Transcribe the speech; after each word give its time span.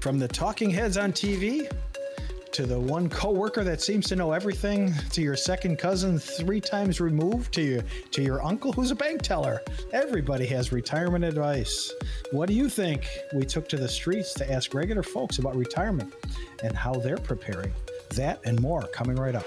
From 0.00 0.18
the 0.18 0.28
talking 0.28 0.70
heads 0.70 0.96
on 0.96 1.12
TV 1.12 1.70
to 2.52 2.64
the 2.64 2.80
one 2.80 3.10
coworker 3.10 3.62
that 3.62 3.82
seems 3.82 4.08
to 4.08 4.16
know 4.16 4.32
everything, 4.32 4.94
to 5.10 5.20
your 5.20 5.36
second 5.36 5.78
cousin 5.78 6.18
three 6.18 6.60
times 6.60 7.02
removed, 7.02 7.52
to 7.54 7.62
your 7.62 7.82
to 8.12 8.22
your 8.22 8.42
uncle 8.42 8.72
who's 8.72 8.90
a 8.90 8.94
bank 8.94 9.20
teller. 9.20 9.60
Everybody 9.92 10.46
has 10.46 10.72
retirement 10.72 11.22
advice. 11.22 11.92
What 12.32 12.48
do 12.48 12.54
you 12.54 12.70
think? 12.70 13.06
We 13.34 13.44
took 13.44 13.68
to 13.68 13.76
the 13.76 13.88
streets 13.88 14.32
to 14.34 14.50
ask 14.50 14.72
regular 14.72 15.02
folks 15.02 15.38
about 15.38 15.54
retirement 15.54 16.14
and 16.64 16.74
how 16.74 16.94
they're 16.94 17.18
preparing. 17.18 17.72
That 18.14 18.40
and 18.44 18.58
more 18.58 18.82
coming 18.94 19.16
right 19.16 19.34
up. 19.34 19.46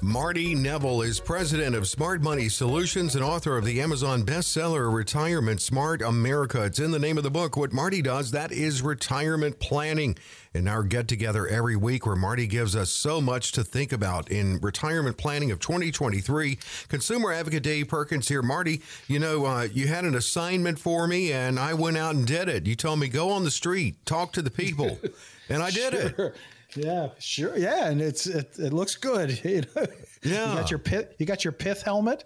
Marty 0.00 0.54
Nevel 0.54 1.04
is 1.04 1.18
president 1.18 1.74
of 1.74 1.88
Smart 1.88 2.22
Money 2.22 2.48
Solutions 2.48 3.16
and 3.16 3.24
author 3.24 3.56
of 3.56 3.64
the 3.64 3.80
Amazon 3.80 4.22
bestseller 4.22 4.94
Retirement 4.94 5.60
Smart 5.60 6.02
America. 6.02 6.62
It's 6.62 6.78
in 6.78 6.92
the 6.92 7.00
name 7.00 7.18
of 7.18 7.24
the 7.24 7.32
book. 7.32 7.56
What 7.56 7.72
Marty 7.72 8.00
does, 8.00 8.30
that 8.30 8.52
is 8.52 8.80
retirement 8.80 9.58
planning. 9.58 10.16
And 10.54 10.68
our 10.68 10.84
get 10.84 11.08
together 11.08 11.48
every 11.48 11.74
week 11.74 12.06
where 12.06 12.14
Marty 12.14 12.46
gives 12.46 12.76
us 12.76 12.90
so 12.90 13.20
much 13.20 13.50
to 13.52 13.64
think 13.64 13.90
about 13.90 14.30
in 14.30 14.60
retirement 14.60 15.16
planning 15.16 15.50
of 15.50 15.58
2023. 15.58 16.58
Consumer 16.86 17.32
advocate 17.32 17.64
Dave 17.64 17.88
Perkins 17.88 18.28
here. 18.28 18.40
Marty, 18.40 18.82
you 19.08 19.18
know, 19.18 19.46
uh, 19.46 19.62
you 19.72 19.88
had 19.88 20.04
an 20.04 20.14
assignment 20.14 20.78
for 20.78 21.08
me 21.08 21.32
and 21.32 21.58
I 21.58 21.74
went 21.74 21.96
out 21.96 22.14
and 22.14 22.24
did 22.24 22.48
it. 22.48 22.66
You 22.66 22.76
told 22.76 23.00
me 23.00 23.08
go 23.08 23.30
on 23.30 23.42
the 23.42 23.50
street, 23.50 24.06
talk 24.06 24.32
to 24.34 24.42
the 24.42 24.50
people. 24.50 25.00
and 25.48 25.60
I 25.60 25.72
did 25.72 25.92
sure. 25.92 26.26
it. 26.26 26.36
Yeah, 26.74 27.08
sure. 27.18 27.56
Yeah, 27.56 27.88
and 27.88 28.00
it's 28.00 28.26
it, 28.26 28.58
it 28.58 28.72
looks 28.72 28.96
good. 28.96 29.40
You 29.44 29.62
know? 29.74 29.86
Yeah, 30.22 30.50
you 30.50 30.58
got 30.58 30.70
your 30.70 30.78
pith. 30.80 31.14
You 31.18 31.26
got 31.26 31.44
your 31.44 31.52
pith 31.52 31.82
helmet. 31.82 32.24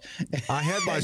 I 0.49 0.63
had 0.63 0.81
my 0.83 0.99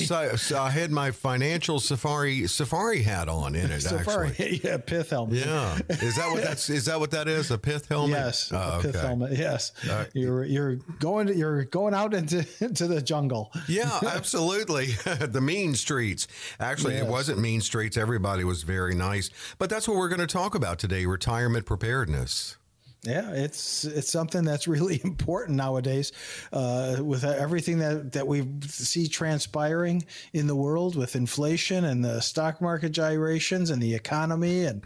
I 0.58 0.70
had 0.72 0.90
my 0.90 1.12
financial 1.12 1.80
safari 1.80 2.48
safari 2.48 3.04
hat 3.04 3.30
on 3.30 3.56
in 3.56 3.72
it. 3.72 3.81
Safari, 3.81 4.30
actually. 4.30 4.62
yeah, 4.64 4.78
pith 4.78 5.12
helmet. 5.12 5.38
Yeah, 5.38 5.78
is 5.88 6.16
that 6.16 6.31
what 6.31 6.42
that's 6.42 6.68
is 6.70 6.86
that 6.86 7.00
what 7.00 7.12
that 7.12 7.28
is? 7.28 7.52
A 7.52 7.59
pith 7.59 7.88
helmet? 7.90 8.18
Yes, 8.18 8.52
oh, 8.52 8.80
pith 8.81 8.96
okay. 8.96 9.08
helmet. 9.08 9.38
Yes, 9.38 9.72
uh, 9.88 10.06
you're 10.14 10.44
you're 10.44 10.76
going 11.00 11.28
you're 11.38 11.66
going 11.66 11.94
out 11.94 12.16
into 12.16 12.46
into 12.59 12.88
the 12.88 13.02
jungle. 13.03 13.52
Yeah, 13.68 14.00
absolutely. 14.08 14.88
the 15.20 15.42
mean 15.42 15.76
streets. 15.76 16.28
Actually, 16.59 16.96
yes. 16.96 17.03
it 17.03 17.09
wasn't 17.09 17.40
mean 17.40 17.62
streets. 17.62 17.98
Everybody 17.98 18.44
was 18.44 18.64
very 18.64 18.96
nice. 18.96 19.30
But 19.59 19.70
that's 19.70 19.88
what 19.88 19.96
we're 19.96 20.09
going 20.09 20.22
to 20.22 20.28
talk 20.28 20.56
about 20.56 20.80
today: 20.80 21.06
retirement 21.06 21.68
preparedness. 21.68 22.58
Yeah, 23.03 23.31
it's 23.31 23.86
it's 23.86 24.11
something 24.11 24.44
that's 24.44 24.67
really 24.67 25.00
important 25.05 25.55
nowadays, 25.55 26.11
uh, 26.52 26.97
with 27.02 27.23
everything 27.23 27.80
that 27.80 28.11
that 28.11 28.28
we 28.28 28.45
see 28.61 29.08
transpiring 29.08 30.03
in 30.33 30.47
the 30.47 30.56
world 30.56 30.97
with 30.97 31.16
inflation 31.16 31.86
and 31.86 32.03
the 32.03 32.19
stock 32.19 32.61
market 32.61 32.89
gyrations 32.89 33.69
and 33.69 33.81
the 33.81 33.95
economy 33.95 34.66
and 34.66 34.83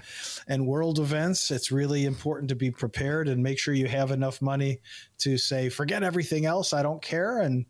and 0.48 0.68
world 0.68 1.00
events. 1.00 1.50
It's 1.50 1.72
really 1.72 2.06
important 2.06 2.50
to 2.50 2.56
be 2.56 2.70
prepared 2.70 3.28
and 3.28 3.42
make 3.42 3.58
sure 3.58 3.74
you 3.74 3.88
have 3.88 4.12
enough 4.12 4.44
money 4.44 4.80
to 5.20 5.38
say, 5.38 5.70
forget 5.70 6.04
everything 6.04 6.46
else, 6.46 6.72
I 6.72 6.84
don't 6.84 7.02
care, 7.02 7.40
and 7.42 7.66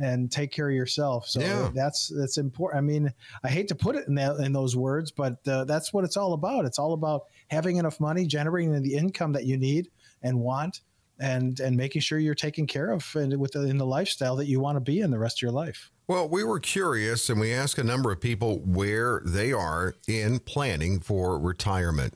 and 0.00 0.30
take 0.30 0.52
care 0.52 0.68
of 0.68 0.74
yourself. 0.74 1.28
So 1.28 1.40
yeah. 1.40 1.70
that's 1.74 2.08
that's 2.08 2.38
important. 2.38 2.78
I 2.78 2.80
mean, 2.82 3.12
I 3.42 3.48
hate 3.48 3.68
to 3.68 3.74
put 3.74 3.96
it 3.96 4.06
in 4.08 4.14
that 4.16 4.36
in 4.36 4.52
those 4.52 4.76
words, 4.76 5.10
but 5.10 5.46
uh, 5.46 5.64
that's 5.64 5.92
what 5.92 6.04
it's 6.04 6.16
all 6.16 6.32
about. 6.32 6.64
It's 6.64 6.78
all 6.78 6.92
about 6.92 7.22
having 7.50 7.76
enough 7.76 8.00
money, 8.00 8.26
generating 8.26 8.80
the 8.82 8.94
income 8.94 9.32
that 9.32 9.44
you 9.44 9.56
need 9.56 9.90
and 10.22 10.40
want, 10.40 10.80
and 11.18 11.58
and 11.60 11.76
making 11.76 12.02
sure 12.02 12.18
you're 12.18 12.34
taken 12.34 12.66
care 12.66 12.90
of 12.90 13.04
and 13.14 13.38
with 13.38 13.52
the, 13.52 13.62
in 13.62 13.78
the 13.78 13.86
lifestyle 13.86 14.36
that 14.36 14.46
you 14.46 14.60
want 14.60 14.76
to 14.76 14.80
be 14.80 15.00
in 15.00 15.10
the 15.10 15.18
rest 15.18 15.38
of 15.38 15.42
your 15.42 15.52
life. 15.52 15.90
Well, 16.06 16.26
we 16.26 16.42
were 16.42 16.60
curious, 16.60 17.28
and 17.28 17.38
we 17.38 17.52
asked 17.52 17.78
a 17.78 17.84
number 17.84 18.10
of 18.10 18.20
people 18.20 18.60
where 18.60 19.20
they 19.26 19.52
are 19.52 19.94
in 20.06 20.38
planning 20.38 21.00
for 21.00 21.38
retirement. 21.38 22.14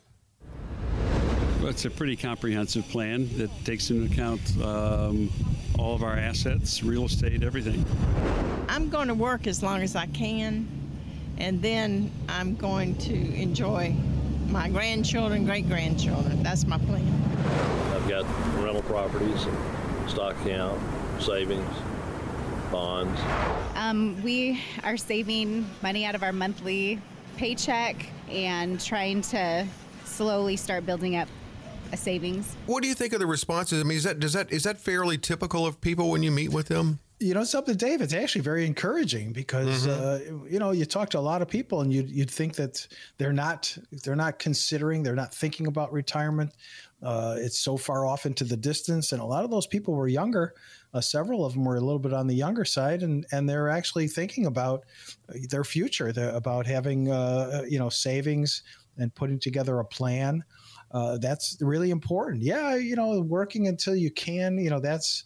Well, 1.63 1.71
it's 1.71 1.85
a 1.85 1.91
pretty 1.91 2.17
comprehensive 2.17 2.89
plan 2.89 3.29
that 3.39 3.49
takes 3.65 3.89
into 3.91 4.13
account 4.13 4.41
um, 4.65 5.31
all 5.79 5.95
of 5.95 6.03
our 6.03 6.17
assets, 6.17 6.83
real 6.83 7.05
estate, 7.05 7.45
everything. 7.45 7.87
I'm 8.69 8.89
going 8.89 9.07
to 9.07 9.15
work 9.15 9.47
as 9.47 9.63
long 9.63 9.81
as 9.81 9.95
I 9.95 10.07
can, 10.07 10.67
and 11.39 11.63
then 11.63 12.11
I'm 12.29 12.57
going 12.57 12.97
to 12.97 13.15
enjoy 13.15 13.95
my 14.49 14.71
grandchildren, 14.71 15.45
great 15.45 15.69
grandchildren. 15.69 16.43
That's 16.43 16.67
my 16.67 16.79
plan. 16.79 17.07
I've 17.95 18.09
got 18.09 18.25
rental 18.61 18.83
properties, 18.83 19.47
stock 20.09 20.35
account, 20.45 20.83
savings, 21.23 21.77
bonds. 22.73 23.21
Um, 23.77 24.21
we 24.25 24.61
are 24.83 24.97
saving 24.97 25.71
money 25.81 26.07
out 26.07 26.17
of 26.17 26.25
our 26.25 26.33
monthly 26.33 27.01
paycheck 27.37 28.05
and 28.29 28.81
trying 28.81 29.23
to 29.23 29.65
slowly 30.05 30.57
start 30.57 30.85
building 30.85 31.15
up 31.15 31.29
a 31.93 31.97
savings. 31.97 32.57
What 32.67 32.83
do 32.83 32.89
you 32.89 32.95
think 32.95 33.13
of 33.13 33.21
the 33.21 33.27
responses? 33.27 33.81
I 33.81 33.85
mean, 33.85 33.99
is 33.99 34.05
that 34.05 34.19
does 34.19 34.33
that 34.33 34.51
is 34.51 34.65
that 34.65 34.79
fairly 34.79 35.19
typical 35.19 35.67
of 35.67 35.81
people 35.81 36.11
when 36.11 36.23
you 36.23 36.31
meet 36.31 36.51
with 36.51 36.69
them? 36.69 36.99
you 37.23 37.35
know 37.35 37.45
something, 37.45 37.77
Dave. 37.77 38.01
It's 38.01 38.15
actually 38.15 38.43
very 38.43 38.67
encouraging 38.67 39.33
because 39.33 39.87
mm-hmm. 39.87 40.45
uh, 40.45 40.49
you 40.49 40.59
know 40.59 40.73
you 40.73 40.85
talk 40.85 41.09
to 41.11 41.19
a 41.19 41.21
lot 41.21 41.41
of 41.41 41.49
people 41.49 41.81
and 41.81 41.93
you'd 41.93 42.11
you'd 42.11 42.31
think 42.31 42.55
that 42.57 42.87
they're 43.19 43.33
not 43.33 43.77
they're 44.03 44.17
not 44.17 44.39
considering 44.39 45.03
they're 45.03 45.15
not 45.15 45.33
thinking 45.33 45.67
about 45.67 45.93
retirement. 45.93 46.53
Uh, 47.03 47.37
it's 47.39 47.59
so 47.59 47.77
far 47.77 48.07
off 48.07 48.27
into 48.27 48.45
the 48.45 48.57
distance, 48.57 49.13
and 49.13 49.21
a 49.21 49.25
lot 49.25 49.45
of 49.45 49.51
those 49.51 49.67
people 49.67 49.95
were 49.95 50.09
younger. 50.09 50.55
Uh, 50.95 51.01
several 51.01 51.45
of 51.45 51.55
them 51.55 51.65
were 51.65 51.77
a 51.77 51.81
little 51.81 51.99
bit 51.99 52.13
on 52.13 52.27
the 52.27 52.35
younger 52.35 52.65
side, 52.65 53.03
and 53.03 53.27
and 53.33 53.49
they're 53.49 53.69
actually 53.69 54.09
thinking 54.09 54.47
about 54.47 54.85
their 55.51 55.65
future, 55.65 56.13
about 56.35 56.67
having 56.67 57.11
uh, 57.11 57.63
you 57.69 57.79
know 57.79 57.89
savings 57.89 58.63
and 58.99 59.15
putting 59.15 59.39
together 59.39 59.79
a 59.79 59.85
plan. 59.85 60.45
Uh, 60.91 61.19
that's 61.19 61.57
really 61.61 61.91
important. 61.91 62.43
Yeah, 62.43 62.77
you 62.77 62.97
know, 62.97 63.21
working 63.21 63.69
until 63.69 63.95
you 63.95 64.11
can. 64.11 64.59
You 64.59 64.71
know, 64.71 64.81
that's 64.81 65.25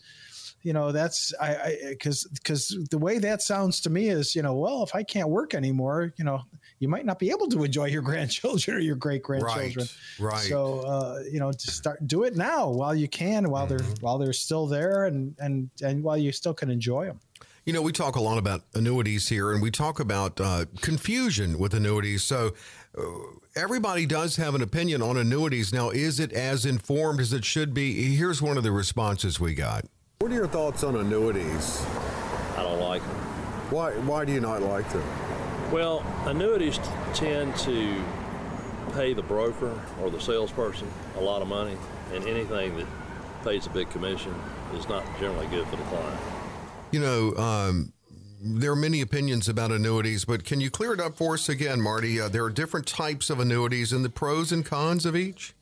you 0.67 0.73
know 0.73 0.91
that's 0.91 1.33
i 1.41 1.77
because 1.91 2.25
because 2.35 2.77
the 2.91 2.99
way 2.99 3.19
that 3.21 3.41
sounds 3.41 3.81
to 3.81 3.89
me 3.89 4.09
is 4.09 4.35
you 4.35 4.43
know 4.43 4.55
well 4.55 4.83
if 4.83 4.97
i 4.97 5.03
can't 5.05 5.29
work 5.29 5.55
anymore 5.55 6.13
you 6.17 6.25
know 6.25 6.43
you 6.81 6.89
might 6.89 7.07
not 7.07 7.21
be 7.21 7.31
able 7.31 7.47
to 7.47 7.63
enjoy 7.63 7.85
your 7.85 8.03
grandchildren 8.11 8.77
or 8.77 8.81
your 8.81 8.97
great 8.97 9.23
grandchildren 9.23 9.87
right, 10.19 10.33
right 10.33 10.45
so 10.49 10.81
uh, 10.81 11.23
you 11.31 11.39
know 11.39 11.53
to 11.53 11.71
start 11.71 12.05
do 12.09 12.25
it 12.25 12.35
now 12.35 12.69
while 12.69 12.97
you 12.97 13.07
can 13.07 13.49
while 13.49 13.65
mm-hmm. 13.65 13.77
they're 13.77 13.95
while 14.01 14.19
they're 14.19 14.33
still 14.33 14.67
there 14.67 15.05
and 15.05 15.37
and 15.39 15.71
and 15.85 16.03
while 16.03 16.17
you 16.17 16.33
still 16.33 16.55
can 16.55 16.69
enjoy 16.69 17.07
them 17.07 17.21
you 17.65 17.73
know, 17.73 17.83
we 17.83 17.91
talk 17.91 18.15
a 18.15 18.21
lot 18.21 18.39
about 18.39 18.63
annuities 18.75 19.29
here, 19.29 19.51
and 19.51 19.61
we 19.61 19.73
talk 19.73 19.99
about 19.99 20.41
uh, 20.41 20.67
confusion 20.83 21.59
with 21.59 21.75
annuities. 21.75 22.23
So, 22.23 22.55
everybody 23.57 24.07
does 24.07 24.37
have 24.37 24.55
an 24.55 24.63
opinion 24.63 25.03
on 25.03 25.17
annuities. 25.17 25.73
Now, 25.73 25.91
is 25.91 26.21
it 26.21 26.33
as 26.33 26.67
informed 26.67 27.21
as 27.21 27.33
it 27.33 27.45
should 27.45 27.73
be? 27.73 28.15
Here's 28.15 28.43
one 28.43 28.57
of 28.57 28.63
the 28.63 28.73
responses 28.73 29.41
we 29.41 29.55
got. 29.55 29.85
What 30.19 30.31
are 30.31 30.35
your 30.35 30.49
thoughts 30.49 30.85
on 30.85 30.97
annuities? 30.97 31.85
I 32.57 32.63
don't 32.63 32.81
like 32.81 33.03
them. 33.03 33.17
Why, 33.71 33.93
why 33.93 34.25
do 34.25 34.33
you 34.33 34.41
not 34.41 34.63
like 34.63 34.89
them? 34.93 35.05
Well, 35.73 36.05
annuities 36.27 36.79
tend 37.13 37.57
to 37.59 38.03
pay 38.93 39.13
the 39.15 39.23
broker 39.23 39.81
or 40.01 40.11
the 40.11 40.21
salesperson 40.21 40.89
a 41.17 41.21
lot 41.21 41.43
of 41.43 41.49
money, 41.49 41.77
and 42.13 42.25
anything 42.27 42.77
that 42.77 42.87
pays 43.43 43.67
a 43.67 43.71
big 43.71 43.91
commission 43.91 44.35
is 44.75 44.89
not 44.89 45.05
generally 45.19 45.47
good 45.49 45.67
for 45.67 45.77
the 45.77 45.83
client. 45.85 46.21
You 46.93 47.01
know, 47.01 47.35
um, 47.37 47.93
there 48.41 48.73
are 48.73 48.77
many 48.77 49.01
opinions 49.01 49.49
about 49.49 49.73
annuities, 49.73 50.25
but 50.25 50.45
can 50.45 50.61
you 50.61 50.71
clear 50.71 50.93
it 50.93 51.01
up 51.01 51.17
for 51.17 51.35
us 51.35 51.49
again, 51.49 51.81
Marty? 51.81 52.21
Uh, 52.21 52.29
there 52.29 52.45
are 52.45 52.51
different 52.51 52.87
types 52.87 53.31
of 53.31 53.41
annuities 53.41 53.93
and 53.93 54.05
the 54.05 54.11
pros 54.11 54.53
and 54.53 54.65
cons 54.65 55.07
of 55.07 55.17
each? 55.17 55.55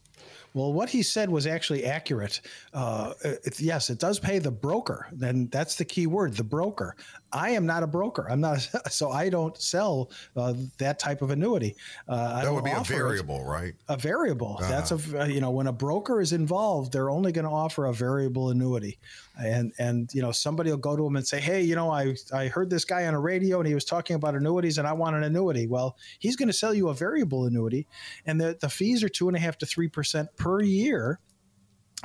Well, 0.55 0.73
what 0.73 0.89
he 0.89 1.03
said 1.03 1.31
was 1.31 1.49
actually 1.49 1.85
accurate. 1.85 2.41
Uh, 2.73 3.15
it, 3.23 3.59
yes, 3.59 3.91
it 3.91 3.99
does 3.99 4.21
pay 4.21 4.39
the 4.39 4.53
broker. 4.53 5.09
Then 5.11 5.49
that's 5.51 5.75
the 5.75 5.85
key 5.85 6.07
word, 6.07 6.35
the 6.35 6.45
broker. 6.45 6.95
I 7.35 7.51
am 7.51 7.67
not 7.67 7.83
a 7.83 7.87
broker. 7.87 8.27
I'm 8.31 8.41
not, 8.41 8.61
so 8.91 9.11
I 9.11 9.29
don't 9.29 9.61
sell 9.61 10.11
uh, 10.37 10.55
that 10.79 10.99
type 10.99 11.21
of 11.21 11.31
annuity. 11.31 11.75
Uh, 12.09 12.45
that 12.45 12.53
would 12.53 12.65
be 12.65 12.71
a 12.71 12.81
variable, 12.81 13.41
it. 13.41 13.45
right? 13.45 13.75
A 13.89 13.97
variable. 13.97 14.57
Uh-huh. 14.61 14.71
That's 14.71 14.93
a 14.93 15.33
you 15.33 15.41
know 15.41 15.51
when 15.51 15.67
a 15.67 15.73
broker 15.73 16.21
is 16.21 16.33
involved, 16.33 16.93
they're 16.93 17.11
only 17.11 17.33
going 17.33 17.45
to 17.45 17.51
offer 17.51 17.87
a 17.87 17.93
variable 17.93 18.51
annuity, 18.51 18.99
and 19.39 19.73
and 19.79 20.09
you 20.15 20.23
know 20.23 20.31
somebody 20.33 20.71
will 20.71 20.79
go 20.79 20.97
to 20.97 21.03
them 21.03 21.17
and 21.17 21.27
say, 21.27 21.41
hey, 21.41 21.63
you 21.63 21.75
know, 21.75 21.91
I 21.91 22.15
I 22.33 22.47
heard 22.47 22.71
this 22.71 22.85
guy 22.85 23.07
on 23.07 23.15
a 23.15 23.21
radio 23.21 23.59
and 23.59 23.67
he 23.67 23.75
was 23.75 23.85
talking 23.85 24.17
about 24.17 24.35
annuities 24.35 24.79
and 24.79 24.87
I 24.87 24.93
want 24.93 25.17
an 25.17 25.25
annuity. 25.25 25.67
Well, 25.67 25.97
he's 26.21 26.37
going 26.37 26.49
to 26.49 26.55
sell 26.55 26.73
you 26.73 26.89
a 26.89 26.95
variable 26.95 27.47
annuity, 27.47 27.89
and 28.27 28.41
the 28.41 28.57
the 28.61 28.69
fees 28.69 29.03
are 29.03 29.09
two 29.09 29.29
and 29.29 29.37
a 29.37 29.41
half 29.41 29.59
to 29.59 29.67
three 29.67 29.89
percent 29.89 30.29
per 30.37 30.61
year 30.61 31.19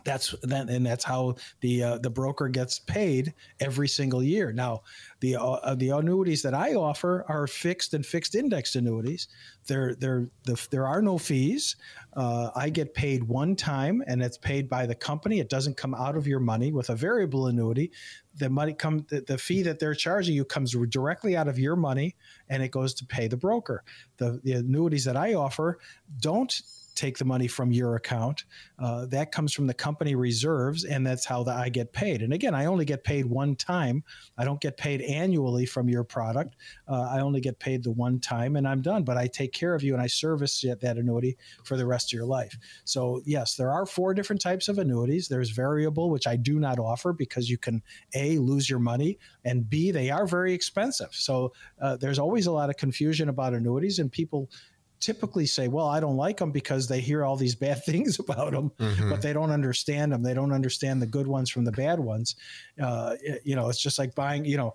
that's 0.03 0.35
then 0.43 0.69
and 0.69 0.85
that's 0.85 1.03
how 1.03 1.35
the 1.61 1.83
uh, 1.83 1.97
the 1.97 2.09
broker 2.09 2.47
gets 2.47 2.79
paid 2.79 3.33
every 3.59 3.87
single 3.87 4.23
year. 4.23 4.51
Now 4.51 4.83
the 5.19 5.35
uh, 5.35 5.75
the 5.75 5.89
annuities 5.89 6.41
that 6.43 6.53
i 6.53 6.73
offer 6.73 7.25
are 7.27 7.47
fixed 7.47 7.93
and 7.93 8.05
fixed 8.05 8.35
indexed 8.35 8.75
annuities. 8.75 9.27
There 9.67 9.95
there 9.95 10.27
the, 10.45 10.67
there 10.71 10.87
are 10.87 11.01
no 11.01 11.17
fees. 11.17 11.75
Uh, 12.13 12.49
i 12.55 12.69
get 12.69 12.93
paid 12.93 13.23
one 13.23 13.55
time 13.55 14.03
and 14.07 14.21
it's 14.21 14.37
paid 14.37 14.69
by 14.69 14.85
the 14.85 14.95
company. 14.95 15.39
It 15.39 15.49
doesn't 15.49 15.77
come 15.77 15.93
out 15.93 16.15
of 16.15 16.27
your 16.27 16.39
money 16.39 16.71
with 16.71 16.89
a 16.89 16.95
variable 16.95 17.47
annuity. 17.47 17.91
The 18.35 18.49
money 18.49 18.73
come 18.73 19.05
the, 19.09 19.21
the 19.21 19.37
fee 19.37 19.63
that 19.63 19.79
they're 19.79 19.95
charging 19.95 20.35
you 20.35 20.45
comes 20.45 20.75
directly 20.89 21.35
out 21.35 21.47
of 21.47 21.59
your 21.59 21.75
money 21.75 22.15
and 22.47 22.63
it 22.63 22.71
goes 22.71 22.93
to 22.95 23.05
pay 23.05 23.27
the 23.27 23.37
broker. 23.37 23.83
The, 24.17 24.39
the 24.43 24.53
annuities 24.53 25.05
that 25.05 25.17
i 25.17 25.33
offer 25.33 25.79
don't 26.19 26.61
take 26.99 27.17
the 27.17 27.25
money 27.25 27.47
from 27.47 27.71
your 27.71 27.95
account. 27.95 28.43
Uh, 28.77 29.05
that 29.05 29.31
comes 29.31 29.53
from 29.53 29.67
the 29.67 29.73
company 29.73 30.15
reserves, 30.15 30.83
and 30.83 31.07
that's 31.07 31.25
how 31.25 31.43
the, 31.43 31.51
I 31.51 31.69
get 31.69 31.93
paid. 31.93 32.21
And 32.21 32.33
again, 32.33 32.53
I 32.53 32.65
only 32.65 32.83
get 32.83 33.05
paid 33.05 33.25
one 33.25 33.55
time. 33.55 34.03
I 34.37 34.43
don't 34.43 34.59
get 34.59 34.75
paid 34.75 35.01
annually 35.01 35.65
from 35.65 35.87
your 35.87 36.03
product. 36.03 36.57
Uh, 36.87 37.07
I 37.09 37.21
only 37.21 37.39
get 37.39 37.57
paid 37.57 37.83
the 37.83 37.91
one 37.91 38.19
time, 38.19 38.57
and 38.57 38.67
I'm 38.67 38.81
done. 38.81 39.03
But 39.03 39.15
I 39.15 39.27
take 39.27 39.53
care 39.53 39.73
of 39.73 39.81
you 39.81 39.93
and 39.93 40.01
I 40.01 40.07
service 40.07 40.65
that 40.81 40.97
annuity 40.97 41.37
for 41.63 41.77
the 41.77 41.85
rest 41.85 42.09
of 42.09 42.17
your 42.17 42.25
life. 42.25 42.57
So 42.83 43.21
yes, 43.25 43.55
there 43.55 43.71
are 43.71 43.85
four 43.85 44.13
different 44.13 44.41
types 44.41 44.67
of 44.67 44.77
annuities. 44.77 45.29
There's 45.29 45.51
variable, 45.51 46.09
which 46.09 46.27
I 46.27 46.35
do 46.35 46.59
not 46.59 46.79
offer 46.79 47.13
because 47.13 47.49
you 47.49 47.57
can 47.57 47.81
a 48.13 48.37
lose 48.39 48.69
your 48.69 48.79
money, 48.79 49.17
and 49.45 49.69
b 49.69 49.91
they 49.91 50.09
are 50.09 50.27
very 50.27 50.53
expensive. 50.53 51.13
So 51.13 51.53
uh, 51.81 51.95
there's 51.95 52.19
always 52.19 52.47
a 52.47 52.51
lot 52.51 52.69
of 52.69 52.75
confusion 52.75 53.29
about 53.29 53.53
annuities, 53.53 53.99
and 53.99 54.11
people 54.11 54.49
typically 54.99 55.45
say, 55.45 55.67
well, 55.67 55.87
I 55.87 55.99
don't 55.99 56.17
like 56.17 56.37
them 56.37 56.51
because 56.51 56.87
they 56.87 56.99
hear 56.99 57.23
all 57.23 57.35
these 57.35 57.55
bad 57.55 57.83
things 57.85 58.19
about 58.19 58.51
them, 58.51 58.71
mm-hmm. 58.77 59.09
but 59.09 59.21
they 59.21 59.33
don't 59.33 59.51
understand 59.51 60.11
them. 60.11 60.23
They 60.23 60.33
don't 60.33 60.51
understand 60.51 61.01
the 61.01 61.07
good 61.07 61.27
ones 61.27 61.49
from 61.49 61.65
the 61.65 61.71
bad 61.71 61.99
ones. 61.99 62.35
Uh, 62.81 63.15
you 63.43 63.55
know, 63.55 63.69
it's 63.69 63.81
just 63.81 63.99
like 63.99 64.15
buying, 64.15 64.45
you 64.45 64.57
know, 64.57 64.73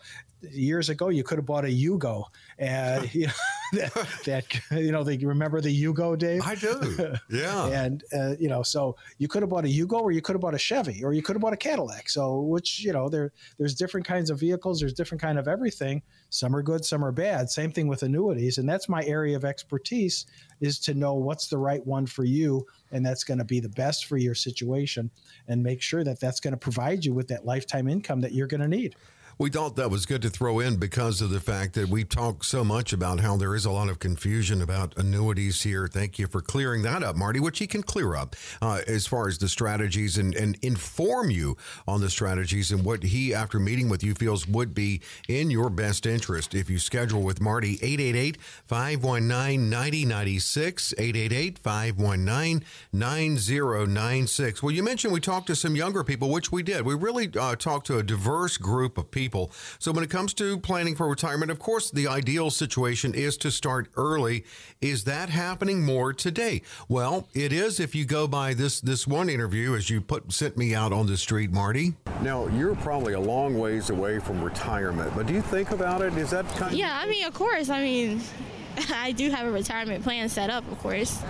years 0.53 0.89
ago 0.89 1.09
you 1.09 1.23
could 1.23 1.39
have 1.39 1.47
bought 1.47 1.65
a 1.65 1.69
Yugo 1.69 2.25
and 2.59 3.13
you 3.15 3.27
know 3.27 3.33
that, 3.73 4.09
that, 4.25 4.81
you 4.81 4.93
know 4.93 5.03
they 5.03 5.17
remember 5.19 5.61
the 5.61 5.83
Yugo 5.83 6.17
Dave? 6.17 6.43
I 6.45 6.55
do. 6.55 7.15
Yeah. 7.31 7.67
And 7.67 8.05
uh, 8.13 8.35
you 8.39 8.49
know 8.49 8.63
so 8.63 8.97
you 9.19 9.29
could 9.29 9.43
have 9.43 9.51
bought 9.51 9.65
a 9.65 9.69
Yugo 9.69 10.01
or 10.01 10.13
you 10.13 10.21
could 10.21 10.35
have 10.35 10.41
bought 10.41 10.55
a 10.55 10.59
Chevy 10.59 11.03
or 11.03 11.13
you 11.13 11.23
could 11.23 11.37
have 11.37 11.43
bought 11.43 11.53
a 11.53 11.57
Cadillac. 11.57 12.09
So 12.09 12.41
which 12.41 12.85
you 12.85 12.93
know 12.93 13.09
there 13.09 13.33
there's 13.59 13.75
different 13.75 14.07
kinds 14.07 14.31
of 14.31 14.39
vehicles 14.39 14.81
there's 14.81 14.93
different 14.93 15.21
kind 15.21 15.39
of 15.39 15.49
everything. 15.49 16.03
Some 16.31 16.55
are 16.55 16.63
good 16.63 16.85
some 16.85 17.05
are 17.05 17.13
bad. 17.13 17.51
Same 17.51 17.73
thing 17.73 17.89
with 17.89 18.03
annuities 18.03 18.59
and 18.59 18.69
that's 18.69 18.89
my 18.89 19.03
area 19.05 19.37
of 19.37 19.45
expertise 19.45 20.27
is 20.61 20.79
to 20.81 20.95
know 20.95 21.15
what's 21.15 21.49
the 21.49 21.59
right 21.59 21.85
one 21.87 22.07
for 22.07 22.25
you 22.25 22.67
and 22.93 23.05
that's 23.05 23.25
going 23.25 23.39
to 23.39 23.45
be 23.45 23.61
the 23.61 23.69
best 23.69 24.07
for 24.07 24.17
your 24.17 24.35
situation 24.35 25.11
and 25.49 25.63
make 25.63 25.83
sure 25.83 26.05
that 26.05 26.21
that's 26.21 26.41
going 26.41 26.53
to 26.53 26.59
provide 26.59 27.05
you 27.05 27.13
with 27.13 27.29
that 27.29 27.45
lifetime 27.45 27.89
income 27.89 28.21
that 28.21 28.33
you're 28.33 28.47
going 28.47 28.61
to 28.61 28.69
need 28.69 28.95
we 29.39 29.51
thought 29.51 29.75
that 29.77 29.91
was 29.91 30.07
good 30.07 30.23
to 30.23 30.31
throw 30.31 30.61
in 30.61 30.77
because 30.77 31.21
of 31.21 31.31
the 31.31 31.41
fact 31.41 31.75
that 31.75 31.89
we 31.89 32.05
talk 32.05 32.45
so 32.45 32.63
much 32.63 32.93
about 32.93 33.19
how 33.19 33.37
there 33.37 33.55
is 33.55 33.65
a 33.65 33.71
lot 33.71 33.89
of 33.89 33.99
confusion 33.99 34.63
about 34.63 34.97
annuities 34.97 35.63
here. 35.63 35.89
Thank 35.89 36.19
you 36.19 36.29
for 36.29 36.41
clearing 36.41 36.83
that 36.83 37.03
up, 37.03 37.17
Marty, 37.17 37.41
which 37.41 37.59
he 37.59 37.67
can 37.67 37.83
clear 37.83 38.15
up 38.15 38.37
uh, 38.63 38.83
as 38.87 39.07
far 39.07 39.27
as 39.27 39.39
the 39.39 39.49
strategies 39.49 40.19
and, 40.19 40.35
and 40.37 40.57
inform 40.63 41.31
you 41.31 41.57
on 41.89 42.01
the 42.01 42.11
strategies 42.11 42.71
and 42.71 42.85
what 42.85 43.03
he, 43.03 43.35
after 43.35 43.59
meeting 43.59 43.89
with 43.89 44.05
you, 44.05 44.15
feels 44.15 44.47
would 44.47 44.73
be 44.73 45.01
in 45.29 45.51
your 45.51 45.69
best 45.69 46.07
interest. 46.07 46.55
If 46.55 46.71
you 46.71 46.79
schedule 46.79 47.23
with 47.23 47.41
Marty, 47.41 47.75
888 47.83 48.41
519 48.67 49.69
9096, 49.69 50.95
888 50.97 51.59
519 51.59 52.65
9096. 52.93 54.63
Well, 54.63 54.73
you 54.73 54.85
mentioned 54.85 55.13
we 55.13 55.21
talked 55.21 55.49
to 55.49 55.57
some 55.57 55.75
younger 55.75 56.05
people, 56.05 56.31
which 56.31 56.53
we 56.53 56.63
did. 56.63 56.83
We 56.83 56.95
really 56.95 57.31
uh, 57.37 57.57
talked 57.57 57.89
to 57.89 57.99
a 57.99 58.03
diverse 58.05 58.59
group 58.59 58.97
of 58.97 59.11
people 59.11 59.24
people. 59.25 59.51
So 59.79 59.91
when 59.91 60.05
it 60.05 60.11
comes 60.11 60.35
to 60.35 60.59
planning 60.59 60.95
for 60.95 61.09
retirement, 61.09 61.51
of 61.51 61.59
course, 61.59 61.91
the 61.91 62.07
ideal 62.07 62.51
situation 62.51 63.15
is 63.15 63.39
to 63.39 63.51
start 63.51 63.89
early. 63.97 64.45
Is 64.83 65.05
that 65.05 65.31
happening 65.31 65.83
more 65.83 66.13
today? 66.13 66.61
Well, 66.91 67.27
it 67.33 67.55
is 67.55 67.81
if 67.81 67.95
you 67.95 68.05
go 68.05 68.29
by 68.29 68.53
this 68.53 68.83
this 68.83 69.07
one 69.07 69.31
interview 69.31 69.75
as 69.77 69.89
you 69.89 70.03
put 70.03 70.31
sent 70.31 70.59
me 70.59 70.75
out 70.75 70.93
on 70.93 71.07
the 71.07 71.17
street, 71.17 71.51
Marty. 71.51 71.95
Now, 72.21 72.49
you're 72.49 72.75
probably 72.77 73.15
a 73.15 73.21
long 73.21 73.59
ways 73.59 73.89
away 73.89 74.19
from 74.19 74.45
retirement, 74.45 75.13
but 75.17 75.27
do 75.27 75.33
you 75.33 75.41
think 75.41 75.71
about 75.71 76.03
it? 76.03 76.13
Is 76.19 76.31
that 76.31 76.47
kind 76.57 76.77
Yeah, 76.77 77.01
I 77.03 77.07
mean, 77.09 77.25
of 77.25 77.33
course. 77.33 77.71
I 77.71 77.83
mean, 77.83 78.21
I 78.93 79.13
do 79.13 79.31
have 79.31 79.47
a 79.47 79.51
retirement 79.51 80.05
plan 80.05 80.29
set 80.29 80.51
up, 80.51 80.71
of 80.71 80.79
course. 80.81 81.23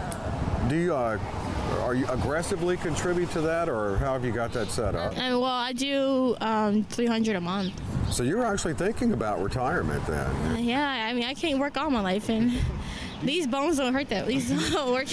Do 0.69 0.77
you 0.77 0.97
uh, 0.97 1.19
are 1.83 1.95
you 1.95 2.07
aggressively 2.09 2.77
contribute 2.77 3.31
to 3.31 3.41
that, 3.43 3.69
or 3.69 3.97
how 3.99 4.13
have 4.13 4.25
you 4.25 4.33
got 4.33 4.53
that 4.53 4.71
set 4.71 4.95
up? 4.95 5.17
And 5.17 5.41
well, 5.41 5.51
I 5.51 5.73
do 5.73 6.37
um, 6.41 6.85
300 6.85 7.37
a 7.37 7.41
month. 7.41 7.73
So 8.13 8.23
you're 8.23 8.45
actually 8.45 8.75
thinking 8.75 9.13
about 9.13 9.43
retirement 9.43 10.07
then? 10.07 10.31
Uh, 10.53 10.57
yeah, 10.59 11.07
I 11.09 11.13
mean, 11.13 11.25
I 11.25 11.35
can't 11.35 11.59
work 11.59 11.77
all 11.77 11.91
my 11.91 12.01
life, 12.01 12.29
and 12.29 12.53
these 13.23 13.47
bones 13.47 13.79
don't 13.79 13.95
hurt 13.95 14.09
that. 14.11 14.27
These 14.27 14.51
don't 14.73 14.93
work. 14.93 15.09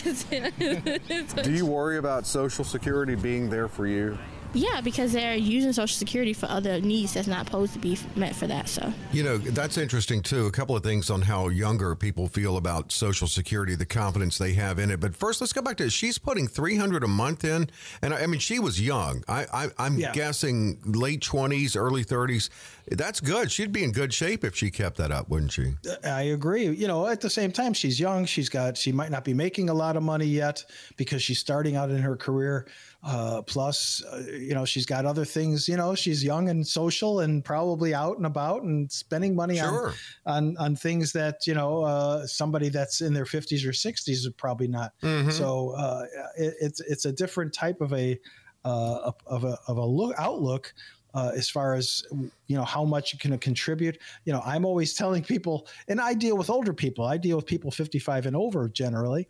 do 1.43 1.51
you 1.51 1.65
worry 1.65 1.97
about 1.97 2.25
Social 2.25 2.63
Security 2.63 3.15
being 3.15 3.49
there 3.49 3.67
for 3.67 3.87
you? 3.87 4.17
Yeah, 4.53 4.81
because 4.81 5.13
they're 5.13 5.36
using 5.36 5.71
Social 5.71 5.95
Security 5.95 6.33
for 6.33 6.48
other 6.48 6.81
needs 6.81 7.13
that's 7.13 7.27
not 7.27 7.45
supposed 7.45 7.74
to 7.74 7.80
be 7.80 7.98
meant 8.15 8.36
for 8.36 8.48
that. 8.48 8.68
So 8.68 8.94
you 9.13 9.24
know 9.24 9.38
that's 9.38 9.77
interesting 9.77 10.21
too. 10.21 10.48
A 10.48 10.51
couple 10.51 10.75
of 10.75 10.83
things 10.83 11.09
on 11.09 11.21
how 11.21 11.48
younger 11.48 11.95
people 11.95 12.27
feel 12.27 12.57
about 12.57 12.92
Social 12.92 13.27
Security, 13.27 13.75
the 13.75 13.86
confidence 13.86 14.38
they 14.38 14.53
have 14.53 14.80
in 14.80 14.92
it. 14.92 15.00
But 15.00 15.15
first, 15.15 15.39
let's 15.39 15.53
go 15.53 15.62
back 15.62 15.77
to 15.77 15.89
she's 15.89 16.18
putting 16.18 16.48
three 16.48 16.75
hundred 16.75 17.03
a 17.03 17.07
month 17.07 17.45
in, 17.45 17.69
and 18.01 18.13
I, 18.13 18.24
I, 18.24 18.27
mean 18.27 18.39
she 18.39 18.59
was 18.59 18.81
young. 18.81 19.24
I, 19.27 19.69
I 19.77 19.86
am 19.86 19.98
yeah. 19.98 20.12
guessing 20.12 20.80
late 20.86 21.21
twenties, 21.21 21.75
early 21.75 22.03
thirties. 22.03 22.50
That's 22.89 23.21
good. 23.21 23.51
She'd 23.51 23.71
be 23.71 23.83
in 23.83 23.92
good 23.92 24.13
shape 24.13 24.44
if 24.44 24.56
she 24.56 24.69
kept 24.69 24.98
that 24.98 25.12
up, 25.12 25.30
wouldn't 25.30 25.53
she? 25.53 25.75
Uh, 25.88 25.95
I 26.09 26.24
agree. 26.24 26.68
You 26.68 26.88
know, 26.88 27.07
at 27.07 27.21
the 27.21 27.30
same 27.30 27.51
time, 27.51 27.74
she's 27.74 28.00
young. 28.00 28.25
She's 28.25 28.50
got 28.50 28.77
she 28.77 28.92
might 28.92 29.12
not 29.12 29.24
be 29.24 29.33
making 29.33 29.69
a 29.69 29.74
lot 29.74 29.95
of 29.95 30.03
money 30.03 30.25
yet 30.25 30.65
because 30.98 31.24
she's 31.24 31.39
starting 31.39 31.77
out 31.77 31.89
in 31.89 31.98
her 32.01 32.18
career. 32.18 32.68
Uh, 33.03 33.42
plus, 33.42 34.03
uh, 34.12 34.24
you 34.31 34.53
know, 34.53 34.63
she's 34.63 34.86
got 34.86 35.06
other 35.06 35.25
things. 35.25 35.68
You 35.68 35.75
know, 35.75 35.95
she's 35.95 36.24
young 36.24 36.50
and 36.50 36.65
social 36.65 37.21
and 37.21 37.44
probably 37.44 37.95
out 37.95 38.18
and 38.18 38.27
about 38.27 38.62
and 38.62 38.92
spending 38.92 39.36
money 39.36 39.57
sure. 39.57 39.94
on, 40.25 40.56
on 40.56 40.57
on 40.57 40.75
things 40.75 41.12
that 41.13 41.48
you 41.48 41.56
know 41.56 41.81
uh, 41.81 42.27
somebody 42.27 42.69
that's 42.69 43.01
in 43.01 43.13
their 43.13 43.25
fifties 43.25 43.65
or 43.65 43.74
sixties 43.74 44.25
is 44.25 44.33
probably 44.38 44.68
not. 44.68 44.94
Mm-hmm. 45.01 45.31
So 45.31 45.71
uh, 45.71 46.06
it, 46.38 46.53
it's 46.62 46.80
it's 46.81 47.06
a 47.06 47.12
different 47.12 47.53
type 47.53 47.81
of 47.81 47.92
a 47.94 48.19
uh, 48.65 49.12
of 49.25 49.45
a 49.45 49.57
of 49.68 49.77
a 49.77 49.86
look 49.86 50.13
outlook. 50.18 50.74
Uh, 51.13 51.30
as 51.36 51.50
far 51.50 51.74
as 51.74 52.06
you 52.48 52.56
know 52.56 52.63
how 52.63 52.86
much 52.86 53.12
you 53.12 53.19
can 53.19 53.38
contribute 53.38 53.98
you 54.24 54.31
know 54.31 54.42
i'm 54.45 54.63
always 54.63 54.94
telling 54.94 55.21
people 55.21 55.68
and 55.89 56.00
i 56.00 56.13
deal 56.13 56.38
with 56.38 56.50
older 56.50 56.71
people 56.71 57.03
i 57.03 57.18
deal 57.18 57.36
with 57.36 57.45
people 57.45 57.69
55 57.69 58.27
and 58.27 58.36
over 58.38 58.69
generally 58.69 59.27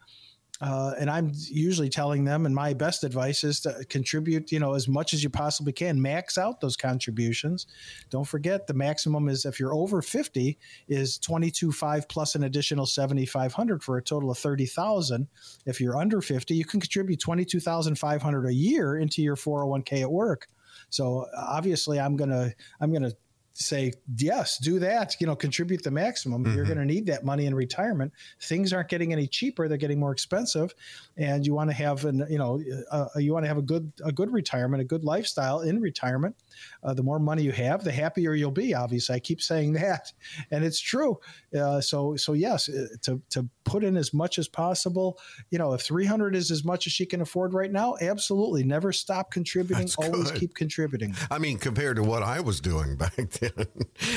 uh, 0.61 0.93
and 0.99 1.09
I'm 1.09 1.31
usually 1.49 1.89
telling 1.89 2.23
them, 2.23 2.45
and 2.45 2.53
my 2.53 2.73
best 2.73 3.03
advice 3.03 3.43
is 3.43 3.59
to 3.61 3.83
contribute, 3.89 4.51
you 4.51 4.59
know, 4.59 4.73
as 4.73 4.87
much 4.87 5.13
as 5.13 5.23
you 5.23 5.29
possibly 5.29 5.73
can. 5.73 5.99
Max 5.99 6.37
out 6.37 6.61
those 6.61 6.77
contributions. 6.77 7.65
Don't 8.11 8.27
forget 8.27 8.67
the 8.67 8.75
maximum 8.75 9.27
is 9.27 9.45
if 9.45 9.59
you're 9.59 9.73
over 9.73 10.03
50 10.03 10.59
is 10.87 11.17
22.5 11.17 12.07
plus 12.07 12.35
an 12.35 12.43
additional 12.43 12.85
7,500 12.85 13.83
for 13.83 13.97
a 13.97 14.03
total 14.03 14.29
of 14.29 14.37
30,000. 14.37 15.27
If 15.65 15.81
you're 15.81 15.97
under 15.97 16.21
50, 16.21 16.53
you 16.53 16.65
can 16.65 16.79
contribute 16.79 17.19
22,500 17.19 18.45
a 18.45 18.53
year 18.53 18.97
into 18.97 19.23
your 19.23 19.35
401k 19.35 20.01
at 20.01 20.11
work. 20.11 20.47
So 20.89 21.25
obviously, 21.35 21.99
I'm 21.99 22.15
gonna 22.15 22.53
I'm 22.79 22.93
gonna 22.93 23.13
say 23.53 23.91
yes 24.15 24.57
do 24.57 24.79
that 24.79 25.15
you 25.19 25.27
know 25.27 25.35
contribute 25.35 25.83
the 25.83 25.91
maximum. 25.91 26.43
Mm-hmm. 26.43 26.55
you're 26.55 26.65
going 26.65 26.77
to 26.77 26.85
need 26.85 27.05
that 27.07 27.25
money 27.25 27.45
in 27.45 27.55
retirement. 27.55 28.11
Things 28.41 28.73
aren't 28.73 28.89
getting 28.89 29.11
any 29.11 29.27
cheaper 29.27 29.67
they're 29.67 29.77
getting 29.77 29.99
more 29.99 30.11
expensive 30.11 30.73
and 31.21 31.45
you 31.45 31.53
want 31.53 31.69
to 31.69 31.75
have 31.75 32.03
an 32.05 32.25
you 32.29 32.37
know 32.37 32.61
uh, 32.89 33.05
you 33.17 33.31
want 33.31 33.43
to 33.43 33.47
have 33.47 33.57
a 33.57 33.61
good 33.61 33.91
a 34.03 34.11
good 34.11 34.31
retirement 34.31 34.81
a 34.81 34.85
good 34.85 35.03
lifestyle 35.03 35.61
in 35.61 35.79
retirement 35.79 36.35
uh, 36.83 36.93
the 36.93 37.03
more 37.03 37.19
money 37.19 37.43
you 37.43 37.51
have 37.51 37.83
the 37.83 37.91
happier 37.91 38.33
you'll 38.33 38.49
be 38.49 38.73
obviously 38.73 39.15
i 39.15 39.19
keep 39.19 39.41
saying 39.41 39.73
that 39.81 40.11
and 40.49 40.65
it's 40.65 40.79
true 40.79 41.19
uh, 41.57 41.79
so 41.79 42.15
so 42.15 42.33
yes 42.33 42.67
uh, 42.69 42.87
to 43.01 43.21
to 43.29 43.47
put 43.63 43.83
in 43.83 43.95
as 43.95 44.13
much 44.13 44.39
as 44.39 44.47
possible 44.47 45.19
you 45.51 45.59
know 45.59 45.73
if 45.73 45.81
300 45.81 46.35
is 46.35 46.49
as 46.49 46.63
much 46.63 46.87
as 46.87 46.93
she 46.93 47.05
can 47.05 47.21
afford 47.21 47.53
right 47.53 47.71
now 47.71 47.95
absolutely 48.01 48.63
never 48.63 48.91
stop 48.91 49.31
contributing 49.31 49.85
That's 49.85 49.95
always 49.97 50.31
good. 50.31 50.39
keep 50.39 50.55
contributing 50.55 51.15
i 51.29 51.37
mean 51.37 51.57
compared 51.59 51.97
to 51.97 52.03
what 52.03 52.23
i 52.23 52.39
was 52.39 52.59
doing 52.59 52.95
back 53.01 53.15
then 53.15 53.67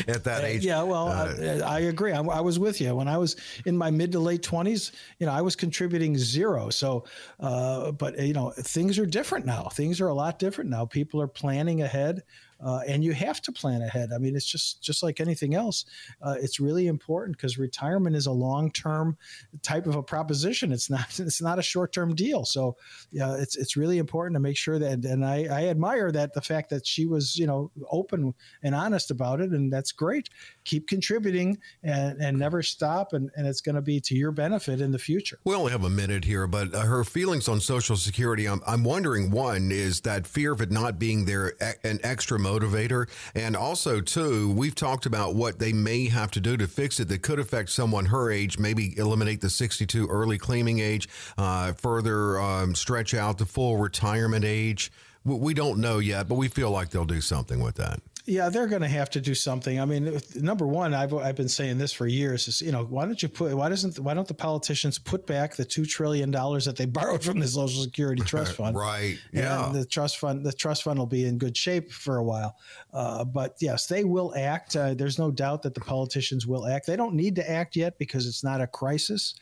at 0.09 0.25
that 0.25 0.45
age. 0.45 0.65
Yeah, 0.65 0.83
well, 0.83 1.09
uh, 1.09 1.35
I, 1.65 1.77
I, 1.77 1.79
agree. 1.81 2.13
I, 2.13 2.21
I, 2.21 2.41
was 2.41 2.59
with 2.59 2.81
you 2.81 2.95
when 2.95 3.09
I 3.09 3.19
was 3.19 3.37
in 3.67 3.77
my 3.77 3.91
mid 3.91 4.13
to 4.13 4.19
late 4.19 4.43
twenties. 4.43 4.93
You 5.19 5.27
know, 5.27 5.33
I 5.33 5.43
was 5.43 5.57
contributing 5.57 6.17
zero. 6.17 6.71
So, 6.71 6.94
uh, 7.41 7.93
but 7.93 8.19
you 8.19 8.33
know, 8.33 8.51
things 8.51 8.99
are 8.99 9.07
different 9.07 9.47
now. 9.47 9.65
Things 9.73 10.01
are 10.01 10.09
a 10.09 10.15
lot 10.15 10.39
different 10.39 10.71
now. 10.71 10.85
People 10.87 11.21
are 11.21 11.29
planning 11.29 11.83
ahead. 11.83 12.23
Uh, 12.65 12.81
and 12.87 13.05
you 13.05 13.13
have 13.13 13.43
to 13.43 13.53
plan 13.53 13.83
ahead. 13.83 14.11
I 14.15 14.19
mean, 14.19 14.35
it's 14.35 14.47
just 14.47 14.83
just 14.83 15.03
like 15.03 15.21
anything 15.21 15.55
else. 15.55 15.85
Uh, 16.23 16.37
it's 16.41 16.59
really 16.59 16.87
important 16.87 17.37
because 17.37 17.59
retirement 17.59 18.17
is 18.17 18.27
a 18.27 18.33
long 18.33 18.71
term 18.73 19.17
type 19.63 19.87
of 19.87 19.97
a 19.97 20.03
proposition. 20.03 20.73
It's 20.73 20.89
not 20.89 21.19
it's 21.21 21.43
not 21.43 21.59
a 21.59 21.63
short 21.63 21.93
term 21.93 22.15
deal. 22.15 22.45
So 22.45 22.77
yeah, 23.11 23.35
it's 23.35 23.57
it's 23.57 23.77
really 23.77 23.99
important 23.99 24.35
to 24.37 24.41
make 24.41 24.57
sure 24.57 24.79
that. 24.79 25.05
And 25.05 25.25
I, 25.25 25.45
I 25.51 25.69
admire 25.69 26.11
that 26.13 26.33
the 26.33 26.41
fact 26.41 26.71
that 26.71 26.87
she 26.87 27.07
was 27.07 27.37
you 27.37 27.47
know 27.47 27.71
open 27.91 28.35
and 28.63 28.75
honest 28.75 29.11
about 29.11 29.41
it, 29.41 29.51
and 29.51 29.73
that's 29.73 29.93
great. 29.93 30.31
Keep 30.65 30.89
contributing 30.89 31.59
and, 31.83 32.21
and 32.21 32.39
never 32.39 32.63
stop, 32.63 33.13
and, 33.13 33.31
and 33.37 33.47
it's 33.47 33.61
going 33.61 33.75
to 33.75 33.83
be 33.83 34.01
to 34.01 34.15
your 34.15 34.33
benefit 34.33 34.81
in 34.81 34.91
the 34.91 34.99
future. 34.99 35.39
We 35.45 35.55
only 35.55 35.73
have 35.73 35.85
a 35.85 35.91
minute 35.91 36.25
here, 36.25 36.47
but 36.47 36.75
uh, 36.75 36.81
her 36.81 37.05
feelings 37.05 37.49
on 37.49 37.61
Social 37.61 37.97
Security, 37.97 38.47
I'm, 38.47 38.63
I'm 38.67 38.85
wondering 38.85 39.31
one 39.31 39.71
is 39.71 40.01
that 40.03 40.27
fear 40.27 40.53
of 40.53 40.61
it 40.61 40.71
not 40.71 40.99
being 40.99 41.25
there 41.27 41.55
an 41.85 42.01
extra 42.03 42.39
motivator, 42.55 43.09
and 43.35 43.57
also 43.57 44.01
too, 44.01 44.51
we've 44.53 44.75
talked 44.75 45.07
about 45.07 45.35
what 45.35 45.59
they 45.59 45.73
may 45.73 46.09
have 46.09 46.31
to 46.33 46.41
do 46.41 46.57
to 46.57 46.67
fix 46.67 47.01
it 47.01 47.09
that 47.09 47.23
could 47.23 47.39
affect 47.39 47.71
someone 47.71 48.07
her 48.07 48.31
age, 48.31 48.59
maybe 48.59 48.97
eliminate 48.99 49.41
the 49.41 49.51
62 49.51 50.07
early 50.09 50.39
claiming 50.39 50.79
age, 50.79 51.09
uh, 51.39 51.73
further 51.73 52.41
um, 52.41 52.75
stretch 52.75 53.15
out 53.15 53.39
the 53.39 53.47
full 53.47 53.77
retirement 53.77 54.45
age. 54.45 54.93
We 55.25 55.55
don't 55.55 55.79
know 55.79 55.99
yet, 55.99 56.29
but 56.29 56.35
we 56.35 56.49
feel 56.49 56.71
like 56.71 56.91
they'll 56.91 57.07
do 57.07 57.23
something 57.23 57.61
with 57.61 57.77
that. 57.77 58.01
Yeah, 58.27 58.49
they're 58.49 58.69
going 58.69 58.81
to 58.81 58.89
have 58.89 59.11
to 59.11 59.21
do 59.21 59.35
something. 59.35 59.79
I 59.79 59.85
mean, 59.85 60.19
number 60.35 60.67
one, 60.67 60.95
I've, 60.95 61.13
I've 61.13 61.37
been 61.37 61.49
saying 61.49 61.77
this 61.77 61.93
for 61.93 62.07
years 62.07 62.49
is, 62.49 62.63
you 62.63 62.73
know, 62.73 62.85
why 62.85 63.05
don't 63.05 63.23
you 63.23 63.29
put, 63.29 63.55
why 63.55 63.69
doesn't, 63.69 63.99
why 63.99 64.15
don't 64.15 64.27
the 64.27 64.33
politicians 64.33 64.99
put 64.99 65.27
back 65.27 65.57
the 65.57 65.65
$2 65.67 65.87
trillion 65.87 66.31
that 66.31 66.75
they 66.79 66.87
borrowed 66.87 67.23
from 67.23 67.39
the 67.39 67.47
Social 67.47 67.83
Security 67.83 68.23
Trust 68.27 68.55
Fund? 68.55 68.77
right. 68.77 69.19
Yeah. 69.31 69.67
And 69.67 69.75
the 69.75 69.85
trust 69.85 70.17
fund, 70.17 70.45
the 70.45 70.53
trust 70.53 70.85
fund 70.85 70.99
will 70.99 71.07
be 71.07 71.27
in 71.27 71.37
good 71.37 71.55
shape 71.55 71.93
for 71.93 72.17
a 72.17 72.25
while. 72.25 72.57
Uh, 72.95 73.25
but 73.27 73.57
yes, 73.61 73.89
they 73.89 74.05
will 74.05 74.35
act. 74.35 74.75
Uh, 74.75 74.95
there's 74.95 75.19
no 75.19 75.31
doubt 75.31 75.63
that 75.63 75.75
the 75.75 75.81
politicians 75.81 76.47
will 76.47 76.67
act. 76.67 76.87
They 76.87 76.97
don't 76.97 77.15
need 77.15 77.37
to 77.37 77.51
act 77.51 77.77
yet 77.77 77.99
because 77.99 78.27
it's 78.27 78.43
not 78.43 78.63
a 78.63 78.67
crisis. 78.67 79.35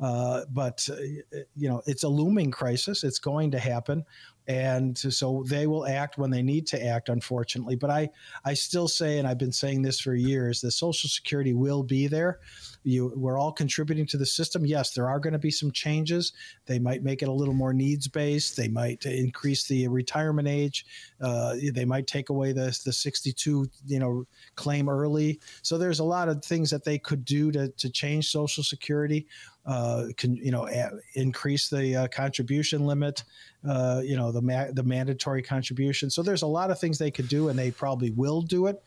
Uh, 0.00 0.40
but 0.50 0.88
uh, 0.90 0.96
you 1.54 1.68
know 1.68 1.80
it's 1.86 2.02
a 2.02 2.08
looming 2.08 2.50
crisis. 2.50 3.04
It's 3.04 3.20
going 3.20 3.52
to 3.52 3.60
happen 3.60 4.04
and 4.46 4.96
so 4.98 5.44
they 5.46 5.66
will 5.66 5.86
act 5.86 6.18
when 6.18 6.30
they 6.30 6.42
need 6.42 6.66
to 6.66 6.84
act 6.84 7.08
unfortunately. 7.08 7.76
But 7.76 7.90
i 7.90 8.10
i 8.44 8.54
still 8.54 8.88
say 8.88 9.18
and 9.18 9.26
i've 9.26 9.38
been 9.38 9.52
saying 9.52 9.82
this 9.82 10.00
for 10.00 10.14
years 10.14 10.60
the 10.60 10.70
social 10.70 11.08
security 11.08 11.52
will 11.52 11.82
be 11.82 12.06
there 12.06 12.40
you 12.84 13.12
we're 13.16 13.38
all 13.38 13.52
contributing 13.52 14.06
to 14.06 14.16
the 14.16 14.26
system. 14.26 14.64
Yes 14.64 14.92
there 14.92 15.08
are 15.08 15.18
going 15.18 15.32
to 15.32 15.38
be 15.38 15.50
some 15.50 15.72
changes. 15.72 16.32
They 16.66 16.78
might 16.78 17.02
make 17.02 17.22
it 17.22 17.28
a 17.28 17.32
little 17.32 17.54
more 17.54 17.72
needs 17.72 18.06
based 18.08 18.56
they 18.56 18.68
might 18.68 19.04
increase 19.04 19.66
the 19.66 19.88
retirement 19.88 20.48
age. 20.48 20.86
Uh, 21.20 21.56
they 21.72 21.84
might 21.84 22.06
take 22.06 22.28
away 22.28 22.52
the 22.52 22.78
the 22.84 22.92
62 22.92 23.68
you 23.86 23.98
know 23.98 24.26
claim 24.54 24.88
early. 24.88 25.40
So 25.62 25.78
there's 25.78 26.00
a 26.00 26.04
lot 26.04 26.28
of 26.28 26.44
things 26.44 26.70
that 26.70 26.84
they 26.84 26.98
could 26.98 27.24
do 27.24 27.50
to, 27.52 27.68
to 27.68 27.90
change 27.90 28.30
social 28.30 28.62
security 28.62 29.26
uh, 29.66 30.06
can 30.16 30.36
you 30.36 30.50
know 30.50 30.66
a- 30.68 30.92
increase 31.14 31.68
the 31.68 31.96
uh, 31.96 32.08
contribution 32.08 32.84
limit 32.84 33.24
uh, 33.66 34.02
you 34.04 34.16
know 34.16 34.30
the 34.30 34.42
ma- 34.42 34.70
the 34.72 34.82
mandatory 34.82 35.42
contribution. 35.42 36.10
So 36.10 36.22
there's 36.22 36.42
a 36.42 36.46
lot 36.46 36.70
of 36.70 36.78
things 36.78 36.98
they 36.98 37.10
could 37.10 37.28
do 37.28 37.48
and 37.48 37.58
they 37.58 37.70
probably 37.70 38.10
will 38.10 38.42
do 38.42 38.66
it 38.66 38.82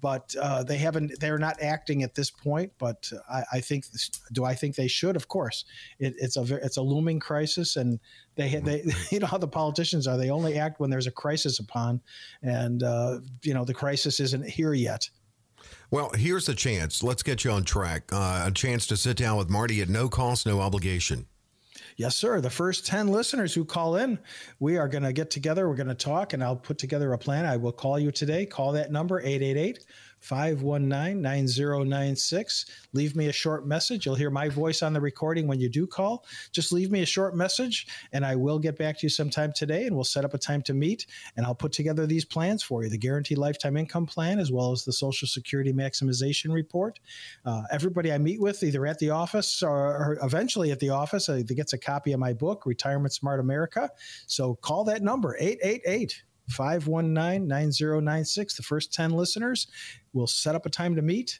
but 0.00 0.34
uh, 0.40 0.62
they 0.62 0.76
haven't. 0.76 1.18
They're 1.20 1.38
not 1.38 1.60
acting 1.62 2.02
at 2.02 2.14
this 2.14 2.30
point. 2.30 2.72
But 2.78 3.10
I, 3.30 3.44
I 3.54 3.60
think. 3.60 3.86
Do 4.32 4.44
I 4.44 4.54
think 4.54 4.76
they 4.76 4.88
should? 4.88 5.16
Of 5.16 5.28
course. 5.28 5.64
It, 5.98 6.14
it's 6.18 6.36
a 6.36 6.42
it's 6.64 6.76
a 6.76 6.82
looming 6.82 7.20
crisis, 7.20 7.76
and 7.76 7.98
they 8.36 8.56
they 8.56 8.84
you 9.10 9.20
know 9.20 9.26
how 9.26 9.38
the 9.38 9.48
politicians 9.48 10.06
are. 10.06 10.16
They 10.16 10.30
only 10.30 10.58
act 10.58 10.80
when 10.80 10.90
there's 10.90 11.06
a 11.06 11.12
crisis 11.12 11.58
upon, 11.58 12.00
and 12.42 12.82
uh, 12.82 13.20
you 13.42 13.54
know 13.54 13.64
the 13.64 13.74
crisis 13.74 14.20
isn't 14.20 14.46
here 14.46 14.74
yet. 14.74 15.08
Well, 15.90 16.10
here's 16.14 16.48
a 16.48 16.54
chance. 16.54 17.02
Let's 17.02 17.22
get 17.22 17.44
you 17.44 17.50
on 17.50 17.64
track. 17.64 18.04
Uh, 18.12 18.44
a 18.46 18.50
chance 18.50 18.86
to 18.88 18.96
sit 18.96 19.16
down 19.16 19.36
with 19.36 19.50
Marty 19.50 19.80
at 19.80 19.88
no 19.88 20.08
cost, 20.08 20.46
no 20.46 20.60
obligation. 20.60 21.26
Yes, 22.00 22.16
sir. 22.16 22.40
The 22.40 22.48
first 22.48 22.86
10 22.86 23.08
listeners 23.08 23.52
who 23.52 23.62
call 23.62 23.96
in, 23.96 24.18
we 24.58 24.78
are 24.78 24.88
going 24.88 25.02
to 25.02 25.12
get 25.12 25.30
together. 25.30 25.68
We're 25.68 25.74
going 25.74 25.88
to 25.88 25.94
talk, 25.94 26.32
and 26.32 26.42
I'll 26.42 26.56
put 26.56 26.78
together 26.78 27.12
a 27.12 27.18
plan. 27.18 27.44
I 27.44 27.58
will 27.58 27.72
call 27.72 27.98
you 27.98 28.10
today. 28.10 28.46
Call 28.46 28.72
that 28.72 28.90
number, 28.90 29.20
888 29.20 29.84
519 30.20 31.20
9096. 31.20 32.66
Leave 32.92 33.16
me 33.16 33.28
a 33.28 33.32
short 33.32 33.66
message. 33.66 34.06
You'll 34.06 34.14
hear 34.14 34.30
my 34.30 34.48
voice 34.48 34.82
on 34.82 34.92
the 34.92 35.00
recording 35.00 35.46
when 35.46 35.60
you 35.60 35.68
do 35.68 35.86
call. 35.86 36.24
Just 36.52 36.72
leave 36.72 36.90
me 36.90 37.02
a 37.02 37.06
short 37.06 37.34
message, 37.34 37.86
and 38.12 38.24
I 38.24 38.36
will 38.36 38.58
get 38.58 38.78
back 38.78 38.98
to 38.98 39.06
you 39.06 39.10
sometime 39.10 39.52
today, 39.54 39.86
and 39.86 39.94
we'll 39.94 40.04
set 40.04 40.24
up 40.24 40.34
a 40.34 40.38
time 40.38 40.62
to 40.62 40.74
meet, 40.74 41.06
and 41.36 41.46
I'll 41.46 41.54
put 41.54 41.72
together 41.72 42.06
these 42.06 42.24
plans 42.24 42.62
for 42.62 42.82
you 42.82 42.90
the 42.90 42.98
Guaranteed 42.98 43.38
Lifetime 43.38 43.76
Income 43.76 44.06
Plan, 44.06 44.38
as 44.38 44.52
well 44.52 44.72
as 44.72 44.84
the 44.84 44.92
Social 44.92 45.26
Security 45.26 45.72
Maximization 45.72 46.52
Report. 46.52 46.98
Uh, 47.44 47.62
everybody 47.70 48.12
I 48.12 48.18
meet 48.18 48.40
with, 48.40 48.62
either 48.62 48.86
at 48.86 48.98
the 48.98 49.10
office 49.10 49.62
or, 49.62 49.70
or 49.70 50.18
eventually 50.22 50.70
at 50.70 50.80
the 50.80 50.90
office, 50.90 51.28
uh, 51.28 51.42
gets 51.46 51.72
a 51.72 51.78
copy 51.78 52.12
of 52.12 52.20
my 52.20 52.32
book, 52.32 52.66
Retirement 52.66 53.12
Smart 53.12 53.40
America. 53.40 53.90
So 54.26 54.54
call 54.56 54.84
that 54.84 55.02
number, 55.02 55.36
888 55.38 56.22
519 56.50 57.46
9096. 57.46 58.56
The 58.56 58.62
first 58.62 58.92
10 58.92 59.12
listeners 59.12 59.66
will 60.12 60.26
set 60.26 60.54
up 60.54 60.66
a 60.66 60.70
time 60.70 60.96
to 60.96 61.02
meet. 61.02 61.38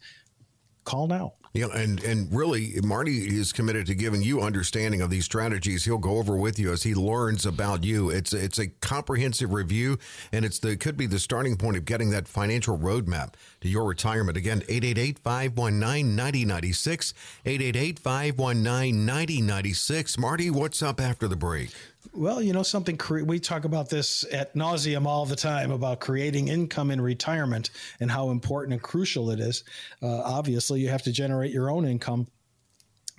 Call 0.85 1.07
now. 1.07 1.35
Yeah, 1.53 1.67
and 1.75 2.01
and 2.05 2.33
really, 2.33 2.77
Marty 2.85 3.37
is 3.37 3.53
committed 3.53 3.85
to 3.87 3.97
giving 3.97 4.23
you 4.23 4.41
understanding 4.41 5.01
of 5.01 5.11
these 5.11 5.25
strategies. 5.25 5.85
He'll 5.85 5.99
go 5.99 6.19
over 6.19 6.37
with 6.37 6.61
you 6.61 6.73
as 6.73 6.85
he 6.85 6.95
learns 6.95 7.45
about 7.45 7.83
you. 7.83 8.09
It's 8.09 8.33
it's 8.33 8.61
a 8.61 8.69
comprehensive 8.69 9.53
review, 9.53 9.99
and 10.33 10.45
it's 10.45 10.61
the 10.61 10.77
could 10.77 10.97
be 10.97 11.07
the 11.07 11.19
starting 11.19 11.57
point 11.57 11.77
of 11.77 11.85
getting 11.85 12.11
that 12.11 12.29
financial 12.29 12.79
roadmap 12.79 13.35
to 13.63 13.69
your 13.69 13.85
retirement. 13.85 14.37
Again, 14.37 14.61
888-519-9096, 14.61 17.15
888-519-9096. 17.45 20.19
Marty, 20.19 20.51
what's 20.51 20.85
up 20.85 21.01
after 21.01 21.27
the 21.27 21.35
break? 21.35 21.71
Well, 22.13 22.43
you 22.43 22.53
know 22.53 22.63
something. 22.63 22.99
We 23.25 23.39
talk 23.39 23.65
about 23.65 23.89
this 23.89 24.25
ad 24.33 24.55
nauseam 24.55 25.07
all 25.07 25.27
the 25.27 25.37
time 25.37 25.71
about 25.71 26.01
creating 26.01 26.49
income 26.49 26.91
in 26.91 27.01
retirement 27.01 27.71
and 28.01 28.11
how 28.11 28.31
important 28.31 28.73
and 28.73 28.83
crucial 28.83 29.31
it 29.31 29.39
is. 29.39 29.65
Uh, 30.03 30.21
obviously, 30.23 30.81
you 30.81 30.89
have 30.89 31.03
to 31.03 31.13
generate 31.13 31.53
your 31.53 31.71
own 31.71 31.87
income. 31.87 32.27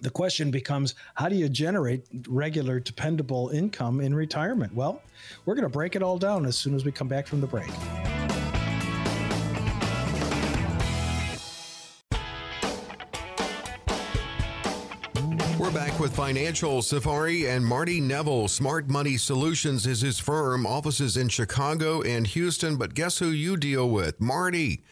The 0.02 0.10
question 0.10 0.50
becomes, 0.50 0.96
how 1.14 1.30
do 1.30 1.36
you 1.36 1.48
generate 1.48 2.08
regular, 2.28 2.80
dependable 2.80 3.50
income 3.50 4.02
in 4.02 4.16
retirement? 4.16 4.74
Well, 4.74 5.02
we're 5.46 5.56
going 5.56 5.64
to 5.64 5.70
break 5.70 5.96
it 5.96 6.02
all 6.02 6.18
down 6.18 6.46
as 6.46 6.58
soon 6.58 6.74
as 6.74 6.84
we 6.84 6.92
come 6.92 7.08
back 7.08 7.28
from 7.28 7.40
the 7.40 7.48
break. 7.48 7.70
With 16.02 16.16
Financial 16.16 16.82
Safari 16.82 17.48
and 17.48 17.64
Marty 17.64 18.02
Nevel. 18.02 18.50
Smart 18.50 18.90
Money 18.90 19.18
Solutions 19.18 19.86
is 19.86 20.02
his 20.02 20.18
firm, 20.18 20.66
offices 20.66 21.16
in 21.16 21.30
Chicago 21.30 22.02
and 22.02 22.26
Houston. 22.26 22.76
But 22.76 22.96
guess 22.96 23.20
who 23.20 23.28
you 23.28 23.56
deal 23.56 23.88
with? 23.88 24.20
Marty. 24.20 24.84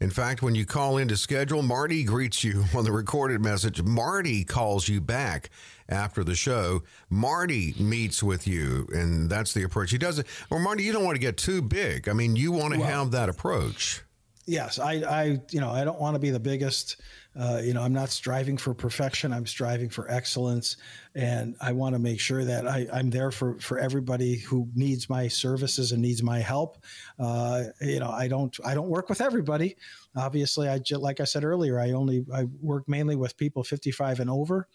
In 0.00 0.10
fact, 0.10 0.42
when 0.42 0.56
you 0.56 0.66
call 0.66 0.96
in 0.96 1.06
to 1.06 1.16
schedule, 1.16 1.62
Marty 1.62 2.02
greets 2.02 2.42
you 2.42 2.64
on 2.76 2.82
the 2.82 2.90
recorded 2.90 3.40
message. 3.40 3.80
Marty 3.84 4.42
calls 4.42 4.88
you 4.88 5.00
back 5.00 5.50
after 5.88 6.24
the 6.24 6.34
show. 6.34 6.82
Marty 7.08 7.76
meets 7.78 8.20
with 8.20 8.48
you, 8.48 8.88
and 8.92 9.30
that's 9.30 9.54
the 9.54 9.62
approach 9.62 9.92
he 9.92 9.98
does 9.98 10.18
it. 10.18 10.26
Well, 10.50 10.58
Marty, 10.58 10.82
you 10.82 10.92
don't 10.92 11.04
want 11.04 11.14
to 11.14 11.20
get 11.20 11.36
too 11.36 11.62
big. 11.62 12.08
I 12.08 12.12
mean, 12.12 12.34
you 12.34 12.50
want 12.50 12.74
to 12.74 12.80
well, 12.80 12.88
have 12.88 13.12
that 13.12 13.28
approach. 13.28 14.02
Yes, 14.46 14.80
I, 14.80 14.94
I, 14.94 15.40
you 15.52 15.60
know, 15.60 15.70
I 15.70 15.84
don't 15.84 16.00
want 16.00 16.16
to 16.16 16.20
be 16.20 16.30
the 16.30 16.40
biggest 16.40 16.96
uh, 17.38 17.60
you 17.62 17.74
know, 17.74 17.82
I'm 17.82 17.92
not 17.92 18.08
striving 18.08 18.56
for 18.56 18.72
perfection. 18.72 19.32
I'm 19.32 19.46
striving 19.46 19.90
for 19.90 20.10
excellence, 20.10 20.78
and 21.14 21.54
I 21.60 21.72
want 21.72 21.94
to 21.94 21.98
make 21.98 22.18
sure 22.18 22.44
that 22.44 22.66
I, 22.66 22.86
am 22.92 23.10
there 23.10 23.30
for 23.30 23.58
for 23.60 23.78
everybody 23.78 24.38
who 24.38 24.68
needs 24.74 25.10
my 25.10 25.28
services 25.28 25.92
and 25.92 26.00
needs 26.00 26.22
my 26.22 26.38
help. 26.38 26.78
Uh, 27.18 27.64
you 27.80 28.00
know, 28.00 28.10
I 28.10 28.28
don't 28.28 28.56
I 28.64 28.74
don't 28.74 28.88
work 28.88 29.10
with 29.10 29.20
everybody. 29.20 29.76
Obviously, 30.16 30.68
I 30.68 30.80
like 30.92 31.20
I 31.20 31.24
said 31.24 31.44
earlier, 31.44 31.78
I 31.78 31.92
only 31.92 32.24
I 32.32 32.44
work 32.62 32.88
mainly 32.88 33.16
with 33.16 33.36
people 33.36 33.62
55 33.62 34.20
and 34.20 34.30
over. 34.30 34.66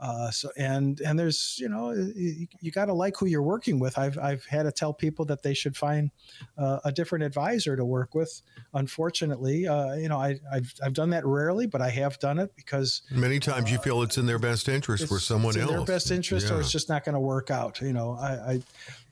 Uh, 0.00 0.30
so 0.30 0.48
and 0.56 1.00
and 1.00 1.18
there's 1.18 1.56
you 1.58 1.68
know 1.68 1.92
you, 1.92 2.46
you 2.60 2.70
got 2.70 2.84
to 2.84 2.92
like 2.92 3.16
who 3.16 3.26
you're 3.26 3.42
working 3.42 3.80
with. 3.80 3.98
I've 3.98 4.16
I've 4.18 4.44
had 4.44 4.62
to 4.62 4.72
tell 4.72 4.92
people 4.92 5.24
that 5.24 5.42
they 5.42 5.54
should 5.54 5.76
find 5.76 6.10
uh, 6.56 6.78
a 6.84 6.92
different 6.92 7.24
advisor 7.24 7.76
to 7.76 7.84
work 7.84 8.14
with. 8.14 8.42
Unfortunately, 8.74 9.66
uh, 9.66 9.94
you 9.94 10.08
know 10.08 10.18
I 10.18 10.38
I've, 10.52 10.72
I've 10.84 10.92
done 10.92 11.10
that 11.10 11.26
rarely, 11.26 11.66
but 11.66 11.82
I 11.82 11.90
have 11.90 12.18
done 12.20 12.38
it 12.38 12.54
because 12.54 13.02
many 13.10 13.40
times 13.40 13.72
you 13.72 13.78
feel 13.78 14.02
it's 14.02 14.18
in 14.18 14.26
their 14.26 14.38
best 14.38 14.68
interest 14.68 15.08
for 15.08 15.18
someone 15.18 15.58
else. 15.58 15.70
In 15.70 15.76
their 15.76 15.84
best 15.84 16.10
interest, 16.12 16.48
yeah. 16.48 16.56
or 16.56 16.60
it's 16.60 16.70
just 16.70 16.88
not 16.88 17.04
going 17.04 17.14
to 17.14 17.20
work 17.20 17.50
out. 17.50 17.80
You 17.80 17.92
know 17.92 18.12
I, 18.12 18.52
I 18.52 18.60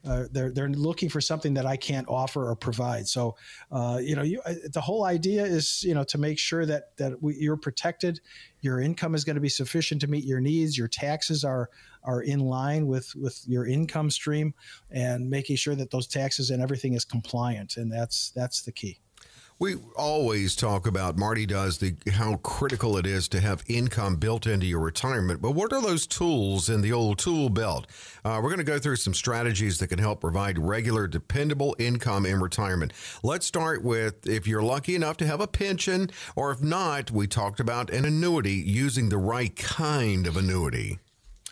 uh, 0.07 0.27
they're 0.31 0.51
they're 0.51 0.69
looking 0.69 1.09
for 1.09 1.19
something 1.19 1.53
that 1.55 1.65
I 1.65 1.75
can't 1.75 2.07
offer 2.07 2.49
or 2.49 2.55
provide. 2.55 3.07
So, 3.07 3.35
uh, 3.71 3.99
you 4.01 4.15
know, 4.15 4.23
you, 4.23 4.41
uh, 4.45 4.53
the 4.71 4.81
whole 4.81 5.03
idea 5.03 5.43
is 5.43 5.83
you 5.83 5.93
know 5.93 6.03
to 6.05 6.17
make 6.17 6.39
sure 6.39 6.65
that 6.65 6.95
that 6.97 7.21
we, 7.21 7.35
you're 7.35 7.57
protected. 7.57 8.21
Your 8.61 8.81
income 8.81 9.15
is 9.15 9.23
going 9.23 9.35
to 9.35 9.41
be 9.41 9.49
sufficient 9.49 10.01
to 10.01 10.07
meet 10.07 10.23
your 10.23 10.39
needs. 10.39 10.77
Your 10.77 10.87
taxes 10.87 11.43
are 11.43 11.69
are 12.03 12.21
in 12.21 12.39
line 12.39 12.87
with 12.87 13.13
with 13.15 13.41
your 13.47 13.67
income 13.67 14.09
stream, 14.09 14.53
and 14.91 15.29
making 15.29 15.57
sure 15.57 15.75
that 15.75 15.91
those 15.91 16.07
taxes 16.07 16.49
and 16.51 16.61
everything 16.61 16.93
is 16.93 17.03
compliant. 17.03 17.77
And 17.77 17.91
that's 17.91 18.31
that's 18.31 18.61
the 18.61 18.71
key. 18.71 18.99
We 19.59 19.73
always 19.95 20.55
talk 20.55 20.85
about 20.85 21.17
Marty 21.17 21.47
does 21.47 21.79
the 21.79 21.95
how 22.11 22.35
critical 22.35 22.95
it 22.95 23.07
is 23.07 23.27
to 23.29 23.39
have 23.39 23.63
income 23.65 24.17
built 24.17 24.45
into 24.45 24.67
your 24.67 24.79
retirement. 24.79 25.41
But 25.41 25.55
what 25.55 25.73
are 25.73 25.81
those 25.81 26.05
tools 26.05 26.69
in 26.69 26.81
the 26.81 26.93
old 26.93 27.17
tool 27.17 27.49
belt? 27.49 27.87
Uh, 28.23 28.35
we're 28.35 28.51
going 28.51 28.59
to 28.59 28.63
go 28.63 28.77
through 28.77 28.97
some 28.97 29.15
strategies 29.15 29.79
that 29.79 29.87
can 29.87 29.97
help 29.97 30.21
provide 30.21 30.59
regular, 30.59 31.07
dependable 31.07 31.75
income 31.79 32.27
in 32.27 32.39
retirement. 32.39 32.93
Let's 33.23 33.47
start 33.47 33.83
with 33.83 34.27
if 34.27 34.45
you're 34.45 34.61
lucky 34.61 34.93
enough 34.93 35.17
to 35.17 35.25
have 35.25 35.41
a 35.41 35.47
pension, 35.47 36.11
or 36.35 36.51
if 36.51 36.61
not, 36.61 37.09
we 37.09 37.25
talked 37.25 37.59
about 37.59 37.89
an 37.89 38.05
annuity 38.05 38.53
using 38.53 39.09
the 39.09 39.17
right 39.17 39.55
kind 39.55 40.27
of 40.27 40.37
annuity. 40.37 40.99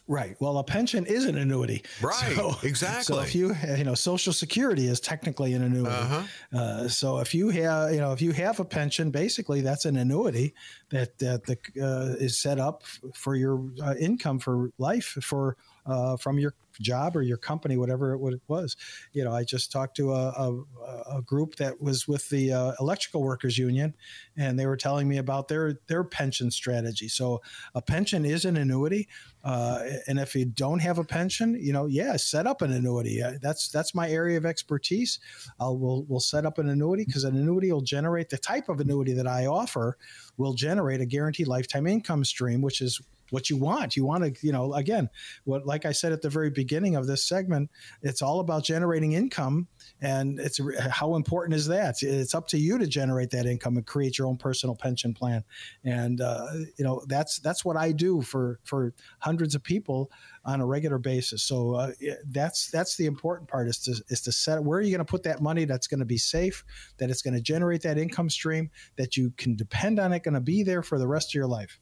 Right. 0.07 0.35
Well, 0.39 0.59
a 0.59 0.63
pension 0.63 1.05
is 1.05 1.25
an 1.25 1.35
annuity. 1.37 1.83
Right. 2.01 2.35
So, 2.35 2.55
exactly. 2.63 3.03
So 3.03 3.21
if 3.21 3.33
you 3.33 3.55
you 3.75 3.83
know 3.83 3.95
Social 3.95 4.33
Security 4.33 4.87
is 4.87 4.99
technically 4.99 5.53
an 5.53 5.63
annuity. 5.63 5.95
Uh-huh. 5.95 6.23
Uh, 6.53 6.87
so 6.87 7.19
if 7.19 7.33
you 7.33 7.49
have 7.49 7.91
you 7.91 7.99
know 7.99 8.11
if 8.11 8.21
you 8.21 8.31
have 8.31 8.59
a 8.59 8.65
pension, 8.65 9.09
basically 9.09 9.61
that's 9.61 9.85
an 9.85 9.97
annuity 9.97 10.53
that 10.89 11.17
that 11.19 11.45
the, 11.45 11.57
uh, 11.81 12.15
is 12.23 12.39
set 12.39 12.59
up 12.59 12.83
for 13.15 13.35
your 13.35 13.63
uh, 13.81 13.95
income 13.99 14.37
for 14.37 14.69
life 14.77 15.17
for 15.21 15.57
uh, 15.87 16.17
from 16.17 16.37
your 16.37 16.53
job 16.79 17.15
or 17.15 17.21
your 17.21 17.37
company, 17.37 17.77
whatever 17.77 18.13
it 18.13 18.41
was. 18.47 18.75
You 19.13 19.23
know, 19.23 19.33
I 19.33 19.43
just 19.43 19.71
talked 19.71 19.97
to 19.97 20.13
a, 20.13 20.29
a, 20.29 21.17
a 21.17 21.21
group 21.21 21.55
that 21.57 21.81
was 21.81 22.07
with 22.07 22.29
the 22.29 22.53
uh, 22.53 22.73
electrical 22.79 23.21
workers 23.21 23.57
union, 23.57 23.93
and 24.37 24.59
they 24.59 24.65
were 24.65 24.77
telling 24.77 25.07
me 25.07 25.17
about 25.17 25.47
their 25.47 25.79
their 25.87 26.03
pension 26.03 26.51
strategy. 26.51 27.07
So 27.07 27.41
a 27.73 27.81
pension 27.81 28.25
is 28.25 28.45
an 28.45 28.57
annuity, 28.57 29.07
uh, 29.43 29.83
and 30.07 30.19
if 30.19 30.35
you 30.35 30.45
don't 30.45 30.79
have 30.79 30.97
a 30.97 31.03
pension, 31.03 31.57
you 31.59 31.73
know, 31.73 31.85
yeah, 31.85 32.15
set 32.15 32.47
up 32.47 32.61
an 32.61 32.71
annuity. 32.71 33.21
Uh, 33.21 33.33
that's 33.41 33.69
that's 33.69 33.93
my 33.93 34.09
area 34.09 34.37
of 34.37 34.45
expertise. 34.45 35.19
I'll 35.59 35.77
we'll, 35.77 36.05
we'll 36.07 36.19
set 36.19 36.45
up 36.45 36.57
an 36.57 36.69
annuity 36.69 37.05
because 37.05 37.23
an 37.23 37.35
annuity 37.35 37.71
will 37.71 37.81
generate 37.81 38.29
the 38.29 38.37
type 38.37 38.69
of 38.69 38.79
annuity 38.79 39.13
that 39.13 39.27
I 39.27 39.45
offer 39.45 39.97
will 40.37 40.53
generate 40.53 41.01
a 41.01 41.05
guaranteed 41.05 41.47
lifetime 41.47 41.87
income 41.87 42.23
stream, 42.25 42.61
which 42.61 42.81
is 42.81 43.01
what 43.31 43.49
you 43.49 43.57
want. 43.57 43.95
You 43.95 44.05
want 44.05 44.23
to, 44.23 44.45
you 44.45 44.51
know, 44.51 44.73
again, 44.73 45.09
what 45.43 45.65
like 45.65 45.85
I 45.85 45.91
said 45.91 46.11
at 46.11 46.21
the 46.21 46.29
very 46.29 46.49
beginning 46.49 46.64
of 46.95 47.07
this 47.07 47.27
segment, 47.27 47.69
it's 48.01 48.21
all 48.21 48.39
about 48.39 48.63
generating 48.63 49.13
income, 49.13 49.67
and 50.01 50.39
it's 50.39 50.59
how 50.89 51.15
important 51.15 51.55
is 51.55 51.67
that? 51.67 52.01
It's 52.01 52.35
up 52.35 52.47
to 52.49 52.57
you 52.57 52.77
to 52.77 52.87
generate 52.87 53.31
that 53.31 53.45
income 53.45 53.77
and 53.77 53.85
create 53.85 54.17
your 54.17 54.27
own 54.27 54.37
personal 54.37 54.75
pension 54.75 55.13
plan, 55.13 55.43
and 55.83 56.21
uh, 56.21 56.47
you 56.77 56.83
know 56.83 57.03
that's 57.07 57.39
that's 57.39 57.63
what 57.63 57.77
I 57.77 57.91
do 57.91 58.21
for 58.21 58.59
for 58.63 58.93
hundreds 59.19 59.55
of 59.55 59.63
people 59.63 60.11
on 60.45 60.61
a 60.61 60.65
regular 60.65 60.97
basis. 60.97 61.43
So 61.43 61.73
uh, 61.73 61.91
that's 62.25 62.69
that's 62.69 62.95
the 62.97 63.07
important 63.07 63.49
part 63.49 63.67
is 63.67 63.79
to 63.79 64.03
is 64.09 64.21
to 64.21 64.31
set 64.31 64.63
where 64.63 64.79
are 64.79 64.81
you 64.81 64.91
going 64.91 65.05
to 65.05 65.09
put 65.09 65.23
that 65.23 65.41
money 65.41 65.65
that's 65.65 65.87
going 65.87 65.99
to 65.99 66.05
be 66.05 66.17
safe, 66.17 66.63
that 66.97 67.09
it's 67.09 67.21
going 67.21 67.33
to 67.33 67.41
generate 67.41 67.81
that 67.81 67.97
income 67.97 68.29
stream, 68.29 68.69
that 68.97 69.17
you 69.17 69.31
can 69.37 69.55
depend 69.55 69.99
on 69.99 70.13
it, 70.13 70.23
going 70.23 70.35
to 70.35 70.41
be 70.41 70.63
there 70.63 70.83
for 70.83 70.99
the 70.99 71.07
rest 71.07 71.31
of 71.31 71.33
your 71.33 71.47
life. 71.47 71.79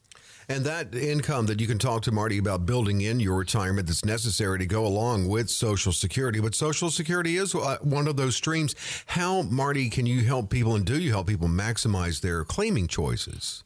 And 0.50 0.65
that 0.65 0.94
income 0.94 1.46
that 1.48 1.60
you 1.60 1.68
can 1.68 1.80
talk 1.80 2.01
to 2.03 2.12
Marty 2.12 2.38
about 2.38 2.65
building 2.65 3.01
in 3.01 3.20
your 3.20 3.38
retirement 3.38 3.88
that's 3.88 4.06
necessary 4.06 4.60
to 4.60 4.65
go 4.65 4.86
along 4.86 5.27
with 5.27 5.50
Social 5.50 5.92
Security. 5.92 6.39
But 6.39 6.56
Social 6.56 6.89
Security 6.89 7.38
is 7.38 7.56
uh, 7.56 7.77
one 7.82 8.08
of 8.08 8.18
those 8.18 8.36
streams. 8.36 8.75
How, 9.08 9.44
Marty, 9.44 9.89
can 9.89 10.06
you 10.06 10.24
help 10.25 10.50
people 10.50 10.75
and 10.75 10.86
do 10.86 11.00
you 11.00 11.12
help 11.12 11.27
people 11.27 11.48
maximize 11.48 12.22
their 12.22 12.44
claiming 12.44 12.88
choices? 12.88 13.63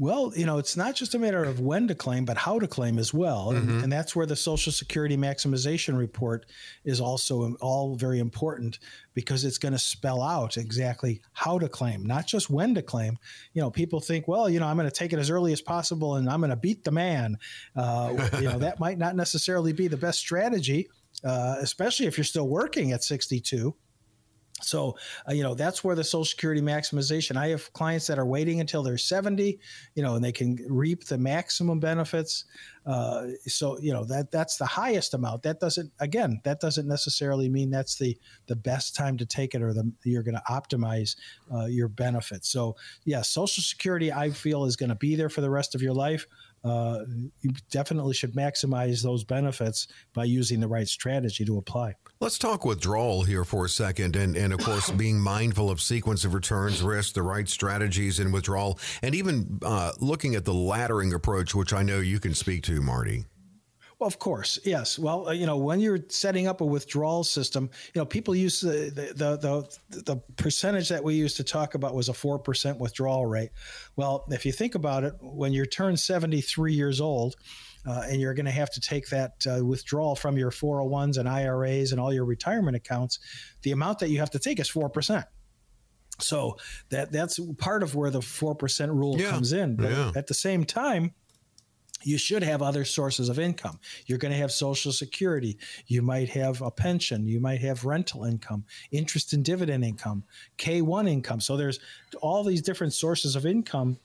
Well, 0.00 0.32
you 0.36 0.46
know, 0.46 0.58
it's 0.58 0.76
not 0.76 0.94
just 0.94 1.16
a 1.16 1.18
matter 1.18 1.42
of 1.42 1.58
when 1.58 1.88
to 1.88 1.94
claim, 1.94 2.24
but 2.24 2.36
how 2.36 2.60
to 2.60 2.68
claim 2.68 3.00
as 3.00 3.12
well. 3.12 3.50
And, 3.50 3.68
mm-hmm. 3.68 3.82
and, 3.84 3.92
that's 3.92 4.14
where 4.14 4.26
the 4.26 4.36
Social 4.36 4.70
Security 4.70 5.16
Maximization 5.16 5.98
Report 5.98 6.46
is 6.84 7.00
also 7.00 7.56
all 7.60 7.96
very 7.96 8.20
important 8.20 8.78
because 9.14 9.44
it's 9.44 9.58
going 9.58 9.72
to 9.72 9.78
spell 9.78 10.22
out 10.22 10.56
exactly 10.56 11.20
how 11.32 11.58
to 11.58 11.68
claim, 11.68 12.06
not 12.06 12.28
just 12.28 12.48
when 12.48 12.76
to 12.76 12.82
claim. 12.82 13.18
You 13.54 13.62
know, 13.62 13.72
people 13.72 13.98
think, 13.98 14.28
well, 14.28 14.48
you 14.48 14.60
know, 14.60 14.66
I'm 14.66 14.76
going 14.76 14.88
to 14.88 14.94
take 14.94 15.12
it 15.12 15.18
as 15.18 15.30
early 15.30 15.52
as 15.52 15.60
possible 15.60 16.14
and 16.14 16.30
I'm 16.30 16.38
going 16.38 16.50
to 16.50 16.56
beat 16.56 16.84
the 16.84 16.92
man. 16.92 17.36
Uh, 17.74 18.28
you 18.34 18.44
know, 18.48 18.58
that 18.60 18.78
might 18.78 18.98
not 18.98 19.16
necessarily 19.16 19.72
be 19.72 19.88
the 19.88 19.96
best 19.96 20.20
strategy, 20.20 20.88
uh, 21.24 21.56
especially 21.58 22.06
if 22.06 22.16
you're 22.16 22.24
still 22.24 22.48
working 22.48 22.92
at 22.92 23.02
62. 23.02 23.74
So, 24.62 24.96
uh, 25.28 25.32
you 25.32 25.42
know, 25.42 25.54
that's 25.54 25.84
where 25.84 25.94
the 25.94 26.04
Social 26.04 26.24
Security 26.24 26.60
maximization. 26.60 27.36
I 27.36 27.48
have 27.48 27.72
clients 27.72 28.06
that 28.08 28.18
are 28.18 28.26
waiting 28.26 28.60
until 28.60 28.82
they're 28.82 28.98
70, 28.98 29.58
you 29.94 30.02
know, 30.02 30.16
and 30.16 30.24
they 30.24 30.32
can 30.32 30.58
reap 30.68 31.04
the 31.04 31.18
maximum 31.18 31.78
benefits. 31.80 32.44
Uh, 32.86 33.28
so, 33.46 33.78
you 33.80 33.92
know, 33.92 34.04
that 34.04 34.30
that's 34.30 34.56
the 34.56 34.66
highest 34.66 35.14
amount. 35.14 35.42
That 35.42 35.60
doesn't, 35.60 35.92
again, 36.00 36.40
that 36.44 36.60
doesn't 36.60 36.88
necessarily 36.88 37.48
mean 37.48 37.70
that's 37.70 37.98
the 37.98 38.18
the 38.46 38.56
best 38.56 38.96
time 38.96 39.16
to 39.18 39.26
take 39.26 39.54
it 39.54 39.62
or 39.62 39.72
the 39.74 39.92
you're 40.04 40.22
going 40.22 40.34
to 40.34 40.42
optimize 40.50 41.16
uh, 41.52 41.66
your 41.66 41.88
benefits. 41.88 42.48
So, 42.48 42.76
yeah, 43.04 43.22
Social 43.22 43.62
Security, 43.62 44.12
I 44.12 44.30
feel, 44.30 44.64
is 44.64 44.76
going 44.76 44.88
to 44.88 44.96
be 44.96 45.16
there 45.16 45.28
for 45.28 45.40
the 45.40 45.50
rest 45.50 45.74
of 45.74 45.82
your 45.82 45.94
life. 45.94 46.26
Uh, 46.64 47.00
you 47.40 47.50
definitely 47.70 48.14
should 48.14 48.34
maximize 48.34 49.02
those 49.02 49.24
benefits 49.24 49.88
by 50.12 50.24
using 50.24 50.60
the 50.60 50.68
right 50.68 50.88
strategy 50.88 51.44
to 51.44 51.58
apply. 51.58 51.94
Let's 52.20 52.38
talk 52.38 52.64
withdrawal 52.64 53.22
here 53.22 53.44
for 53.44 53.64
a 53.64 53.68
second, 53.68 54.16
and, 54.16 54.36
and 54.36 54.52
of 54.52 54.60
course, 54.60 54.90
being 54.96 55.20
mindful 55.20 55.70
of 55.70 55.80
sequence 55.80 56.24
of 56.24 56.34
returns, 56.34 56.82
risk, 56.82 57.14
the 57.14 57.22
right 57.22 57.48
strategies 57.48 58.18
in 58.18 58.32
withdrawal, 58.32 58.78
and 59.02 59.14
even 59.14 59.60
uh, 59.62 59.92
looking 60.00 60.34
at 60.34 60.44
the 60.44 60.52
laddering 60.52 61.14
approach, 61.14 61.54
which 61.54 61.72
I 61.72 61.82
know 61.82 62.00
you 62.00 62.18
can 62.18 62.34
speak 62.34 62.64
to, 62.64 62.82
Marty. 62.82 63.24
Well, 63.98 64.06
of 64.06 64.20
course, 64.20 64.60
yes. 64.64 64.96
Well, 64.96 65.28
uh, 65.28 65.32
you 65.32 65.44
know, 65.44 65.56
when 65.56 65.80
you're 65.80 65.98
setting 66.08 66.46
up 66.46 66.60
a 66.60 66.64
withdrawal 66.64 67.24
system, 67.24 67.68
you 67.92 68.00
know, 68.00 68.06
people 68.06 68.34
use 68.34 68.60
the 68.60 68.92
the 68.94 69.36
the, 69.36 70.02
the 70.02 70.16
percentage 70.36 70.88
that 70.90 71.02
we 71.02 71.14
used 71.14 71.36
to 71.38 71.44
talk 71.44 71.74
about 71.74 71.96
was 71.96 72.08
a 72.08 72.14
four 72.14 72.38
percent 72.38 72.78
withdrawal 72.78 73.26
rate. 73.26 73.50
Well, 73.96 74.24
if 74.30 74.46
you 74.46 74.52
think 74.52 74.76
about 74.76 75.02
it, 75.02 75.14
when 75.20 75.52
you 75.52 75.66
turn 75.66 75.96
73 75.96 76.74
years 76.74 77.00
old, 77.00 77.34
uh, 77.88 78.02
and 78.06 78.20
you're 78.20 78.34
going 78.34 78.46
to 78.46 78.52
have 78.52 78.70
to 78.70 78.80
take 78.80 79.08
that 79.08 79.44
uh, 79.48 79.64
withdrawal 79.64 80.14
from 80.14 80.36
your 80.36 80.50
401s 80.50 81.18
and 81.18 81.28
IRAs 81.28 81.90
and 81.90 82.00
all 82.00 82.12
your 82.12 82.24
retirement 82.24 82.76
accounts, 82.76 83.18
the 83.62 83.72
amount 83.72 83.98
that 84.00 84.10
you 84.10 84.18
have 84.20 84.30
to 84.30 84.38
take 84.38 84.60
is 84.60 84.70
4%. 84.70 85.24
So 86.20 86.56
that 86.90 87.12
that's 87.12 87.38
part 87.58 87.82
of 87.82 87.94
where 87.94 88.10
the 88.10 88.20
4% 88.20 88.88
rule 88.90 89.18
yeah. 89.18 89.30
comes 89.30 89.52
in. 89.52 89.76
But 89.76 89.90
yeah. 89.90 90.12
at 90.14 90.26
the 90.26 90.34
same 90.34 90.64
time, 90.64 91.14
you 92.08 92.16
should 92.16 92.42
have 92.42 92.62
other 92.62 92.84
sources 92.84 93.28
of 93.28 93.38
income. 93.38 93.78
You're 94.06 94.18
going 94.18 94.32
to 94.32 94.38
have 94.38 94.50
Social 94.50 94.92
Security. 94.92 95.58
You 95.86 96.00
might 96.00 96.30
have 96.30 96.62
a 96.62 96.70
pension. 96.70 97.28
You 97.28 97.38
might 97.38 97.60
have 97.60 97.84
rental 97.84 98.24
income, 98.24 98.64
interest 98.90 99.34
and 99.34 99.44
dividend 99.44 99.84
income, 99.84 100.24
K1 100.56 101.08
income. 101.08 101.40
So 101.40 101.56
there's 101.56 101.80
all 102.22 102.42
these 102.44 102.62
different 102.62 102.94
sources 102.94 103.36
of 103.36 103.44
income 103.44 103.98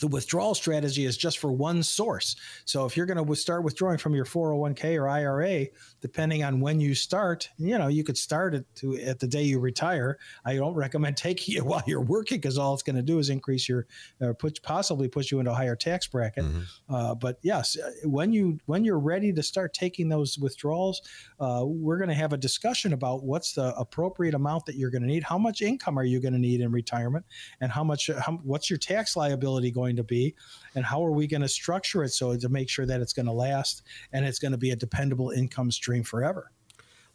the 0.00 0.08
withdrawal 0.08 0.54
strategy 0.54 1.04
is 1.04 1.16
just 1.16 1.38
for 1.38 1.52
one 1.52 1.82
source. 1.82 2.36
So 2.64 2.84
if 2.84 2.96
you're 2.96 3.06
going 3.06 3.24
to 3.24 3.34
start 3.34 3.64
withdrawing 3.64 3.98
from 3.98 4.14
your 4.14 4.24
401k 4.24 4.98
or 4.98 5.08
IRA, 5.08 5.66
depending 6.00 6.44
on 6.44 6.60
when 6.60 6.80
you 6.80 6.94
start, 6.94 7.48
you 7.58 7.78
know, 7.78 7.88
you 7.88 8.04
could 8.04 8.18
start 8.18 8.54
it 8.54 8.66
to 8.76 8.96
at 9.00 9.20
the 9.20 9.26
day 9.26 9.42
you 9.42 9.58
retire. 9.58 10.18
I 10.44 10.56
don't 10.56 10.74
recommend 10.74 11.16
taking 11.24 11.56
it 11.56 11.64
while 11.64 11.82
you're 11.86 12.00
working 12.00 12.38
because 12.38 12.58
all 12.58 12.74
it's 12.74 12.82
going 12.82 12.96
to 12.96 13.02
do 13.02 13.18
is 13.18 13.30
increase 13.30 13.68
your, 13.68 13.86
uh, 14.20 14.32
put 14.32 14.62
possibly 14.62 15.08
put 15.08 15.30
you 15.30 15.38
into 15.38 15.50
a 15.50 15.54
higher 15.54 15.76
tax 15.76 16.06
bracket. 16.06 16.44
Mm-hmm. 16.44 16.94
Uh, 16.94 17.14
but 17.14 17.38
yes, 17.42 17.76
uh, 17.78 17.90
when 18.08 18.32
you 18.32 18.58
when 18.66 18.84
you're 18.84 18.98
ready 18.98 19.32
to 19.32 19.42
start 19.42 19.74
taking 19.74 20.08
those 20.08 20.38
withdrawals, 20.38 21.02
uh, 21.40 21.62
we're 21.64 21.98
going 21.98 22.08
to 22.08 22.14
have 22.14 22.32
a 22.32 22.36
discussion 22.36 22.92
about 22.92 23.24
what's 23.24 23.52
the 23.52 23.74
appropriate 23.76 24.34
amount 24.34 24.66
that 24.66 24.76
you're 24.76 24.90
going 24.90 25.02
to 25.02 25.08
need. 25.08 25.22
How 25.22 25.38
much 25.38 25.62
income 25.62 25.98
are 25.98 26.04
you 26.04 26.20
going 26.20 26.32
to 26.32 26.38
need 26.38 26.60
in 26.60 26.70
retirement, 26.70 27.24
and 27.60 27.70
how 27.70 27.84
much 27.84 28.10
how, 28.24 28.32
what's 28.42 28.70
your 28.70 28.78
tax 28.78 29.16
liability 29.16 29.70
going 29.70 29.83
going 29.84 29.96
to 29.96 30.04
be? 30.04 30.34
And 30.74 30.84
how 30.84 31.04
are 31.04 31.12
we 31.12 31.26
going 31.26 31.42
to 31.42 31.48
structure 31.48 32.02
it 32.04 32.10
so 32.10 32.36
to 32.36 32.48
make 32.48 32.70
sure 32.70 32.86
that 32.86 33.00
it's 33.00 33.12
going 33.12 33.26
to 33.26 33.32
last 33.32 33.82
and 34.12 34.24
it's 34.24 34.38
going 34.38 34.52
to 34.52 34.58
be 34.58 34.70
a 34.70 34.76
dependable 34.76 35.30
income 35.30 35.70
stream 35.70 36.02
forever 36.02 36.50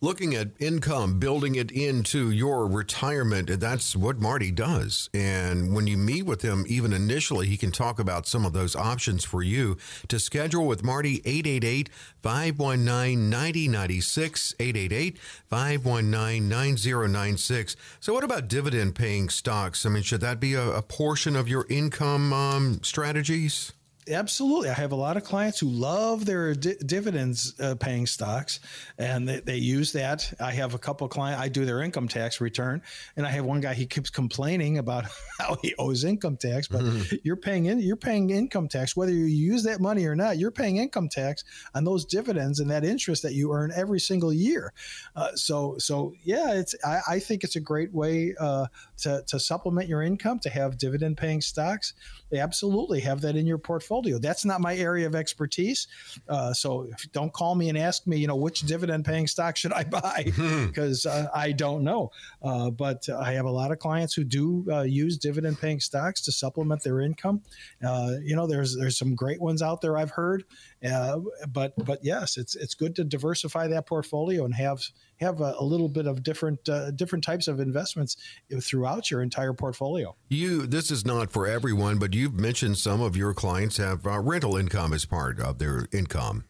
looking 0.01 0.33
at 0.33 0.49
income, 0.59 1.19
building 1.19 1.55
it 1.55 1.71
into 1.71 2.31
your 2.31 2.67
retirement. 2.67 3.59
That's 3.59 3.95
what 3.95 4.19
Marty 4.19 4.51
does. 4.51 5.09
And 5.13 5.73
when 5.73 5.87
you 5.87 5.97
meet 5.97 6.23
with 6.23 6.41
him, 6.41 6.65
even 6.67 6.93
initially, 6.93 7.47
he 7.47 7.57
can 7.57 7.71
talk 7.71 7.99
about 7.99 8.27
some 8.27 8.45
of 8.45 8.53
those 8.53 8.75
options 8.75 9.25
for 9.25 9.43
you. 9.43 9.77
To 10.07 10.19
schedule 10.19 10.65
with 10.65 10.83
Marty, 10.83 11.21
888 11.25 11.89
519 12.21 13.29
9096, 13.29 14.55
888 14.59 15.17
519 15.17 16.49
9096. 16.49 17.75
So, 17.99 18.13
what 18.13 18.23
about 18.23 18.47
dividend 18.47 18.95
paying 18.95 19.29
stocks? 19.29 19.85
I 19.85 19.89
mean, 19.89 20.03
should 20.03 20.21
that 20.21 20.39
be 20.39 20.53
a, 20.53 20.71
a 20.71 20.81
portion 20.81 21.35
of 21.35 21.47
your 21.47 21.65
income 21.69 22.31
um, 22.33 22.79
strategies? 22.83 23.73
Absolutely. 24.09 24.69
I 24.69 24.73
have 24.73 24.91
a 24.91 24.95
lot 24.95 25.17
of 25.17 25.23
clients 25.23 25.59
who 25.59 25.67
love 25.67 26.25
their 26.25 26.55
di- 26.55 26.75
dividends 26.85 27.53
uh, 27.59 27.75
paying 27.75 28.07
stocks 28.07 28.59
and 28.97 29.27
they, 29.27 29.39
they 29.41 29.57
use 29.57 29.91
that. 29.93 30.33
I 30.39 30.51
have 30.51 30.73
a 30.73 30.79
couple 30.79 31.05
of 31.05 31.11
clients, 31.11 31.41
I 31.41 31.49
do 31.49 31.65
their 31.65 31.81
income 31.81 32.07
tax 32.07 32.41
return. 32.41 32.81
And 33.15 33.25
I 33.25 33.29
have 33.31 33.45
one 33.45 33.61
guy, 33.61 33.73
he 33.73 33.85
keeps 33.85 34.09
complaining 34.09 34.77
about 34.77 35.05
how 35.39 35.57
he 35.61 35.75
owes 35.77 36.03
income 36.03 36.37
tax, 36.37 36.67
but 36.67 36.81
mm-hmm. 36.81 37.15
you're 37.23 37.35
paying 37.35 37.65
in, 37.65 37.79
you're 37.79 37.95
paying 37.95 38.31
income 38.31 38.67
tax, 38.67 38.95
whether 38.95 39.11
you 39.11 39.25
use 39.25 39.63
that 39.63 39.79
money 39.79 40.05
or 40.05 40.15
not, 40.15 40.37
you're 40.37 40.51
paying 40.51 40.77
income 40.77 41.09
tax 41.09 41.43
on 41.75 41.83
those 41.83 42.05
dividends 42.05 42.59
and 42.59 42.69
that 42.71 42.83
interest 42.83 43.23
that 43.23 43.33
you 43.33 43.53
earn 43.53 43.71
every 43.75 43.99
single 43.99 44.33
year. 44.33 44.73
Uh, 45.15 45.35
so, 45.35 45.75
so 45.77 46.13
yeah, 46.23 46.53
it's, 46.53 46.75
I, 46.83 46.99
I, 47.07 47.19
think 47.19 47.43
it's 47.43 47.55
a 47.55 47.59
great 47.59 47.93
way 47.93 48.33
uh, 48.39 48.67
to, 48.97 49.23
to 49.27 49.39
supplement 49.39 49.87
your 49.87 50.01
income, 50.01 50.39
to 50.39 50.49
have 50.49 50.77
dividend 50.77 51.17
paying 51.17 51.41
stocks. 51.41 51.93
They 52.29 52.39
absolutely 52.39 52.99
have 53.01 53.21
that 53.21 53.35
in 53.35 53.45
your 53.45 53.57
portfolio. 53.57 54.19
That's 54.19 54.45
not 54.45 54.61
my 54.61 54.75
area 54.75 55.07
of 55.07 55.15
expertise. 55.15 55.87
Uh, 56.27 56.53
so 56.53 56.87
don't 57.11 57.33
call 57.33 57.55
me 57.55 57.69
and 57.69 57.77
ask 57.77 58.05
me, 58.07 58.17
you 58.17 58.27
know, 58.27 58.35
which 58.35 58.61
dividend 58.61 59.05
paying 59.05 59.27
stock 59.27 59.57
should 59.57 59.73
I 59.73 59.83
buy? 59.99 60.31
Because 60.67 61.03
hmm. 61.03 61.09
uh, 61.09 61.25
I 61.33 61.51
don't 61.51 61.83
know. 61.83 62.11
Uh, 62.41 62.69
but 62.69 63.07
I 63.09 63.33
have 63.33 63.45
a 63.45 63.51
lot 63.51 63.71
of 63.71 63.79
clients 63.79 64.13
who 64.13 64.23
do 64.23 64.65
uh, 64.71 64.81
use 64.81 65.17
dividend 65.17 65.59
paying 65.59 65.79
stocks 65.79 66.21
to 66.21 66.31
supplement 66.31 66.83
their 66.83 67.01
income. 67.01 67.41
Uh, 67.85 68.13
you 68.21 68.35
know, 68.35 68.47
there's 68.47 68.75
there's 68.77 68.97
some 68.97 69.15
great 69.15 69.41
ones 69.41 69.61
out 69.61 69.81
there 69.81 69.97
I've 69.97 70.11
heard. 70.11 70.43
Uh, 70.87 71.19
but 71.49 71.73
but 71.85 71.99
yes, 72.03 72.37
it's 72.37 72.55
it's 72.55 72.73
good 72.73 72.95
to 72.95 73.03
diversify 73.03 73.67
that 73.67 73.85
portfolio 73.85 74.45
and 74.45 74.55
have 74.55 74.81
have 75.17 75.41
a, 75.41 75.55
a 75.59 75.63
little 75.63 75.89
bit 75.89 76.07
of 76.07 76.23
different 76.23 76.67
uh, 76.69 76.91
different 76.91 77.23
types 77.23 77.47
of 77.47 77.59
investments 77.59 78.15
throughout 78.61 79.11
your 79.11 79.21
entire 79.21 79.53
portfolio. 79.53 80.15
You 80.29 80.65
this 80.65 80.89
is 80.89 81.05
not 81.05 81.31
for 81.31 81.47
everyone, 81.47 81.99
but 81.99 82.13
you've 82.13 82.39
mentioned 82.39 82.77
some 82.77 83.01
of 83.01 83.17
your 83.17 83.33
clients 83.33 83.77
have 83.77 84.07
uh, 84.07 84.19
rental 84.19 84.55
income 84.55 84.93
as 84.93 85.03
part 85.05 85.39
of 85.39 85.59
their 85.59 85.87
income. 85.91 86.45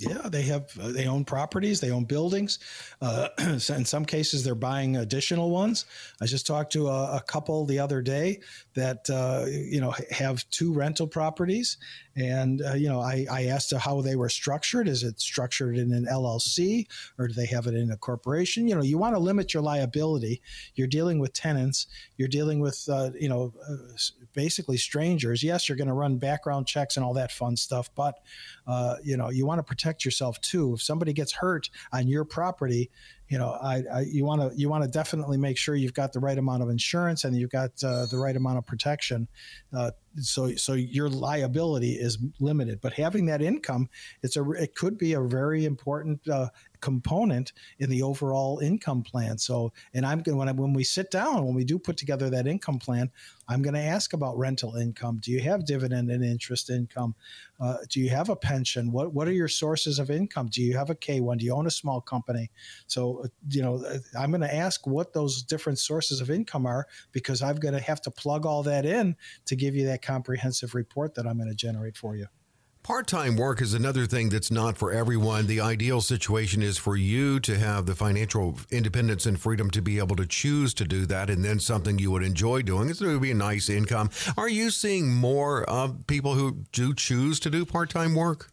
Yeah, 0.00 0.30
they 0.30 0.42
have 0.44 0.70
uh, 0.80 0.92
they 0.92 1.06
own 1.06 1.26
properties, 1.26 1.78
they 1.78 1.90
own 1.90 2.04
buildings. 2.04 2.58
Uh, 3.02 3.28
in 3.38 3.84
some 3.84 4.06
cases, 4.06 4.42
they're 4.42 4.54
buying 4.54 4.96
additional 4.96 5.50
ones. 5.50 5.84
I 6.22 6.26
just 6.26 6.46
talked 6.46 6.72
to 6.72 6.88
a, 6.88 7.16
a 7.18 7.20
couple 7.20 7.66
the 7.66 7.80
other 7.80 8.00
day 8.00 8.40
that 8.74 9.10
uh, 9.10 9.44
you 9.46 9.78
know 9.78 9.94
have 10.10 10.48
two 10.48 10.72
rental 10.72 11.06
properties, 11.06 11.76
and 12.16 12.62
uh, 12.62 12.72
you 12.72 12.88
know 12.88 13.00
I, 13.00 13.26
I 13.30 13.44
asked 13.46 13.74
how 13.76 14.00
they 14.00 14.16
were 14.16 14.30
structured. 14.30 14.88
Is 14.88 15.02
it 15.02 15.20
structured 15.20 15.76
in 15.76 15.92
an 15.92 16.06
LLC 16.10 16.86
or 17.18 17.28
do 17.28 17.34
they 17.34 17.46
have 17.46 17.66
it 17.66 17.74
in 17.74 17.90
a 17.90 17.96
corporation? 17.98 18.66
You 18.66 18.76
know, 18.76 18.82
you 18.82 18.96
want 18.96 19.14
to 19.16 19.20
limit 19.20 19.52
your 19.52 19.62
liability. 19.62 20.40
You're 20.76 20.88
dealing 20.88 21.18
with 21.18 21.34
tenants. 21.34 21.86
You're 22.16 22.28
dealing 22.28 22.60
with 22.60 22.88
uh, 22.90 23.10
you 23.20 23.28
know 23.28 23.52
uh, 23.68 23.76
basically 24.32 24.78
strangers. 24.78 25.42
Yes, 25.42 25.68
you're 25.68 25.76
going 25.76 25.88
to 25.88 25.94
run 25.94 26.16
background 26.16 26.66
checks 26.66 26.96
and 26.96 27.04
all 27.04 27.14
that 27.14 27.32
fun 27.32 27.54
stuff, 27.58 27.90
but 27.94 28.14
you 29.02 29.18
know 29.18 29.28
you 29.28 29.44
want 29.44 29.58
to 29.58 29.62
protect 29.62 29.89
protect 29.90 30.04
yourself 30.04 30.40
too. 30.40 30.74
If 30.74 30.82
somebody 30.82 31.12
gets 31.12 31.32
hurt 31.32 31.68
on 31.92 32.06
your 32.06 32.24
property, 32.24 32.90
you 33.28 33.38
know, 33.38 33.50
I, 33.50 33.82
I 33.92 34.00
you 34.00 34.24
want 34.24 34.40
to 34.40 34.56
you 34.56 34.68
want 34.68 34.84
to 34.84 34.90
definitely 34.90 35.36
make 35.36 35.56
sure 35.56 35.74
you've 35.74 35.94
got 35.94 36.12
the 36.12 36.20
right 36.20 36.38
amount 36.38 36.62
of 36.62 36.68
insurance 36.68 37.24
and 37.24 37.36
you've 37.36 37.50
got 37.50 37.70
uh, 37.82 38.06
the 38.06 38.18
right 38.18 38.36
amount 38.36 38.58
of 38.58 38.66
protection. 38.66 39.26
Uh, 39.72 39.90
so 40.18 40.54
so 40.56 40.74
your 40.74 41.08
liability 41.08 41.92
is 41.92 42.18
limited, 42.40 42.80
but 42.80 42.92
having 42.92 43.26
that 43.26 43.42
income, 43.42 43.88
it's 44.22 44.36
a 44.36 44.50
it 44.52 44.74
could 44.74 44.98
be 44.98 45.12
a 45.12 45.20
very 45.20 45.64
important 45.64 46.26
uh, 46.28 46.48
component 46.80 47.52
in 47.78 47.90
the 47.90 48.02
overall 48.02 48.58
income 48.58 49.02
plan. 49.02 49.38
So, 49.38 49.72
and 49.94 50.04
I'm 50.04 50.20
going 50.20 50.38
when 50.38 50.56
when 50.56 50.72
we 50.72 50.84
sit 50.84 51.10
down, 51.10 51.44
when 51.44 51.54
we 51.54 51.64
do 51.64 51.78
put 51.78 51.96
together 51.96 52.30
that 52.30 52.46
income 52.46 52.78
plan, 52.78 53.10
I'm 53.48 53.62
going 53.62 53.74
to 53.74 53.80
ask 53.80 54.12
about 54.12 54.38
rental 54.38 54.76
income. 54.76 55.18
Do 55.20 55.30
you 55.30 55.40
have 55.40 55.66
dividend 55.66 56.10
and 56.10 56.24
interest 56.24 56.70
income? 56.70 57.14
Uh, 57.60 57.76
do 57.88 58.00
you 58.00 58.08
have 58.10 58.28
a 58.28 58.36
pension? 58.36 58.90
What 58.90 59.12
what 59.12 59.28
are 59.28 59.32
your 59.32 59.48
sources 59.48 59.98
of 59.98 60.10
income? 60.10 60.48
Do 60.48 60.62
you 60.62 60.76
have 60.76 60.90
a 60.90 60.94
K 60.94 61.20
one? 61.20 61.38
Do 61.38 61.44
you 61.44 61.54
own 61.54 61.66
a 61.66 61.70
small 61.70 62.00
company? 62.00 62.50
So, 62.86 63.24
uh, 63.24 63.28
you 63.48 63.62
know, 63.62 63.84
uh, 63.84 63.98
I'm 64.18 64.30
going 64.30 64.40
to 64.40 64.54
ask 64.54 64.86
what 64.86 65.12
those 65.12 65.42
different 65.42 65.78
sources 65.78 66.20
of 66.20 66.30
income 66.30 66.66
are 66.66 66.86
because 67.12 67.42
I'm 67.42 67.56
going 67.56 67.74
to 67.74 67.80
have 67.80 68.00
to 68.02 68.10
plug 68.10 68.46
all 68.46 68.62
that 68.64 68.86
in 68.86 69.16
to 69.46 69.56
give 69.56 69.74
you 69.74 69.86
that 69.86 69.99
comprehensive 70.00 70.74
report 70.74 71.14
that 71.14 71.26
I'm 71.26 71.36
going 71.36 71.48
to 71.48 71.54
generate 71.54 71.96
for 71.96 72.16
you. 72.16 72.26
Part 72.82 73.06
time 73.06 73.36
work 73.36 73.60
is 73.60 73.74
another 73.74 74.06
thing 74.06 74.30
that's 74.30 74.50
not 74.50 74.78
for 74.78 74.90
everyone. 74.90 75.46
The 75.46 75.60
ideal 75.60 76.00
situation 76.00 76.62
is 76.62 76.78
for 76.78 76.96
you 76.96 77.38
to 77.40 77.58
have 77.58 77.84
the 77.84 77.94
financial 77.94 78.58
independence 78.70 79.26
and 79.26 79.38
freedom 79.38 79.70
to 79.72 79.82
be 79.82 79.98
able 79.98 80.16
to 80.16 80.24
choose 80.24 80.72
to 80.74 80.86
do 80.86 81.04
that 81.06 81.28
and 81.28 81.44
then 81.44 81.60
something 81.60 81.98
you 81.98 82.10
would 82.10 82.22
enjoy 82.22 82.62
doing. 82.62 82.88
It's 82.88 83.00
going 83.00 83.14
to 83.14 83.20
be 83.20 83.32
a 83.32 83.34
nice 83.34 83.68
income. 83.68 84.08
Are 84.38 84.48
you 84.48 84.70
seeing 84.70 85.12
more 85.12 85.62
of 85.64 86.06
people 86.06 86.34
who 86.34 86.64
do 86.72 86.94
choose 86.94 87.38
to 87.40 87.50
do 87.50 87.66
part 87.66 87.90
time 87.90 88.14
work? 88.14 88.50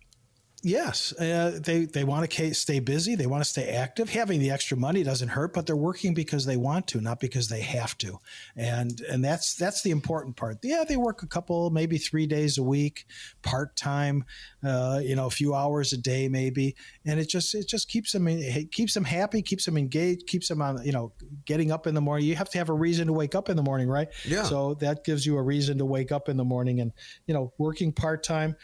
Yes, 0.67 1.13
uh, 1.13 1.59
they 1.63 1.85
they 1.85 2.03
want 2.03 2.29
to 2.29 2.53
stay 2.53 2.79
busy. 2.79 3.15
They 3.15 3.25
want 3.25 3.41
to 3.41 3.49
stay 3.49 3.69
active. 3.69 4.09
Having 4.09 4.41
the 4.41 4.51
extra 4.51 4.75
money 4.75 5.01
doesn't 5.01 5.29
hurt, 5.29 5.53
but 5.53 5.65
they're 5.65 5.77
working 5.77 6.13
because 6.13 6.45
they 6.45 6.57
want 6.57 6.87
to, 6.87 6.99
not 6.99 7.21
because 7.21 7.47
they 7.47 7.61
have 7.61 7.97
to. 7.99 8.19
And 8.57 8.99
and 9.09 9.23
that's 9.23 9.55
that's 9.55 9.81
the 9.81 9.91
important 9.91 10.35
part. 10.35 10.57
Yeah, 10.63 10.83
they 10.83 10.97
work 10.97 11.23
a 11.23 11.27
couple, 11.27 11.69
maybe 11.69 11.97
three 11.97 12.27
days 12.27 12.57
a 12.57 12.63
week, 12.63 13.05
part 13.43 13.77
time. 13.77 14.25
Uh, 14.61 14.99
you 15.01 15.15
know, 15.15 15.27
a 15.27 15.29
few 15.29 15.55
hours 15.55 15.93
a 15.93 15.97
day, 15.97 16.27
maybe, 16.27 16.75
and 17.05 17.17
it 17.17 17.29
just 17.29 17.55
it 17.55 17.69
just 17.69 17.87
keeps 17.87 18.11
them 18.11 18.27
it 18.27 18.73
keeps 18.73 18.93
them 18.93 19.05
happy, 19.05 19.41
keeps 19.41 19.63
them 19.63 19.77
engaged, 19.77 20.27
keeps 20.27 20.49
them 20.49 20.61
on. 20.61 20.83
You 20.83 20.91
know, 20.91 21.13
getting 21.45 21.71
up 21.71 21.87
in 21.87 21.95
the 21.95 22.01
morning. 22.01 22.27
You 22.27 22.35
have 22.35 22.49
to 22.49 22.57
have 22.57 22.67
a 22.67 22.73
reason 22.73 23.07
to 23.07 23.13
wake 23.13 23.35
up 23.35 23.47
in 23.47 23.55
the 23.55 23.63
morning, 23.63 23.87
right? 23.87 24.09
Yeah. 24.25 24.43
So 24.43 24.73
that 24.81 25.05
gives 25.05 25.25
you 25.25 25.37
a 25.37 25.41
reason 25.41 25.77
to 25.77 25.85
wake 25.85 26.11
up 26.11 26.27
in 26.27 26.35
the 26.35 26.43
morning, 26.43 26.81
and 26.81 26.91
you 27.25 27.33
know, 27.33 27.53
working 27.57 27.93
part 27.93 28.21
time 28.21 28.57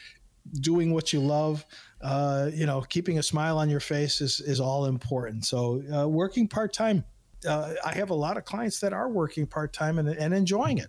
doing 0.60 0.94
what 0.94 1.14
you 1.14 1.20
love, 1.20 1.66
uh, 2.04 2.50
you 2.54 2.66
know, 2.66 2.82
keeping 2.82 3.18
a 3.18 3.24
smile 3.24 3.58
on 3.58 3.70
your 3.70 3.80
face 3.80 4.20
is, 4.22 4.42
is 4.42 4.60
all 4.60 4.86
important. 4.86 5.46
So, 5.46 5.82
uh, 5.94 6.08
working 6.08 6.48
part 6.48 6.74
time, 6.74 7.06
uh, 7.48 7.74
I 7.86 7.94
have 7.94 8.10
a 8.10 8.16
lot 8.16 8.38
of 8.38 8.46
clients 8.46 8.80
that 8.82 8.94
are 8.94 9.10
working 9.10 9.48
part 9.48 9.74
time 9.74 9.98
and, 9.98 10.10
and 10.10 10.34
enjoying 10.34 10.78
it. 10.78 10.88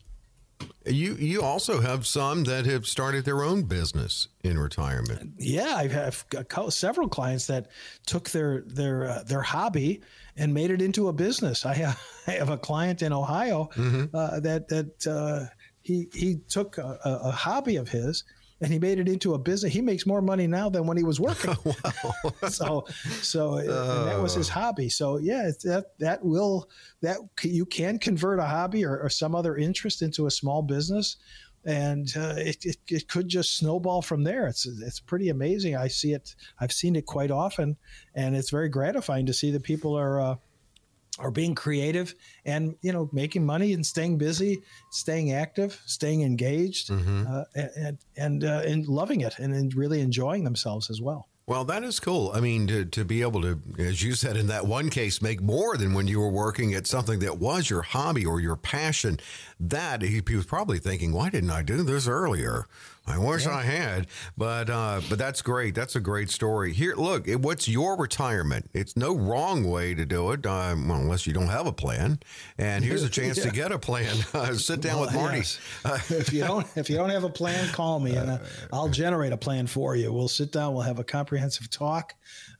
You 0.87 1.15
you 1.15 1.43
also 1.43 1.81
have 1.81 2.07
some 2.07 2.45
that 2.45 2.67
have 2.67 2.87
started 2.87 3.25
their 3.25 3.43
own 3.43 3.63
business 3.63 4.29
in 4.43 4.59
retirement. 4.59 5.33
Yeah, 5.39 5.75
I 5.77 5.89
have 5.89 6.25
several 6.69 7.09
clients 7.09 7.47
that 7.49 7.69
took 8.07 8.31
their 8.31 8.63
their 8.63 9.09
uh, 9.09 9.23
their 9.25 9.43
hobby 9.43 10.03
and 10.37 10.53
made 10.55 10.71
it 10.71 10.83
into 10.83 11.09
a 11.09 11.13
business. 11.13 11.67
I 11.67 11.75
have 11.75 12.01
I 12.27 12.33
have 12.33 12.51
a 12.51 12.59
client 12.59 13.03
in 13.03 13.13
Ohio 13.13 13.71
mm-hmm. 13.75 14.15
uh, 14.15 14.41
that 14.41 14.69
that 14.69 15.07
uh, 15.07 15.47
he 15.83 16.09
he 16.13 16.37
took 16.49 16.79
a, 16.79 16.99
a, 17.05 17.31
hobby 17.31 17.77
of 17.77 17.89
his 17.89 18.25
and 18.65 18.73
he 18.73 18.79
made 18.79 18.99
it 18.99 19.11
into 19.11 19.35
a 19.35 19.39
business. 19.39 19.75
He 19.75 19.83
makes 19.83 20.07
more 20.07 20.23
money 20.23 20.47
now 20.47 20.71
than 20.71 20.87
when 20.87 20.97
he 20.97 21.05
was 21.05 21.21
working. 21.21 21.55
so, 22.49 22.87
so 23.21 23.57
that 23.61 24.19
was 24.19 24.33
his 24.33 24.49
oh. 24.49 24.53
hobby. 24.55 24.89
So 24.89 25.19
yeah, 25.19 25.51
that 25.65 25.99
that 25.99 26.25
will 26.25 26.71
that 27.03 27.19
you 27.43 27.67
can 27.67 27.99
convert 27.99 28.39
a 28.39 28.45
hobby 28.45 28.83
or, 28.83 28.99
or 28.99 29.11
some 29.11 29.35
other 29.35 29.55
interest 29.59 30.01
into 30.01 30.27
a 30.27 30.31
small 30.31 30.63
business, 30.63 31.19
and 31.67 32.11
uh, 32.17 32.37
it, 32.39 32.65
it, 32.65 32.77
it 32.89 33.07
could 33.07 33.29
just 33.29 33.59
snowball 33.59 34.01
from 34.01 34.25
there. 34.25 34.47
It's 34.47 34.65
it's 34.65 34.99
pretty 34.99 35.29
amazing. 35.29 35.77
I 35.77 35.89
see 35.89 36.15
it. 36.15 36.35
I've 36.59 36.73
seen 36.73 36.97
it 36.97 37.05
quite 37.05 37.31
often, 37.31 37.77
and 38.15 38.35
it's 38.35 38.49
very 38.49 38.71
gratifying 38.71 39.27
to 39.27 39.35
see 39.35 39.51
that 39.51 39.63
people 39.63 39.95
are. 39.95 40.21
Uh, 40.21 40.37
are 41.19 41.31
being 41.31 41.55
creative 41.55 42.15
and 42.45 42.75
you 42.83 42.93
know 42.93 43.09
making 43.13 43.45
money 43.45 43.73
and 43.73 43.85
staying 43.85 44.19
busy 44.19 44.63
staying 44.91 45.33
active 45.33 45.81
staying 45.87 46.23
engaged 46.23 46.91
mm-hmm. 46.91 47.25
uh, 47.29 47.45
and 47.77 47.99
and 48.17 48.45
uh, 48.45 48.63
and 48.65 48.89
loving 48.89 49.21
it 49.21 49.39
and, 49.39 49.55
and 49.55 49.75
really 49.75 50.01
enjoying 50.01 50.45
themselves 50.45 50.91
as 50.91 51.01
well 51.01 51.29
well, 51.47 51.65
that 51.67 51.85
is 51.85 52.01
cool. 52.01 52.31
I 52.33 52.41
mean, 52.41 52.67
to, 52.69 52.87
to 52.87 53.05
be 53.05 53.21
able 53.21 53.43
to, 53.43 53.61
as 53.79 54.03
you 54.03 54.15
said 54.15 54.39
in 54.39 54.47
that 54.47 54.67
one 54.67 54.89
case, 54.89 55.21
make 55.21 55.43
more 55.43 55.77
than 55.77 55.93
when 55.93 56.09
you 56.09 56.19
were 56.19 56.31
working 56.31 56.73
at 56.73 56.87
something 56.87 57.19
that 57.19 57.37
was 57.37 57.69
your 57.69 57.83
hobby 57.83 58.25
or 58.25 58.41
your 58.41 58.57
passion, 58.57 59.21
that 59.61 60.01
he, 60.01 60.23
he 60.27 60.37
was 60.37 60.47
probably 60.47 60.79
thinking, 60.79 61.13
why 61.13 61.29
didn't 61.29 61.51
I 61.51 61.63
do 61.63 61.83
this 61.83 62.09
earlier? 62.09 62.67
I 63.07 63.19
wish 63.19 63.45
yeah. 63.45 63.57
I 63.57 63.63
had, 63.63 64.07
but 64.37 64.71
uh, 64.71 65.03
but 65.11 65.19
that's 65.19 65.43
great. 65.43 65.75
That's 65.75 65.95
a 65.95 66.01
great 66.01 66.31
story. 66.31 66.73
Here, 66.73 66.95
look, 66.95 67.29
it, 67.29 67.41
what's 67.41 67.69
your 67.69 67.97
retirement? 67.99 68.71
It's 68.73 68.97
no 68.97 69.15
wrong 69.15 69.65
way 69.65 69.95
to 69.95 70.07
do 70.07 70.33
it, 70.33 70.47
uh, 70.47 70.75
well, 70.79 70.99
unless 70.99 71.27
you 71.27 71.35
don't 71.35 71.49
have 71.49 71.67
a 71.67 71.73
plan. 71.73 72.19
And 72.57 72.83
here's 72.83 73.03
a 73.03 73.09
chance 73.11 73.39
yeah. 73.39 73.45
to 73.45 73.51
get 73.51 73.73
a 73.73 73.79
plan. 73.79 74.17
Uh, 74.35 74.53
sit 74.55 74.81
down 74.81 74.97
well, 74.97 75.07
with 75.07 75.15
Marty. 75.15 75.37
Yes. 75.39 75.61
if 76.11 76.33
you 76.33 76.41
don't 76.41 76.67
if 76.77 76.91
you 76.91 76.97
don't 76.97 77.11
have 77.11 77.23
a 77.25 77.29
plan, 77.29 77.69
call 77.73 78.01
me 78.01 78.17
and 78.17 78.31
uh, 78.31 78.39
I'll 78.73 78.89
generate 78.89 79.33
a 79.33 79.37
plan 79.37 79.67
for 79.69 79.95
you. 79.95 80.13
We'll 80.13 80.29
sit 80.29 80.51
down. 80.51 80.75
We'll 80.75 80.83
have 80.83 80.99
a 80.99 81.05
comprehensive 81.05 81.71
talk. 81.71 82.15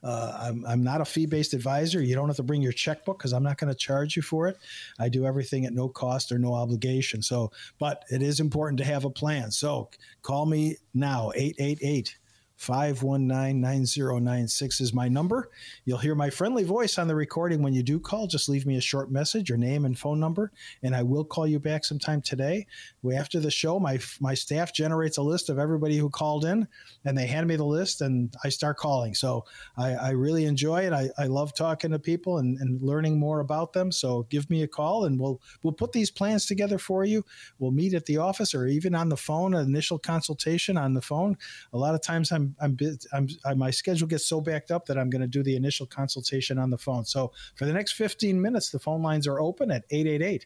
Uh, 0.05 0.37
I'm, 0.39 0.63
I'm 0.67 0.83
not 0.83 1.01
a 1.01 1.05
fee 1.05 1.25
based 1.25 1.55
advisor. 1.55 2.01
You 2.01 2.13
don't 2.13 2.27
have 2.27 2.35
to 2.35 2.43
bring 2.43 2.61
your 2.61 2.71
checkbook 2.71 3.17
because 3.17 3.33
I'm 3.33 3.41
not 3.41 3.57
going 3.57 3.73
to 3.73 3.75
charge 3.75 4.15
you 4.15 4.21
for 4.21 4.47
it. 4.47 4.57
I 4.99 5.09
do 5.09 5.25
everything 5.25 5.65
at 5.65 5.73
no 5.73 5.89
cost 5.89 6.31
or 6.31 6.37
no 6.37 6.53
obligation. 6.53 7.23
So, 7.23 7.51
but 7.79 8.05
it 8.11 8.21
is 8.21 8.39
important 8.39 8.77
to 8.77 8.85
have 8.85 9.03
a 9.03 9.09
plan. 9.09 9.49
So 9.49 9.89
call 10.21 10.45
me 10.45 10.77
now, 10.93 11.31
888 11.35 12.17
519 12.57 13.59
9096 13.59 14.81
is 14.81 14.93
my 14.93 15.07
number. 15.07 15.49
You'll 15.83 15.97
hear 15.97 16.15
my 16.15 16.29
friendly 16.29 16.63
voice 16.63 16.97
on 16.97 17.07
the 17.07 17.15
recording 17.15 17.61
when 17.61 17.73
you 17.73 17.83
do 17.83 17.99
call. 17.99 18.27
Just 18.27 18.47
leave 18.47 18.65
me 18.65 18.77
a 18.77 18.81
short 18.81 19.11
message, 19.11 19.49
your 19.49 19.57
name 19.57 19.85
and 19.85 19.97
phone 19.97 20.19
number, 20.19 20.51
and 20.81 20.95
I 20.95 21.03
will 21.03 21.25
call 21.25 21.47
you 21.47 21.59
back 21.59 21.83
sometime 21.83 22.21
today. 22.21 22.65
After 23.13 23.39
the 23.39 23.51
show, 23.51 23.79
my, 23.79 23.99
my 24.19 24.33
staff 24.33 24.73
generates 24.73 25.17
a 25.17 25.21
list 25.21 25.49
of 25.49 25.59
everybody 25.59 25.97
who 25.97 26.09
called 26.09 26.45
in, 26.45 26.67
and 27.03 27.17
they 27.17 27.27
hand 27.27 27.47
me 27.47 27.55
the 27.55 27.65
list, 27.65 28.01
and 28.01 28.33
I 28.43 28.49
start 28.49 28.77
calling. 28.77 29.13
So 29.13 29.45
I, 29.77 29.93
I 29.93 30.09
really 30.11 30.45
enjoy 30.45 30.85
it. 30.85 30.93
I, 30.93 31.09
I 31.17 31.25
love 31.25 31.53
talking 31.53 31.91
to 31.91 31.99
people 31.99 32.37
and, 32.37 32.57
and 32.59 32.81
learning 32.81 33.19
more 33.19 33.41
about 33.41 33.73
them. 33.73 33.91
So 33.91 34.23
give 34.29 34.49
me 34.49 34.63
a 34.63 34.67
call, 34.67 35.05
and 35.05 35.19
we'll, 35.19 35.41
we'll 35.61 35.73
put 35.73 35.91
these 35.91 36.09
plans 36.09 36.45
together 36.45 36.77
for 36.77 37.03
you. 37.03 37.25
We'll 37.59 37.71
meet 37.71 37.93
at 37.93 38.05
the 38.05 38.17
office 38.17 38.55
or 38.55 38.65
even 38.65 38.95
on 38.95 39.09
the 39.09 39.17
phone, 39.17 39.53
an 39.53 39.65
initial 39.65 39.99
consultation 39.99 40.77
on 40.77 40.93
the 40.93 41.01
phone. 41.01 41.37
A 41.73 41.77
lot 41.77 41.95
of 41.95 42.01
times 42.01 42.31
I'm 42.31 42.44
I'm, 42.61 42.77
I'm, 43.13 43.27
I'm 43.45 43.57
my 43.57 43.71
schedule 43.71 44.07
gets 44.07 44.27
so 44.27 44.41
backed 44.41 44.71
up 44.71 44.85
that 44.87 44.97
I'm 44.97 45.09
going 45.09 45.21
to 45.21 45.27
do 45.27 45.43
the 45.43 45.55
initial 45.55 45.85
consultation 45.85 46.57
on 46.57 46.69
the 46.69 46.77
phone. 46.77 47.05
So 47.05 47.31
for 47.55 47.65
the 47.65 47.73
next 47.73 47.93
15 47.93 48.41
minutes, 48.41 48.69
the 48.69 48.79
phone 48.79 49.01
lines 49.01 49.27
are 49.27 49.39
open 49.39 49.71
at 49.71 49.85
888 49.89 50.45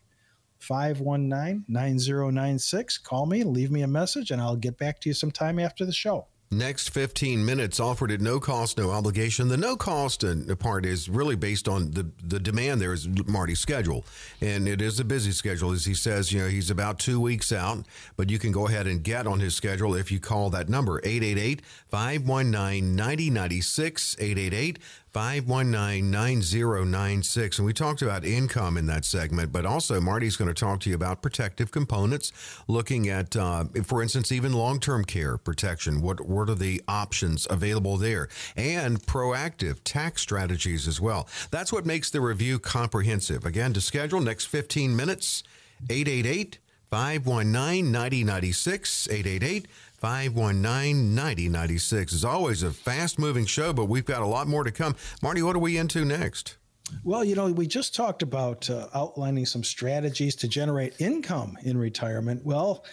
519 0.60 1.66
9096. 1.68 2.98
Call 3.00 3.26
me, 3.26 3.44
leave 3.44 3.72
me 3.72 3.82
a 3.82 3.88
message, 3.88 4.32
and 4.32 4.42
I'll 4.42 4.56
get 4.56 4.78
back 4.78 5.00
to 5.02 5.10
you 5.10 5.14
sometime 5.14 5.60
after 5.60 5.86
the 5.86 5.94
show. 5.94 6.28
Next 6.52 6.90
15 6.90 7.46
minutes 7.46 7.80
offered 7.80 8.10
at 8.10 8.22
no 8.22 8.40
cost, 8.40 8.80
no 8.80 8.90
obligation. 8.90 9.50
The 9.50 9.58
no 9.58 9.76
cost 9.76 10.24
uh, 10.24 10.36
part 10.56 10.84
is 10.84 11.08
really 11.08 11.36
based 11.36 11.68
on 11.68 11.92
the, 11.92 12.10
the 12.24 12.40
demand 12.40 12.82
there 12.82 12.92
is 12.92 13.08
Marty's 13.28 13.60
schedule. 13.60 14.04
And 14.42 14.68
it 14.68 14.82
is 14.82 15.00
a 15.00 15.06
busy 15.06 15.32
schedule. 15.32 15.72
As 15.72 15.86
he 15.86 15.94
says, 15.94 16.32
you 16.32 16.40
know, 16.40 16.48
he's 16.48 16.72
about 16.72 16.98
two 16.98 17.22
weeks 17.22 17.52
out, 17.52 17.86
but 18.18 18.32
you 18.32 18.40
can 18.40 18.52
go 18.52 18.68
ahead 18.68 18.88
and 18.88 19.04
get 19.04 19.28
on 19.28 19.40
his 19.40 19.56
schedule 19.56 19.94
if 19.94 20.12
you 20.12 20.20
call 20.20 20.50
that 20.50 20.70
number, 20.70 21.00
888 21.04 21.62
519 21.86 22.96
9096, 22.96 24.16
888 24.20 24.80
519 25.12 26.12
9096. 26.12 27.58
And 27.58 27.66
we 27.66 27.74
talked 27.74 28.02
about 28.02 28.24
income 28.24 28.78
in 28.78 28.86
that 28.88 29.06
segment, 29.06 29.52
but 29.52 29.66
also 29.66 30.00
Marty's 30.00 30.36
going 30.36 30.48
to 30.48 30.54
talk 30.54 30.80
to 30.82 30.90
you 30.90 30.96
about 30.96 31.22
protective 31.22 31.72
components, 31.72 32.32
looking 32.68 33.10
at, 33.10 33.36
uh, 33.36 33.66
for 33.84 34.04
instance, 34.04 34.32
even 34.32 34.54
long 34.54 34.80
term 34.80 35.04
care 35.04 35.38
protection. 35.38 36.02
What, 36.02 36.22
what 36.22 36.50
are 36.50 36.56
the 36.56 36.82
options 36.88 37.48
available 37.50 37.98
there? 37.98 38.30
And 38.56 39.02
proactive 39.02 39.80
tax 39.84 40.22
strategies 40.22 40.88
as 40.88 41.02
well. 41.02 41.28
That's 41.50 41.74
what 41.74 41.86
makes 41.86 42.10
the 42.10 42.22
review 42.22 42.60
comprehensive. 42.60 43.46
Again, 43.46 43.74
to 43.74 43.82
schedule 43.82 44.22
next 44.22 44.46
15 44.46 44.96
minutes, 44.96 45.44
888 45.90 46.60
519 46.90 47.92
9096, 47.92 49.10
888 49.10 49.68
519 50.00 51.14
9096. 51.16 52.14
It's 52.14 52.24
always 52.24 52.64
a 52.64 52.72
fast 52.72 53.20
moving 53.20 53.46
show, 53.46 53.74
but 53.74 53.86
we've 53.86 54.06
got 54.06 54.22
a 54.22 54.26
lot 54.26 54.48
more 54.48 54.64
to 54.64 54.72
come. 54.72 54.96
Marty, 55.22 55.42
what 55.42 55.56
are 55.56 55.60
we 55.60 55.78
into 55.78 56.06
next? 56.06 56.56
Well, 57.04 57.24
you 57.24 57.36
know, 57.36 57.52
we 57.52 57.68
just 57.68 57.96
talked 57.96 58.24
about 58.24 58.70
uh, 58.70 58.88
outlining 58.94 59.46
some 59.46 59.64
strategies 59.64 60.36
to 60.38 60.48
generate 60.48 61.00
income 61.00 61.58
in 61.64 61.78
retirement. 61.78 62.44
Well, 62.44 62.84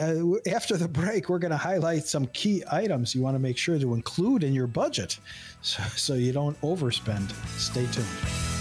uh, 0.00 0.38
after 0.50 0.76
the 0.76 0.88
break, 0.88 1.28
we're 1.28 1.38
going 1.38 1.52
to 1.52 1.56
highlight 1.56 2.04
some 2.04 2.26
key 2.26 2.64
items 2.70 3.14
you 3.14 3.22
want 3.22 3.34
to 3.36 3.38
make 3.38 3.56
sure 3.56 3.78
to 3.78 3.94
include 3.94 4.42
in 4.42 4.54
your 4.54 4.66
budget 4.66 5.18
so, 5.60 5.82
so 5.96 6.14
you 6.14 6.32
don't 6.32 6.60
overspend. 6.62 7.32
Stay 7.58 7.86
tuned. 7.92 8.51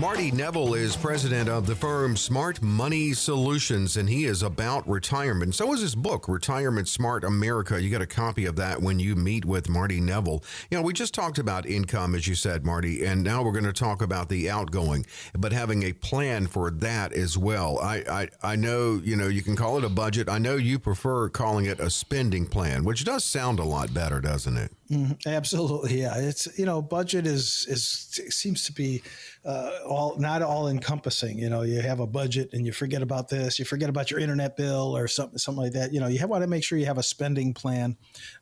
Marty 0.00 0.30
Nevel 0.30 0.78
is 0.78 0.96
president 0.96 1.50
of 1.50 1.66
the 1.66 1.74
firm 1.74 2.16
Smart 2.16 2.62
Money 2.62 3.12
Solutions, 3.12 3.98
and 3.98 4.08
he 4.08 4.24
is 4.24 4.42
about 4.42 4.88
retirement. 4.88 5.54
So 5.54 5.74
is 5.74 5.82
his 5.82 5.94
book, 5.94 6.26
Retirement 6.26 6.88
Smart 6.88 7.22
America. 7.22 7.80
You 7.80 7.90
get 7.90 8.00
a 8.00 8.06
copy 8.06 8.46
of 8.46 8.56
that 8.56 8.80
when 8.80 8.98
you 8.98 9.14
meet 9.14 9.44
with 9.44 9.68
Marty 9.68 10.00
Nevel. 10.00 10.42
You 10.70 10.78
know, 10.78 10.82
we 10.82 10.94
just 10.94 11.12
talked 11.12 11.38
about 11.38 11.66
income, 11.66 12.14
as 12.14 12.26
you 12.26 12.34
said, 12.34 12.64
Marty, 12.64 13.04
and 13.04 13.22
now 13.22 13.42
we're 13.42 13.52
going 13.52 13.64
to 13.64 13.74
talk 13.74 14.00
about 14.00 14.30
the 14.30 14.48
outgoing, 14.48 15.04
but 15.36 15.52
having 15.52 15.82
a 15.82 15.92
plan 15.92 16.46
for 16.46 16.70
that 16.70 17.12
as 17.12 17.36
well. 17.36 17.78
I, 17.80 17.96
I, 18.10 18.28
I 18.42 18.56
know, 18.56 19.02
you 19.04 19.16
know, 19.16 19.28
you 19.28 19.42
can 19.42 19.54
call 19.54 19.76
it 19.76 19.84
a 19.84 19.90
budget. 19.90 20.30
I 20.30 20.38
know 20.38 20.56
you 20.56 20.78
prefer 20.78 21.28
calling 21.28 21.66
it 21.66 21.78
a 21.78 21.90
spending 21.90 22.46
plan, 22.46 22.84
which 22.84 23.04
does 23.04 23.22
sound 23.22 23.58
a 23.58 23.64
lot 23.64 23.92
better, 23.92 24.22
doesn't 24.22 24.56
it? 24.56 24.72
Mm, 24.90 25.24
absolutely, 25.26 26.00
yeah. 26.00 26.16
It's 26.16 26.58
you 26.58 26.66
know, 26.66 26.82
budget 26.82 27.24
is 27.24 27.64
is 27.68 28.24
seems 28.34 28.64
to 28.64 28.72
be 28.72 29.02
uh, 29.44 29.70
all 29.86 30.16
not 30.18 30.42
all 30.42 30.68
encompassing. 30.68 31.38
You 31.38 31.48
know, 31.48 31.62
you 31.62 31.80
have 31.80 32.00
a 32.00 32.06
budget 32.06 32.50
and 32.52 32.66
you 32.66 32.72
forget 32.72 33.02
about 33.02 33.28
this, 33.28 33.58
you 33.58 33.64
forget 33.64 33.88
about 33.88 34.10
your 34.10 34.20
internet 34.20 34.56
bill 34.56 34.96
or 34.96 35.08
something 35.08 35.38
something 35.38 35.62
like 35.62 35.72
that. 35.72 35.92
You 35.92 36.00
know, 36.00 36.08
you 36.08 36.26
want 36.26 36.42
to 36.42 36.48
make 36.48 36.62
sure 36.62 36.78
you 36.78 36.86
have 36.86 36.98
a 36.98 37.02
spending 37.02 37.54
plan 37.54 37.96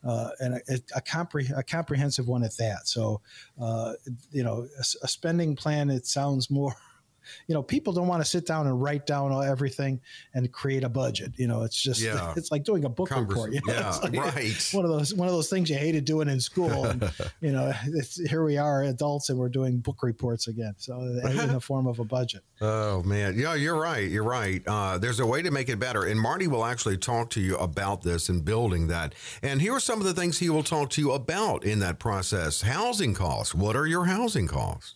uh, 0.05 0.31
and 0.41 0.55
a, 0.55 0.81
a, 0.97 1.01
compre- 1.01 1.57
a, 1.57 1.63
comprehensive 1.63 2.27
one 2.27 2.43
at 2.43 2.57
that. 2.57 2.89
So, 2.89 3.21
uh, 3.61 3.93
you 4.33 4.43
know, 4.43 4.67
a, 4.77 4.85
a 5.05 5.09
spending 5.09 5.55
plan 5.55 5.91
it 5.91 6.07
sounds 6.07 6.51
more 6.51 6.75
you 7.47 7.55
know, 7.55 7.63
people 7.63 7.93
don't 7.93 8.09
want 8.09 8.23
to 8.23 8.29
sit 8.29 8.47
down 8.47 8.67
and 8.67 8.81
write 8.81 9.07
down 9.07 9.33
everything 9.45 10.01
and 10.35 10.51
create 10.53 10.85
a 10.85 10.89
budget. 10.89 11.33
You 11.37 11.47
know, 11.47 11.63
it's 11.63 11.81
just 11.81 12.01
yeah. 12.01 12.33
it's 12.37 12.51
like 12.51 12.65
doing 12.65 12.85
a 12.85 12.89
book 12.89 13.11
report. 13.11 13.53
You 13.53 13.61
know? 13.67 13.75
Yeah, 13.75 13.97
like 14.03 14.17
right. 14.17 14.71
One 14.73 14.85
of 14.85 14.91
those 14.91 15.15
one 15.15 15.29
of 15.29 15.35
those 15.35 15.49
things 15.49 15.71
you 15.71 15.77
hated 15.77 16.05
doing 16.05 16.29
in 16.29 16.41
school. 16.41 16.87
And, 16.87 17.11
you 17.41 17.53
know, 17.53 17.73
here 18.29 18.45
we 18.45 18.59
are, 18.59 18.85
adults, 18.85 19.31
and 19.31 19.39
we're 19.39 19.49
doing 19.49 19.79
book 19.79 20.03
reports 20.03 20.49
again. 20.49 20.75
So 20.79 21.01
in 21.01 21.53
the 21.53 21.61
form 21.69 21.87
of 21.87 21.99
a 21.99 22.05
budget. 22.05 22.43
Oh 22.61 23.03
man, 23.03 23.39
yeah, 23.39 23.55
you're 23.55 23.81
right. 23.81 24.09
You're 24.09 24.25
right. 24.25 24.63
Uh, 24.67 24.99
there's 24.99 25.21
a 25.21 25.27
way 25.27 25.43
to 25.43 25.51
make 25.51 25.69
it 25.69 25.79
better, 25.79 26.05
and 26.05 26.21
Marty 26.21 26.47
will 26.47 26.65
actually 26.65 26.97
talk 26.97 27.31
to 27.31 27.41
you 27.41 27.57
about 27.57 28.03
this 28.03 28.29
and 28.29 28.45
building 28.45 28.89
that. 28.89 29.15
And 29.43 29.61
here 29.61 29.75
are 29.75 29.81
some 29.81 30.01
of 30.01 30.07
the 30.07 30.15
things 30.15 30.39
he 30.39 30.51
will 30.51 30.63
talk 30.63 30.91
to 30.91 31.01
you 31.01 31.13
about 31.13 31.65
in 31.65 31.79
that 31.81 31.99
process: 31.99 32.63
housing 32.63 33.15
costs. 33.15 33.55
What 33.55 33.77
are 33.77 33.87
your 33.87 34.07
housing 34.07 34.47
costs? 34.47 34.95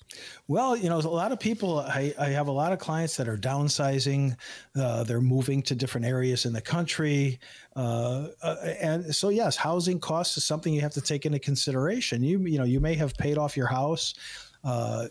Well, 0.52 0.76
you 0.76 0.90
know, 0.90 0.98
a 0.98 1.08
lot 1.08 1.32
of 1.32 1.40
people, 1.40 1.78
I, 1.78 2.12
I 2.18 2.28
have 2.28 2.46
a 2.46 2.52
lot 2.52 2.74
of 2.74 2.78
clients 2.78 3.16
that 3.16 3.26
are 3.26 3.38
downsizing. 3.38 4.36
Uh, 4.76 5.02
they're 5.02 5.22
moving 5.22 5.62
to 5.62 5.74
different 5.74 6.06
areas 6.06 6.44
in 6.44 6.52
the 6.52 6.60
country. 6.60 7.40
Uh, 7.74 8.26
uh, 8.42 8.56
and 8.78 9.14
so, 9.14 9.30
yes, 9.30 9.56
housing 9.56 9.98
costs 9.98 10.36
is 10.36 10.44
something 10.44 10.74
you 10.74 10.82
have 10.82 10.92
to 10.92 11.00
take 11.00 11.24
into 11.24 11.38
consideration. 11.38 12.22
You, 12.22 12.40
you 12.40 12.58
know, 12.58 12.64
you 12.64 12.80
may 12.80 12.96
have 12.96 13.16
paid 13.16 13.38
off 13.38 13.56
your 13.56 13.66
house 13.66 14.12
uh, 14.64 15.08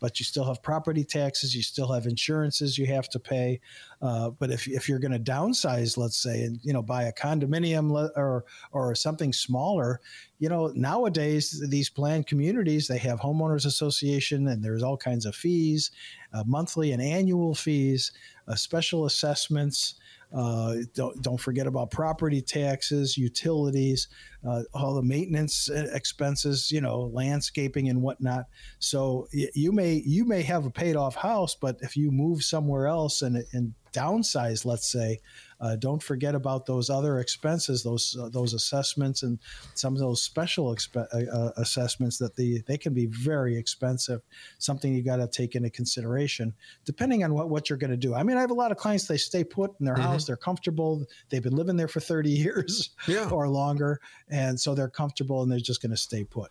but 0.00 0.18
you 0.18 0.24
still 0.24 0.44
have 0.44 0.62
property 0.62 1.04
taxes, 1.04 1.54
you 1.54 1.62
still 1.62 1.92
have 1.92 2.06
insurances 2.06 2.78
you 2.78 2.86
have 2.86 3.08
to 3.10 3.18
pay. 3.18 3.60
Uh, 4.00 4.30
but 4.30 4.50
if, 4.50 4.66
if 4.66 4.88
you're 4.88 4.98
going 4.98 5.12
to 5.12 5.18
downsize, 5.32 5.96
let's 5.96 6.16
say, 6.16 6.42
and 6.42 6.58
you 6.62 6.72
know, 6.72 6.82
buy 6.82 7.04
a 7.04 7.12
condominium 7.12 7.90
or 8.16 8.44
or 8.72 8.94
something 8.94 9.32
smaller, 9.32 10.00
you 10.38 10.48
know, 10.48 10.68
nowadays 10.74 11.62
these 11.68 11.90
planned 11.90 12.26
communities 12.26 12.88
they 12.88 12.98
have 12.98 13.20
homeowners 13.20 13.66
association 13.66 14.48
and 14.48 14.64
there's 14.64 14.82
all 14.82 14.96
kinds 14.96 15.26
of 15.26 15.34
fees, 15.34 15.90
uh, 16.32 16.44
monthly 16.46 16.92
and 16.92 17.02
annual 17.02 17.54
fees, 17.54 18.12
uh, 18.48 18.54
special 18.54 19.04
assessments. 19.04 19.94
Uh, 20.34 20.76
don't, 20.94 21.22
don't 21.22 21.40
forget 21.40 21.66
about 21.66 21.90
property 21.90 22.42
taxes, 22.42 23.16
utilities, 23.16 24.08
uh, 24.46 24.62
all 24.74 24.94
the 24.94 25.02
maintenance 25.02 25.70
uh, 25.70 25.88
expenses, 25.92 26.70
you 26.70 26.80
know, 26.80 27.10
landscaping 27.12 27.88
and 27.88 28.02
whatnot. 28.02 28.46
So 28.78 29.28
you 29.32 29.72
may 29.72 30.02
you 30.04 30.24
may 30.24 30.42
have 30.42 30.66
a 30.66 30.70
paid 30.70 30.96
off 30.96 31.14
house, 31.14 31.54
but 31.54 31.78
if 31.80 31.96
you 31.96 32.10
move 32.10 32.42
somewhere 32.42 32.86
else 32.86 33.22
and 33.22 33.44
and 33.52 33.74
downsize, 33.92 34.64
let's 34.64 34.90
say, 34.90 35.20
uh, 35.60 35.76
don't 35.76 36.02
forget 36.02 36.34
about 36.34 36.66
those 36.66 36.90
other 36.90 37.18
expenses, 37.20 37.82
those 37.82 38.16
uh, 38.20 38.28
those 38.28 38.54
assessments, 38.54 39.22
and 39.22 39.38
some 39.74 39.94
of 39.94 40.00
those 40.00 40.22
special 40.22 40.74
expe- 40.74 41.06
uh, 41.12 41.30
uh 41.30 41.52
assessments 41.56 42.18
that 42.18 42.36
the 42.36 42.60
they 42.66 42.76
can 42.78 42.92
be 42.92 43.06
very 43.06 43.56
expensive. 43.56 44.22
Something 44.58 44.94
you 44.94 45.02
got 45.02 45.16
to 45.16 45.28
take 45.28 45.54
into 45.54 45.70
consideration, 45.70 46.54
depending 46.84 47.24
on 47.24 47.34
what, 47.34 47.48
what 47.48 47.70
you're 47.70 47.78
going 47.78 47.90
to 47.90 47.96
do. 47.96 48.14
I 48.14 48.22
mean, 48.22 48.36
I 48.36 48.40
have 48.40 48.50
a 48.50 48.54
lot 48.54 48.70
of 48.70 48.76
clients 48.76 49.06
they 49.06 49.16
stay 49.16 49.44
put 49.44 49.72
in 49.80 49.86
their 49.86 49.94
mm-hmm. 49.94 50.02
house, 50.02 50.26
they're 50.26 50.36
comfortable, 50.36 51.04
they've 51.30 51.42
been 51.42 51.56
living 51.56 51.76
there 51.76 51.88
for 51.88 52.00
30 52.00 52.30
years 52.46 52.90
yeah. 53.06 53.28
or 53.30 53.48
longer, 53.48 54.00
and 54.28 54.58
so 54.58 54.74
they're 54.74 54.88
comfortable 54.88 55.42
and 55.42 55.50
they're 55.50 55.58
just 55.58 55.82
going 55.82 55.90
to 55.90 55.96
stay 55.96 56.24
put. 56.24 56.50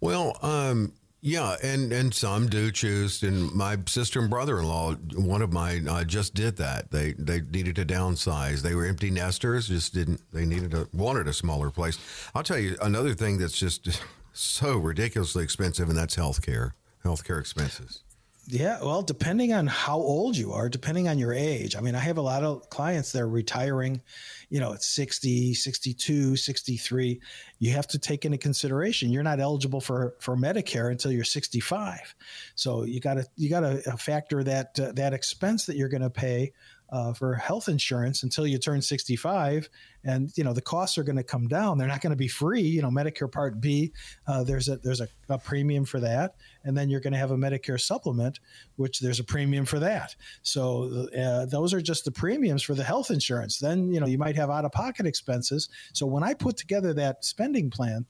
Well, 0.00 0.36
um, 0.42 0.92
yeah, 1.20 1.56
and 1.62 1.92
and 1.92 2.14
some 2.14 2.48
do 2.48 2.70
choose. 2.70 3.22
And 3.22 3.52
my 3.52 3.76
sister 3.86 4.20
and 4.20 4.30
brother 4.30 4.58
in 4.58 4.66
law, 4.66 4.94
one 4.94 5.42
of 5.42 5.52
mine, 5.52 5.88
uh, 5.88 6.04
just 6.04 6.34
did 6.34 6.56
that. 6.56 6.90
They 6.90 7.14
they 7.14 7.40
needed 7.40 7.76
to 7.76 7.84
downsize. 7.84 8.62
They 8.62 8.74
were 8.74 8.86
empty 8.86 9.10
nesters. 9.10 9.68
Just 9.68 9.94
didn't. 9.94 10.20
They 10.32 10.46
needed 10.46 10.74
a 10.74 10.88
wanted 10.92 11.26
a 11.26 11.32
smaller 11.32 11.70
place. 11.70 11.98
I'll 12.34 12.44
tell 12.44 12.58
you 12.58 12.76
another 12.80 13.14
thing 13.14 13.38
that's 13.38 13.58
just 13.58 13.88
so 14.32 14.76
ridiculously 14.76 15.42
expensive, 15.42 15.88
and 15.88 15.98
that's 15.98 16.16
healthcare. 16.16 16.72
Healthcare 17.04 17.40
expenses. 17.40 18.04
Yeah, 18.50 18.78
well, 18.82 19.02
depending 19.02 19.52
on 19.52 19.66
how 19.66 19.98
old 19.98 20.34
you 20.34 20.54
are, 20.54 20.70
depending 20.70 21.06
on 21.06 21.18
your 21.18 21.34
age. 21.34 21.76
I 21.76 21.80
mean, 21.80 21.94
I 21.94 21.98
have 21.98 22.16
a 22.16 22.22
lot 22.22 22.44
of 22.44 22.70
clients 22.70 23.12
that 23.12 23.20
are 23.20 23.28
retiring, 23.28 24.00
you 24.48 24.58
know, 24.58 24.72
at 24.72 24.82
60, 24.82 25.52
62, 25.52 26.34
63. 26.34 27.20
You 27.58 27.72
have 27.72 27.86
to 27.88 27.98
take 27.98 28.24
into 28.24 28.38
consideration 28.38 29.10
you're 29.10 29.22
not 29.22 29.38
eligible 29.38 29.82
for 29.82 30.14
for 30.18 30.34
Medicare 30.34 30.90
until 30.90 31.12
you're 31.12 31.24
65. 31.24 32.14
So 32.54 32.84
you 32.84 33.00
got 33.00 33.14
to 33.14 33.26
you 33.36 33.50
got 33.50 33.60
to 33.60 33.82
factor 33.98 34.42
that 34.42 34.80
uh, 34.80 34.92
that 34.92 35.12
expense 35.12 35.66
that 35.66 35.76
you're 35.76 35.90
going 35.90 36.00
to 36.00 36.08
pay 36.08 36.52
uh, 36.90 37.12
for 37.12 37.34
health 37.34 37.68
insurance 37.68 38.22
until 38.22 38.46
you 38.46 38.56
turn 38.56 38.80
65 38.80 39.68
and 40.04 40.30
you 40.36 40.44
know 40.44 40.52
the 40.52 40.62
costs 40.62 40.98
are 40.98 41.02
going 41.02 41.16
to 41.16 41.22
come 41.22 41.48
down. 41.48 41.78
They're 41.78 41.88
not 41.88 42.00
going 42.00 42.10
to 42.10 42.16
be 42.16 42.28
free 42.28 42.62
you 42.62 42.82
know 42.82 42.90
medicare 42.90 43.30
part 43.30 43.60
b 43.60 43.92
uh, 44.26 44.44
there's 44.44 44.68
a 44.68 44.76
there's 44.78 45.00
a, 45.00 45.08
a, 45.28 45.38
premium 45.38 45.84
for 45.84 46.00
that 46.00 46.34
and 46.64 46.76
then 46.76 46.90
you're 46.90 47.00
going 47.00 47.12
to 47.12 47.18
have 47.18 47.30
a 47.30 47.36
medicare 47.36 47.80
supplement 47.80 48.40
which 48.76 49.00
there's 49.00 49.20
a 49.20 49.24
premium 49.24 49.64
for 49.64 49.78
that. 49.78 50.14
So 50.42 51.08
uh, 51.18 51.46
those 51.46 51.72
are 51.74 51.80
just 51.80 52.04
the 52.04 52.10
premiums 52.10 52.62
for 52.62 52.74
the 52.74 52.84
health 52.84 53.10
insurance. 53.10 53.58
Then 53.58 53.92
you 53.92 54.00
know 54.00 54.06
you 54.06 54.18
might 54.18 54.36
have 54.36 54.50
out 54.50 54.64
of 54.64 54.72
pocket 54.72 55.06
expenses. 55.06 55.68
So 55.92 56.06
when 56.06 56.22
i 56.22 56.34
put 56.34 56.56
together 56.56 56.94
that 56.94 57.24
spending 57.24 57.70
plan 57.70 58.06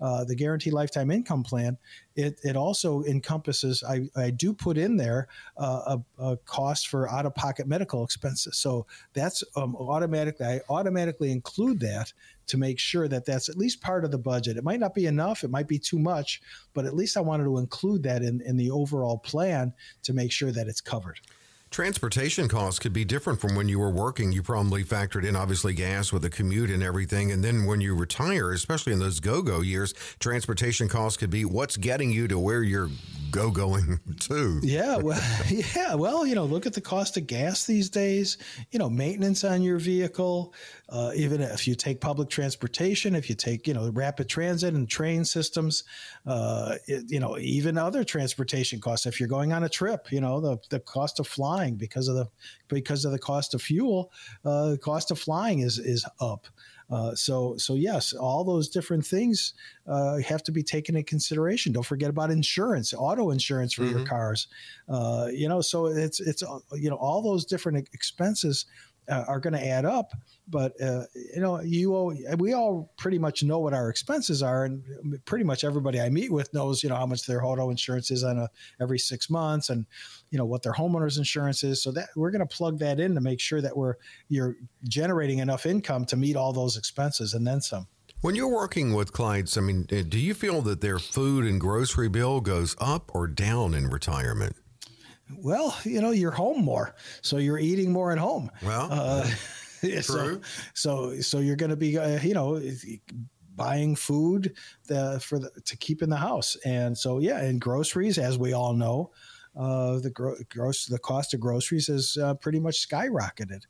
uh, 0.00 0.24
the 0.24 0.34
guaranteed 0.34 0.72
lifetime 0.72 1.10
income 1.10 1.42
plan, 1.42 1.78
it, 2.14 2.38
it 2.42 2.56
also 2.56 3.02
encompasses, 3.04 3.82
I, 3.82 4.08
I 4.16 4.30
do 4.30 4.52
put 4.52 4.76
in 4.76 4.96
there 4.96 5.28
uh, 5.56 5.96
a, 6.18 6.22
a, 6.22 6.36
cost 6.38 6.88
for 6.88 7.10
out 7.10 7.24
of 7.24 7.34
pocket 7.34 7.66
medical 7.66 8.04
expenses. 8.04 8.58
So 8.58 8.86
that's 9.14 9.42
um, 9.56 9.74
automatically, 9.76 10.46
I 10.46 10.60
automatically 10.68 11.32
include 11.42 11.80
that 11.80 12.12
to 12.46 12.56
make 12.56 12.78
sure 12.78 13.08
that 13.08 13.24
that's 13.24 13.48
at 13.48 13.56
least 13.56 13.80
part 13.80 14.04
of 14.04 14.12
the 14.12 14.18
budget. 14.18 14.56
It 14.56 14.64
might 14.64 14.78
not 14.78 14.94
be 14.94 15.06
enough, 15.06 15.42
it 15.42 15.50
might 15.50 15.66
be 15.66 15.78
too 15.78 15.98
much, 15.98 16.40
but 16.72 16.86
at 16.86 16.94
least 16.94 17.16
I 17.16 17.20
wanted 17.20 17.44
to 17.44 17.58
include 17.58 18.04
that 18.04 18.22
in, 18.22 18.40
in 18.42 18.56
the 18.56 18.70
overall 18.70 19.18
plan 19.18 19.72
to 20.04 20.12
make 20.12 20.30
sure 20.30 20.52
that 20.52 20.68
it's 20.68 20.80
covered. 20.80 21.18
Transportation 21.70 22.48
costs 22.48 22.78
could 22.78 22.92
be 22.92 23.02
different 23.02 23.40
from 23.40 23.56
when 23.56 23.66
you 23.66 23.78
were 23.78 23.90
working. 23.90 24.30
You 24.30 24.42
probably 24.42 24.84
factored 24.84 25.26
in 25.26 25.34
obviously 25.34 25.72
gas 25.72 26.12
with 26.12 26.20
the 26.20 26.28
commute 26.28 26.68
and 26.68 26.82
everything. 26.82 27.32
And 27.32 27.42
then 27.42 27.64
when 27.64 27.80
you 27.80 27.96
retire, 27.96 28.52
especially 28.52 28.92
in 28.92 28.98
those 28.98 29.20
go 29.20 29.40
go 29.40 29.62
years, 29.62 29.94
transportation 30.20 30.86
costs 30.86 31.16
could 31.16 31.30
be 31.30 31.46
what's 31.46 31.78
getting 31.78 32.10
you 32.10 32.28
to 32.28 32.38
where 32.38 32.62
you're 32.62 32.90
go 33.30 33.50
going 33.50 33.98
to. 34.20 34.60
Yeah. 34.62 34.98
Well, 34.98 35.18
yeah. 35.48 35.94
Well, 35.94 36.26
you 36.26 36.34
know, 36.34 36.44
look 36.44 36.66
at 36.66 36.74
the 36.74 36.82
cost 36.82 37.16
of 37.16 37.26
gas 37.26 37.64
these 37.64 37.88
days, 37.88 38.36
you 38.70 38.78
know, 38.78 38.90
maintenance 38.90 39.42
on 39.42 39.62
your 39.62 39.78
vehicle, 39.78 40.52
uh, 40.92 41.10
even 41.14 41.40
if 41.40 41.66
you 41.66 41.74
take 41.74 42.02
public 42.02 42.28
transportation, 42.28 43.14
if 43.14 43.30
you 43.30 43.34
take, 43.34 43.66
you 43.66 43.72
know, 43.72 43.90
rapid 43.94 44.28
transit 44.28 44.74
and 44.74 44.86
train 44.86 45.24
systems, 45.24 45.84
uh, 46.26 46.76
it, 46.86 47.10
you 47.10 47.18
know, 47.18 47.38
even 47.38 47.78
other 47.78 48.04
transportation 48.04 48.78
costs. 48.78 49.06
If 49.06 49.18
you're 49.18 49.28
going 49.28 49.54
on 49.54 49.64
a 49.64 49.70
trip, 49.70 50.12
you 50.12 50.20
know, 50.20 50.38
the, 50.38 50.58
the 50.68 50.80
cost 50.80 51.18
of 51.18 51.26
flying 51.26 51.76
because 51.76 52.08
of 52.08 52.16
the 52.16 52.28
because 52.68 53.06
of 53.06 53.12
the 53.12 53.18
cost 53.18 53.54
of 53.54 53.62
fuel, 53.62 54.12
uh, 54.44 54.72
the 54.72 54.78
cost 54.78 55.10
of 55.10 55.18
flying 55.18 55.60
is 55.60 55.78
is 55.78 56.04
up. 56.20 56.46
Uh, 56.90 57.14
so, 57.14 57.56
so 57.56 57.74
yes, 57.74 58.12
all 58.12 58.44
those 58.44 58.68
different 58.68 59.06
things 59.06 59.54
uh, 59.86 60.18
have 60.18 60.42
to 60.42 60.52
be 60.52 60.62
taken 60.62 60.94
into 60.94 61.08
consideration. 61.08 61.72
Don't 61.72 61.82
forget 61.86 62.10
about 62.10 62.30
insurance, 62.30 62.92
auto 62.92 63.30
insurance 63.30 63.72
for 63.72 63.84
mm-hmm. 63.84 63.98
your 63.98 64.06
cars. 64.06 64.46
Uh, 64.90 65.28
you 65.32 65.48
know, 65.48 65.62
so 65.62 65.86
it's 65.86 66.20
it's 66.20 66.42
you 66.74 66.90
know 66.90 66.96
all 66.96 67.22
those 67.22 67.46
different 67.46 67.88
expenses 67.94 68.66
uh, 69.08 69.24
are 69.28 69.40
going 69.40 69.52
to 69.52 69.66
add 69.66 69.84
up. 69.84 70.12
But 70.48 70.80
uh, 70.80 71.04
you 71.14 71.40
know, 71.40 71.60
you 71.60 71.94
all, 71.94 72.14
we 72.38 72.52
all 72.52 72.92
pretty 72.98 73.18
much 73.18 73.42
know 73.42 73.58
what 73.58 73.74
our 73.74 73.88
expenses 73.88 74.42
are, 74.42 74.64
and 74.64 74.82
pretty 75.24 75.44
much 75.44 75.64
everybody 75.64 76.00
I 76.00 76.08
meet 76.08 76.30
with 76.30 76.52
knows 76.52 76.82
you 76.82 76.88
know 76.88 76.96
how 76.96 77.06
much 77.06 77.26
their 77.26 77.44
auto 77.44 77.70
insurance 77.70 78.10
is 78.10 78.24
on 78.24 78.38
a 78.38 78.48
every 78.80 78.98
six 78.98 79.30
months, 79.30 79.70
and 79.70 79.86
you 80.30 80.38
know 80.38 80.44
what 80.44 80.62
their 80.62 80.72
homeowners 80.72 81.18
insurance 81.18 81.62
is. 81.64 81.82
So 81.82 81.92
that 81.92 82.08
we're 82.16 82.30
going 82.30 82.46
to 82.46 82.54
plug 82.54 82.78
that 82.80 83.00
in 83.00 83.14
to 83.14 83.20
make 83.20 83.40
sure 83.40 83.60
that 83.60 83.76
we're 83.76 83.94
you're 84.28 84.56
generating 84.84 85.38
enough 85.38 85.66
income 85.66 86.04
to 86.06 86.16
meet 86.16 86.36
all 86.36 86.52
those 86.52 86.76
expenses 86.76 87.34
and 87.34 87.46
then 87.46 87.60
some. 87.60 87.86
When 88.20 88.36
you're 88.36 88.46
working 88.46 88.94
with 88.94 89.12
clients, 89.12 89.56
I 89.56 89.62
mean, 89.62 89.82
do 89.82 90.18
you 90.18 90.32
feel 90.32 90.62
that 90.62 90.80
their 90.80 91.00
food 91.00 91.44
and 91.44 91.60
grocery 91.60 92.08
bill 92.08 92.40
goes 92.40 92.76
up 92.78 93.10
or 93.12 93.26
down 93.26 93.74
in 93.74 93.88
retirement? 93.88 94.54
Well, 95.38 95.76
you 95.84 96.00
know, 96.00 96.10
you're 96.10 96.30
home 96.30 96.64
more, 96.64 96.94
so 97.20 97.38
you're 97.38 97.58
eating 97.58 97.92
more 97.92 98.12
at 98.12 98.18
home. 98.18 98.50
Well, 98.64 98.88
uh, 98.90 99.28
true. 99.80 100.02
So, 100.02 100.40
so, 100.74 101.20
so 101.20 101.38
you're 101.38 101.56
going 101.56 101.70
to 101.70 101.76
be, 101.76 101.98
uh, 101.98 102.20
you 102.20 102.34
know, 102.34 102.60
buying 103.54 103.96
food 103.96 104.56
the, 104.86 105.20
for 105.22 105.38
the, 105.38 105.50
to 105.64 105.76
keep 105.76 106.02
in 106.02 106.10
the 106.10 106.16
house, 106.16 106.56
and 106.64 106.96
so 106.96 107.18
yeah, 107.18 107.40
and 107.40 107.60
groceries, 107.60 108.18
as 108.18 108.38
we 108.38 108.52
all 108.52 108.74
know, 108.74 109.10
uh, 109.56 109.98
the 109.98 110.10
gro- 110.10 110.36
gross 110.48 110.86
the 110.86 110.98
cost 110.98 111.34
of 111.34 111.40
groceries 111.40 111.88
has 111.88 112.16
uh, 112.16 112.34
pretty 112.34 112.60
much 112.60 112.88
skyrocketed 112.88 113.62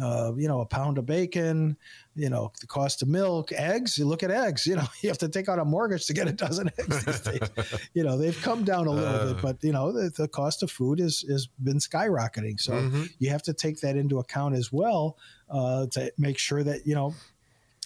uh, 0.00 0.32
you 0.36 0.46
know, 0.46 0.60
a 0.60 0.66
pound 0.66 0.98
of 0.98 1.06
bacon, 1.06 1.76
you 2.14 2.30
know, 2.30 2.52
the 2.60 2.66
cost 2.66 3.02
of 3.02 3.08
milk, 3.08 3.52
eggs. 3.52 3.98
You 3.98 4.06
look 4.06 4.22
at 4.22 4.30
eggs, 4.30 4.66
you 4.66 4.76
know, 4.76 4.86
you 5.02 5.08
have 5.08 5.18
to 5.18 5.28
take 5.28 5.48
out 5.48 5.58
a 5.58 5.64
mortgage 5.64 6.06
to 6.06 6.14
get 6.14 6.28
a 6.28 6.32
dozen 6.32 6.70
eggs 6.78 7.04
these 7.04 7.20
days. 7.20 7.88
you 7.94 8.04
know, 8.04 8.16
they've 8.16 8.40
come 8.42 8.64
down 8.64 8.86
a 8.86 8.90
little 8.90 9.14
uh, 9.14 9.32
bit, 9.32 9.42
but 9.42 9.64
you 9.64 9.72
know, 9.72 9.92
the, 9.92 10.10
the, 10.10 10.28
cost 10.28 10.62
of 10.62 10.70
food 10.70 10.98
has 10.98 11.24
has 11.28 11.46
been 11.46 11.78
skyrocketing. 11.78 12.60
So 12.60 12.74
mm-hmm. 12.74 13.04
you 13.18 13.30
have 13.30 13.42
to 13.44 13.52
take 13.52 13.80
that 13.80 13.96
into 13.96 14.18
account 14.18 14.54
as 14.54 14.72
well 14.72 15.16
uh, 15.50 15.86
to 15.92 16.12
make 16.18 16.38
sure 16.38 16.62
that 16.62 16.86
you 16.86 16.94
know 16.94 17.14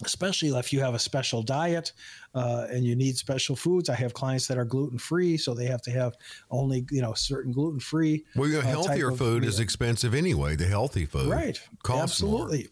especially 0.05 0.49
if 0.59 0.73
you 0.73 0.81
have 0.81 0.95
a 0.95 0.99
special 0.99 1.43
diet 1.43 1.93
uh, 2.35 2.67
and 2.71 2.85
you 2.85 2.97
need 2.97 3.17
special 3.17 3.57
foods. 3.57 3.89
I 3.89 3.95
have 3.95 4.15
clients 4.15 4.47
that 4.49 4.59
are 4.59 4.65
gluten 4.65 4.99
free, 4.99 5.37
so 5.37 5.55
they 5.55 5.67
have 5.67 5.83
to 5.83 5.91
have 5.91 6.15
only 6.51 6.85
you 6.91 7.03
know 7.03 7.15
certain 7.15 7.53
gluten 7.53 7.81
free. 7.81 8.25
Well, 8.37 8.49
your 8.49 8.63
uh, 8.63 8.67
healthier 8.67 9.13
food 9.13 9.45
is 9.45 9.61
expensive 9.61 10.15
anyway. 10.15 10.57
The 10.57 10.67
healthy 10.67 11.07
food, 11.07 11.31
right? 11.31 11.61
Absolutely. 11.89 12.59
More. 12.59 12.67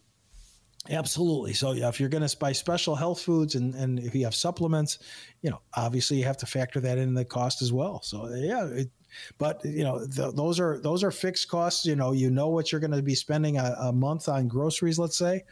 Absolutely. 0.89 1.53
So 1.53 1.73
yeah, 1.73 1.89
if 1.89 1.99
you're 1.99 2.09
going 2.09 2.27
to 2.27 2.37
buy 2.37 2.53
special 2.53 2.95
health 2.95 3.21
foods 3.21 3.53
and, 3.53 3.75
and 3.75 3.99
if 3.99 4.15
you 4.15 4.23
have 4.23 4.33
supplements, 4.33 4.97
you 5.43 5.51
know, 5.51 5.61
obviously 5.75 6.17
you 6.17 6.23
have 6.23 6.37
to 6.37 6.47
factor 6.47 6.79
that 6.79 6.97
in 6.97 7.13
the 7.13 7.23
cost 7.23 7.61
as 7.61 7.71
well. 7.71 8.01
So 8.01 8.27
yeah, 8.33 8.65
it, 8.65 8.89
but 9.37 9.63
you 9.63 9.83
know, 9.83 10.05
the, 10.05 10.31
those 10.31 10.59
are 10.59 10.79
those 10.79 11.03
are 11.03 11.11
fixed 11.11 11.49
costs. 11.49 11.85
You 11.85 11.95
know, 11.95 12.11
you 12.11 12.29
know 12.29 12.49
what 12.49 12.71
you're 12.71 12.81
going 12.81 12.91
to 12.91 13.01
be 13.01 13.15
spending 13.15 13.57
a, 13.57 13.75
a 13.79 13.93
month 13.93 14.29
on 14.29 14.47
groceries, 14.47 14.99
let's 14.99 15.17
say, 15.17 15.43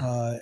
uh, 0.00 0.34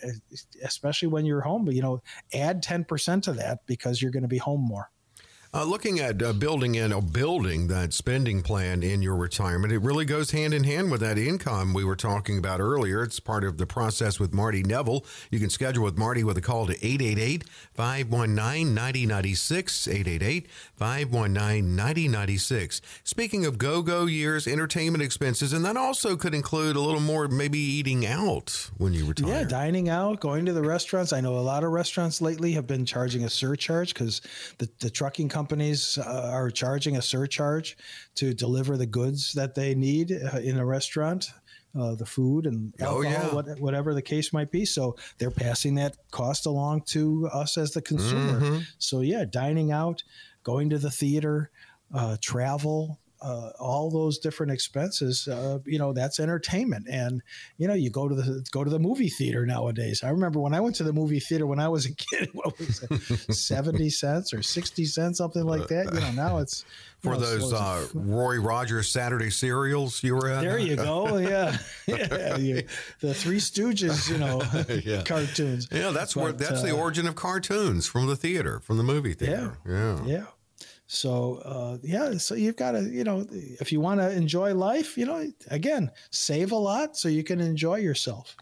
especially 0.65 1.09
when 1.09 1.25
you're 1.25 1.41
home. 1.41 1.65
But 1.65 1.75
you 1.75 1.83
know, 1.83 2.03
add 2.33 2.63
ten 2.63 2.85
percent 2.85 3.25
to 3.25 3.33
that 3.35 3.67
because 3.67 4.01
you're 4.01 4.13
going 4.13 4.23
to 4.23 4.29
be 4.29 4.39
home 4.39 4.63
more. 4.63 4.91
Uh, 5.57 5.65
looking 5.65 6.01
at 6.01 6.23
uh, 6.23 6.35
building 6.35 6.75
in 6.75 6.93
a 6.93 7.01
building 7.01 7.67
that 7.67 7.95
spending 7.95 8.43
plan 8.43 8.83
in 8.83 9.01
your 9.01 9.17
retirement, 9.17 9.73
it 9.73 9.79
really 9.79 10.05
goes 10.05 10.33
hand 10.33 10.53
in 10.53 10.65
hand 10.65 10.91
with 10.91 11.01
that 11.01 11.17
income 11.17 11.73
we 11.73 11.83
were 11.83 11.97
talking 11.97 12.37
about 12.37 12.61
earlier. 12.61 13.03
It's 13.03 13.19
part 13.19 13.43
of 13.43 13.57
the 13.57 13.65
process 13.65 14.21
with 14.21 14.35
Marty 14.35 14.63
Nevel. 14.63 15.07
You 15.31 15.39
can 15.39 15.49
schedule 15.49 15.83
with 15.83 15.97
Marty 15.97 16.23
with 16.23 16.37
a 16.37 16.43
call 16.43 16.67
to 16.67 16.75
888 16.75 17.45
519 17.73 18.75
9096. 18.75 19.89
888 19.89 20.47
519 20.75 21.75
9096. 21.75 22.83
Speaking 23.03 23.47
of 23.47 23.57
go 23.57 23.81
go 23.81 24.05
years, 24.05 24.47
entertainment 24.47 25.03
expenses, 25.03 25.55
and 25.55 25.65
that 25.65 25.79
also 25.79 26.17
could 26.17 26.35
include 26.35 26.77
a 26.77 26.81
little 26.81 27.01
more 27.01 27.29
maybe 27.29 27.59
eating 27.59 28.05
out 28.05 28.69
when 28.77 28.93
you 28.93 29.07
retire. 29.07 29.31
Yeah, 29.31 29.45
dining 29.45 29.89
out, 29.89 30.21
going 30.21 30.45
to 30.45 30.53
the 30.53 30.61
restaurants. 30.61 31.15
I 31.15 31.23
know 31.23 31.39
a 31.39 31.41
lot 31.41 31.65
of 31.65 31.71
restaurants 31.71 32.21
lately 32.21 32.53
have 32.53 32.67
been 32.67 32.85
charging 32.85 33.25
a 33.25 33.31
surcharge 33.31 33.95
because 33.95 34.21
the, 34.59 34.69
the 34.81 34.91
trucking 34.91 35.31
company 35.31 35.46
companies 35.47 35.97
uh, 35.99 36.31
are 36.33 36.51
charging 36.51 36.97
a 36.97 37.03
surcharge 37.03 37.77
to 38.17 38.35
deliver 38.35 38.77
the 38.77 38.87
goods 38.87 39.33
that 39.35 39.55
they 39.55 39.77
need 39.77 40.11
uh, 40.11 40.39
in 40.39 40.59
a 40.59 40.67
restaurant. 40.67 41.31
Uh, 41.79 41.95
the 41.95 42.07
food 42.07 42.47
and 42.47 42.73
oh, 42.81 43.05
alcohol, 43.05 43.05
oh, 43.05 43.27
yeah. 43.27 43.35
what, 43.35 43.61
whatever 43.61 43.93
the 43.93 44.01
case 44.01 44.33
might 44.33 44.51
be. 44.51 44.65
So 44.65 44.97
they're 45.19 45.31
passing 45.31 45.75
that 45.75 45.95
cost 46.11 46.47
along 46.47 46.85
to 46.87 47.29
us 47.31 47.59
as 47.59 47.73
the 47.73 47.83
consumer. 47.83 48.41
Mm-hmm. 48.41 48.59
So 48.79 49.03
yeah, 49.03 49.27
dining 49.29 49.73
out, 49.73 50.03
going 50.43 50.71
to 50.71 50.79
the 50.79 50.91
theater, 50.91 51.51
uh, 51.95 52.17
travel, 52.23 52.99
uh, 53.23 53.51
all 53.59 53.91
those 53.91 54.19
different 54.19 54.53
expenses, 54.53 55.27
uh, 55.29 55.59
you 55.65 55.79
know, 55.79 55.93
that's 55.93 56.21
entertainment. 56.21 56.87
And 56.89 57.23
you 57.59 57.67
know, 57.67 57.75
you 57.75 57.91
go 57.91 58.09
to 58.09 58.15
the 58.15 58.47
go 58.51 58.65
to 58.65 58.71
the 58.71 58.79
movie 58.79 59.09
theater 59.09 59.47
nowadays. 59.47 60.03
I 60.05 60.11
remember 60.11 60.41
when 60.41 60.55
I 60.55 60.61
went 60.61 60.77
to 60.77 60.85
the 60.85 60.93
movie 60.93 61.21
theater 61.21 61.47
when 61.47 61.59
I 61.59 61.69
was 61.69 61.87
a 61.87 61.95
kid. 61.95 62.31
What 62.33 62.59
was 62.59 62.83
it, 62.83 63.35
seventy 63.35 63.91
cents 63.91 64.35
or 64.35 64.43
sixty 64.43 64.85
cents, 64.85 65.19
something 65.19 65.45
like 65.45 65.69
that? 65.69 65.93
You 65.93 66.01
know, 66.01 66.13
now 66.13 66.39
it's 66.39 66.65
for 66.99 67.15
know, 67.15 67.21
those 67.21 67.51
so 67.51 67.57
uh, 67.57 67.87
Roy 67.95 68.39
Rogers 68.39 68.89
Saturday 68.89 69.31
serials 69.31 70.03
you 70.03 70.15
were 70.15 70.29
at. 70.29 70.43
There 70.43 70.59
you 70.59 70.77
go. 70.77 71.17
Yeah, 71.17 71.57
yeah. 71.87 72.37
You, 72.37 72.63
the 73.01 73.15
Three 73.15 73.39
Stooges, 73.39 74.11
you 74.11 74.19
know, 74.19 74.43
yeah. 74.85 75.03
cartoons. 75.03 75.69
Yeah, 75.73 75.91
that's 75.91 76.15
but, 76.15 76.23
where 76.23 76.33
that's 76.33 76.63
the 76.63 76.73
uh, 76.73 76.81
origin 76.81 77.07
of 77.07 77.15
cartoons 77.15 77.87
from 77.87 78.07
the 78.07 78.17
theater, 78.17 78.61
from 78.61 78.77
the 78.77 78.83
movie 78.83 79.15
theater. 79.15 79.59
Yeah, 79.67 79.73
yeah. 79.73 80.05
yeah. 80.07 80.25
So 80.87 81.37
uh, 81.45 81.79
yeah, 81.83 82.17
so 82.19 82.35
you've 82.35 82.57
got 82.57 82.73
to 82.73 82.83
you 82.83 83.05
know 83.05 83.27
if 83.31 83.73
you 83.73 83.81
want 83.81 84.01
to 84.01 84.11
enjoy 84.11 84.55
life, 84.55 84.97
you 84.97 85.07
know, 85.07 85.31
again, 85.49 85.91
save 86.11 86.53
a 86.53 86.57
lot 86.57 86.97
so 86.97 87.09
you 87.09 87.25
can 87.25 87.41
enjoy 87.41 87.77
yourself. 87.77 88.37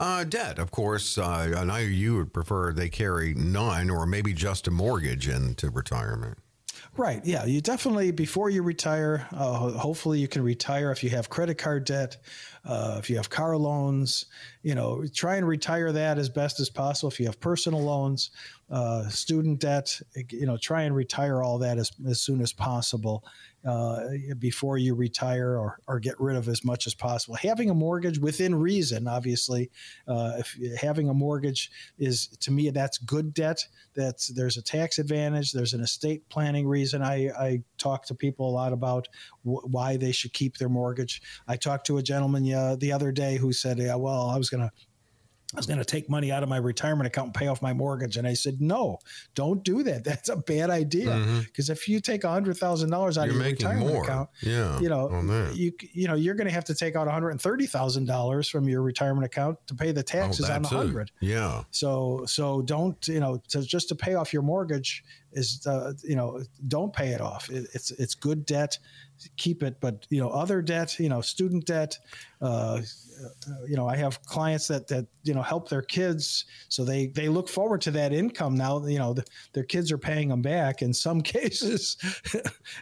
Uh, 0.00 0.22
debt, 0.22 0.60
of 0.60 0.70
course. 0.70 1.18
Uh, 1.18 1.54
I 1.56 1.64
know 1.64 1.76
you 1.76 2.16
would 2.16 2.32
prefer 2.32 2.72
they 2.72 2.88
carry 2.88 3.34
none 3.34 3.90
or 3.90 4.06
maybe 4.06 4.32
just 4.32 4.68
a 4.68 4.70
mortgage 4.70 5.28
into 5.28 5.70
retirement. 5.70 6.38
Right. 6.96 7.24
Yeah. 7.24 7.44
You 7.44 7.60
definitely, 7.60 8.10
before 8.10 8.50
you 8.50 8.62
retire, 8.62 9.26
uh, 9.32 9.70
hopefully 9.70 10.18
you 10.18 10.28
can 10.28 10.42
retire 10.42 10.90
if 10.90 11.04
you 11.04 11.10
have 11.10 11.28
credit 11.28 11.56
card 11.56 11.84
debt, 11.84 12.16
uh, 12.64 12.96
if 12.98 13.08
you 13.08 13.16
have 13.16 13.30
car 13.30 13.56
loans, 13.56 14.26
you 14.62 14.74
know, 14.74 15.04
try 15.14 15.36
and 15.36 15.46
retire 15.46 15.92
that 15.92 16.18
as 16.18 16.28
best 16.28 16.60
as 16.60 16.68
possible. 16.68 17.08
If 17.08 17.20
you 17.20 17.26
have 17.26 17.40
personal 17.40 17.82
loans, 17.82 18.30
uh, 18.70 19.08
student 19.08 19.60
debt. 19.60 20.00
You 20.30 20.46
know, 20.46 20.56
try 20.56 20.82
and 20.82 20.94
retire 20.94 21.42
all 21.42 21.58
that 21.58 21.78
as, 21.78 21.92
as 22.06 22.20
soon 22.20 22.40
as 22.40 22.52
possible 22.52 23.24
uh, 23.66 24.00
before 24.38 24.78
you 24.78 24.94
retire 24.94 25.58
or, 25.58 25.80
or 25.86 25.98
get 25.98 26.18
rid 26.20 26.36
of 26.36 26.48
as 26.48 26.64
much 26.64 26.86
as 26.86 26.94
possible. 26.94 27.34
Having 27.36 27.70
a 27.70 27.74
mortgage 27.74 28.18
within 28.18 28.54
reason, 28.54 29.08
obviously, 29.08 29.70
uh, 30.06 30.34
if 30.38 30.56
having 30.80 31.08
a 31.08 31.14
mortgage 31.14 31.70
is 31.98 32.28
to 32.40 32.50
me 32.50 32.70
that's 32.70 32.98
good 32.98 33.34
debt. 33.34 33.66
That's 33.94 34.28
there's 34.28 34.56
a 34.56 34.62
tax 34.62 34.98
advantage. 34.98 35.52
There's 35.52 35.74
an 35.74 35.80
estate 35.80 36.28
planning 36.28 36.68
reason. 36.68 37.02
I, 37.02 37.28
I 37.38 37.62
talk 37.78 38.06
to 38.06 38.14
people 38.14 38.48
a 38.48 38.52
lot 38.52 38.72
about 38.72 39.08
why 39.42 39.96
they 39.96 40.12
should 40.12 40.32
keep 40.32 40.56
their 40.58 40.68
mortgage. 40.68 41.20
I 41.46 41.56
talked 41.56 41.86
to 41.86 41.98
a 41.98 42.02
gentleman 42.02 42.52
uh, 42.52 42.76
the 42.76 42.92
other 42.92 43.12
day 43.12 43.36
who 43.36 43.52
said, 43.52 43.78
"Yeah, 43.78 43.96
well, 43.96 44.28
I 44.28 44.38
was 44.38 44.50
going 44.50 44.62
to 44.62 44.70
I 45.54 45.56
was 45.56 45.64
going 45.64 45.78
to 45.78 45.84
take 45.84 46.10
money 46.10 46.30
out 46.30 46.42
of 46.42 46.50
my 46.50 46.58
retirement 46.58 47.06
account 47.06 47.28
and 47.28 47.34
pay 47.34 47.46
off 47.46 47.62
my 47.62 47.72
mortgage. 47.72 48.18
And 48.18 48.28
I 48.28 48.34
said, 48.34 48.60
no, 48.60 48.98
don't 49.34 49.64
do 49.64 49.82
that. 49.82 50.04
That's 50.08 50.28
a 50.28 50.36
bad 50.36 50.68
idea. 50.68 51.06
Because 51.42 51.66
mm-hmm. 51.66 51.72
if 51.72 51.88
you 51.88 52.00
take 52.00 52.20
$100,000 52.20 52.92
out 52.92 53.14
you're 53.14 53.24
of 53.24 53.32
your 53.32 53.42
retirement 53.42 53.88
more. 53.88 54.04
account, 54.04 54.28
yeah, 54.42 54.78
you 54.78 54.90
know, 54.90 55.50
you, 55.54 55.72
you 55.94 56.06
know, 56.06 56.14
you're 56.14 56.34
going 56.34 56.48
to 56.48 56.52
have 56.52 56.66
to 56.66 56.74
take 56.74 56.96
out 56.96 57.08
$130,000 57.08 58.50
from 58.50 58.68
your 58.68 58.82
retirement 58.82 59.24
account 59.24 59.58
to 59.68 59.74
pay 59.74 59.90
the 59.90 60.00
oh, 60.00 60.02
taxes 60.02 60.50
oh, 60.50 60.52
on 60.52 60.62
the 60.62 60.68
100. 60.68 61.12
Yeah. 61.20 61.62
So, 61.70 62.24
so 62.26 62.60
don't, 62.60 63.08
you 63.08 63.20
know, 63.20 63.40
to, 63.48 63.62
just 63.62 63.88
to 63.88 63.94
pay 63.94 64.16
off 64.16 64.34
your 64.34 64.42
mortgage 64.42 65.02
is, 65.32 65.66
uh, 65.66 65.94
you 66.04 66.16
know, 66.16 66.42
don't 66.66 66.92
pay 66.92 67.08
it 67.08 67.22
off. 67.22 67.48
It, 67.48 67.68
it's, 67.72 67.90
it's 67.92 68.14
good 68.14 68.44
debt 68.44 68.78
keep 69.36 69.62
it. 69.62 69.80
But 69.80 70.06
you 70.10 70.20
know, 70.20 70.30
other 70.30 70.62
debt, 70.62 70.98
you 70.98 71.08
know, 71.08 71.20
student 71.20 71.66
debt. 71.66 71.98
Uh, 72.40 72.80
you 73.66 73.76
know, 73.76 73.88
I 73.88 73.96
have 73.96 74.22
clients 74.22 74.68
that 74.68 74.86
that 74.88 75.06
you 75.24 75.34
know 75.34 75.42
help 75.42 75.68
their 75.68 75.82
kids, 75.82 76.44
so 76.68 76.84
they 76.84 77.08
they 77.08 77.28
look 77.28 77.48
forward 77.48 77.80
to 77.82 77.90
that 77.92 78.12
income 78.12 78.54
now. 78.54 78.84
You 78.86 78.98
know, 78.98 79.12
the, 79.14 79.24
their 79.52 79.64
kids 79.64 79.90
are 79.90 79.98
paying 79.98 80.28
them 80.28 80.42
back 80.42 80.82
in 80.82 80.92
some 80.94 81.20
cases. 81.36 81.96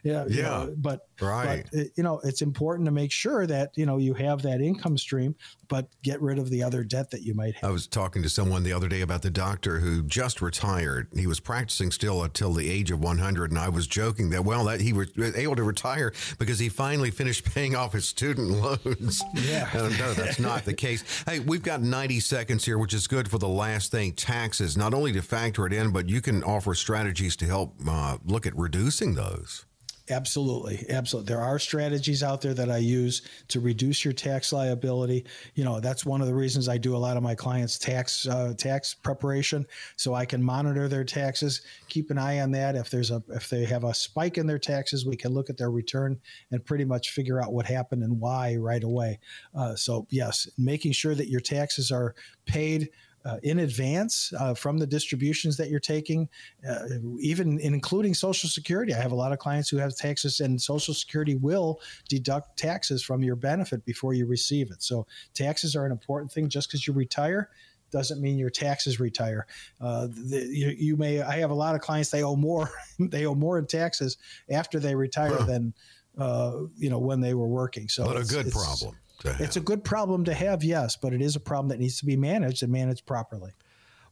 yeah, 0.03 0.25
yeah. 0.29 0.43
know, 0.43 0.75
but 0.77 1.09
right, 1.21 1.67
but, 1.73 1.87
you 1.97 2.03
know, 2.03 2.21
it's 2.25 2.43
important 2.43 2.87
to 2.87 2.93
make 2.93 3.13
sure 3.13 3.47
that 3.47 3.71
you 3.77 3.87
know 3.87 3.99
you 3.99 4.15
have 4.15 4.43
that 4.43 4.61
income 4.61 4.99
stream, 4.99 5.35
but 5.69 5.89
get 6.03 6.21
rid 6.21 6.39
of 6.39 6.51
the 6.51 6.63
other 6.63 6.85
debt 6.85 7.11
that 7.11 7.23
you 7.23 7.35
might 7.35 7.55
have. 7.57 7.71
I 7.71 7.73
was 7.73 7.87
talking 7.87 8.23
to 8.23 8.29
someone 8.29 8.63
the 8.63 8.73
other 8.73 8.89
day 8.89 9.01
about 9.01 9.23
the 9.23 9.31
doctor 9.31 9.81
who 9.81 10.03
just 10.03 10.41
retired. 10.41 11.09
He 11.15 11.27
was 11.27 11.41
practicing 11.41 11.91
still 11.91 12.23
until 12.23 12.53
the 12.53 12.71
age 12.71 12.91
of 12.91 13.01
100, 13.01 13.51
and 13.51 13.59
I 13.59 13.69
was 13.69 13.87
joking 13.87 14.31
that 14.31 14.45
well 14.45 14.65
that 14.65 14.81
he 14.81 14.93
was 14.93 15.09
able 15.19 15.57
to 15.57 15.63
retire 15.63 16.13
because 16.39 16.59
he 16.59 16.69
finally 16.69 17.11
finished 17.11 17.45
paying 17.55 17.75
off 17.75 17.93
his 17.93 18.07
student 18.07 18.51
loans. 18.51 19.23
Yeah. 19.35 19.69
no, 19.75 20.13
that's 20.15 20.39
not 20.39 20.65
the 20.65 20.75
case. 20.75 21.25
Hey, 21.27 21.39
we've 21.41 21.63
got 21.63 21.83
90 21.83 22.21
seconds 22.21 22.65
here, 22.65 22.79
which 22.79 22.95
is 22.95 23.07
good 23.07 23.29
for 23.29 23.39
the 23.39 23.49
last 23.49 23.91
thing 23.91 24.13
taxes, 24.13 24.77
not 24.77 24.95
only 24.95 25.13
to 25.13 25.23
factor 25.23 25.67
it 25.67 25.73
in, 25.73 25.91
but 25.91 26.09
you 26.09 26.21
can 26.21 26.43
offer 26.45 26.75
strategies 26.75 27.37
to 27.37 27.47
help 27.47 27.75
uh, 27.89 28.19
look 28.25 28.47
at 28.47 28.57
reducing 28.57 29.15
those. 29.15 29.65
Absolutely, 30.09 30.87
absolutely. 30.89 31.29
There 31.35 31.43
are 31.43 31.59
strategies 31.59 32.23
out 32.23 32.41
there 32.41 32.55
that 32.55 32.71
I 32.71 32.77
use 32.77 33.23
to 33.49 33.59
reduce 33.59 34.05
your 34.05 34.13
tax 34.15 34.53
liability. 34.53 35.27
You 35.57 35.65
know, 35.65 35.81
that's 35.81 36.07
one 36.07 36.21
of 36.21 36.29
the 36.29 36.35
reasons 36.35 36.69
I 36.69 36.79
do 36.79 36.95
a 36.95 36.99
lot 36.99 37.17
of 37.17 37.25
my 37.25 37.35
clients' 37.35 37.77
tax 37.77 38.27
uh, 38.29 38.55
tax 38.57 38.95
preparation, 38.95 39.67
so 39.97 40.15
I 40.15 40.25
can 40.25 40.41
monitor 40.41 40.87
their 40.87 41.03
taxes, 41.03 41.63
keep 41.89 42.11
an 42.11 42.19
eye 42.19 42.39
on 42.39 42.53
that. 42.53 42.77
If 42.77 42.89
there's 42.89 43.11
a 43.11 43.21
if 43.31 43.51
they 43.51 43.65
have 43.65 43.83
a 43.83 43.95
spike 43.95 44.39
in 44.39 44.47
their 44.47 44.61
taxes, 44.61 45.05
we 45.05 45.17
can 45.17 45.35
look 45.35 45.51
at 45.51 45.57
their 45.57 45.73
return 45.73 46.21
and 46.53 46.65
pretty 46.65 46.85
much 46.85 47.11
figure 47.11 47.43
out 47.43 47.53
what 47.53 47.67
happened 47.67 48.05
and 48.05 48.21
why 48.21 48.55
right 48.55 48.85
away. 48.85 49.19
Uh, 49.57 49.75
so 49.75 50.07
yes, 50.11 50.49
making 50.57 50.93
sure 50.93 51.17
that 51.17 51.29
your 51.29 51.41
taxes 51.41 51.91
are 51.91 52.15
paid 52.45 52.91
uh, 53.27 53.39
in 53.43 53.59
advance 53.59 54.33
uh, 54.39 54.55
from 54.55 54.79
the 54.79 54.87
distributions 54.87 55.57
that 55.57 55.69
you're 55.69 55.81
taking, 55.81 56.29
uh, 56.69 56.87
even 57.19 57.59
including 57.59 58.15
Social 58.15 58.49
Security. 58.49 58.95
I 58.95 58.99
have 58.99 59.13
a 59.13 59.17
lot 59.17 59.33
of 59.33 59.39
clients 59.39 59.69
who 59.69 59.79
have 59.79 59.97
taxes, 59.97 60.39
and 60.41 60.61
Social 60.61 60.95
Security 60.95 61.35
will 61.35 61.81
deduct 62.09 62.57
taxes 62.57 63.03
from 63.03 63.25
your 63.25 63.35
benefit 63.35 63.85
before 63.85 64.15
you 64.15 64.27
receive 64.27 64.71
it. 64.71 64.83
So 64.83 65.07
taxes 65.35 65.75
are 65.75 65.85
an 65.85 65.93
important 65.93 66.31
thing. 66.31 66.49
Just 66.49 66.69
because 66.69 66.87
you 66.87 66.93
retire 66.93 67.51
doesn't 67.91 68.21
mean 68.21 68.39
your 68.39 68.51
taxes 68.51 69.01
retire. 69.01 69.47
Uh, 69.81 70.07
the, 70.07 70.47
you, 70.49 70.69
you, 70.79 70.97
may. 70.97 71.21
I 71.21 71.39
have 71.39 71.51
a 71.51 71.55
lot 71.55 71.75
of 71.75 71.81
clients. 71.81 72.11
They 72.11 72.23
owe 72.23 72.37
more. 72.37 72.71
they 73.01 73.27
owe 73.27 73.35
more 73.35 73.59
in 73.59 73.67
taxes 73.67 74.19
after 74.51 74.79
they 74.79 74.95
retire 74.95 75.37
huh. 75.37 75.45
than 75.45 75.75
uh, 76.17 76.53
you 76.77 76.91
know 76.91 76.99
when 76.99 77.21
they 77.21 77.35
were 77.35 77.49
working. 77.49 77.89
So, 77.89 78.05
but 78.05 78.17
a 78.17 78.25
good 78.25 78.53
problem 78.53 78.97
it's 79.25 79.57
a 79.57 79.61
good 79.61 79.85
problem 79.85 80.25
to 80.25 80.35
have, 80.35 80.63
yes, 80.63 80.97
but 80.97 81.13
it 81.13 81.23
is 81.23 81.37
a 81.37 81.41
problem 81.41 81.69
that 81.69 81.81
needs 81.81 81.99
to 82.01 82.07
be 82.07 82.17
managed 82.17 82.63
and 82.63 82.73
managed 82.73 83.07
properly. 83.07 83.53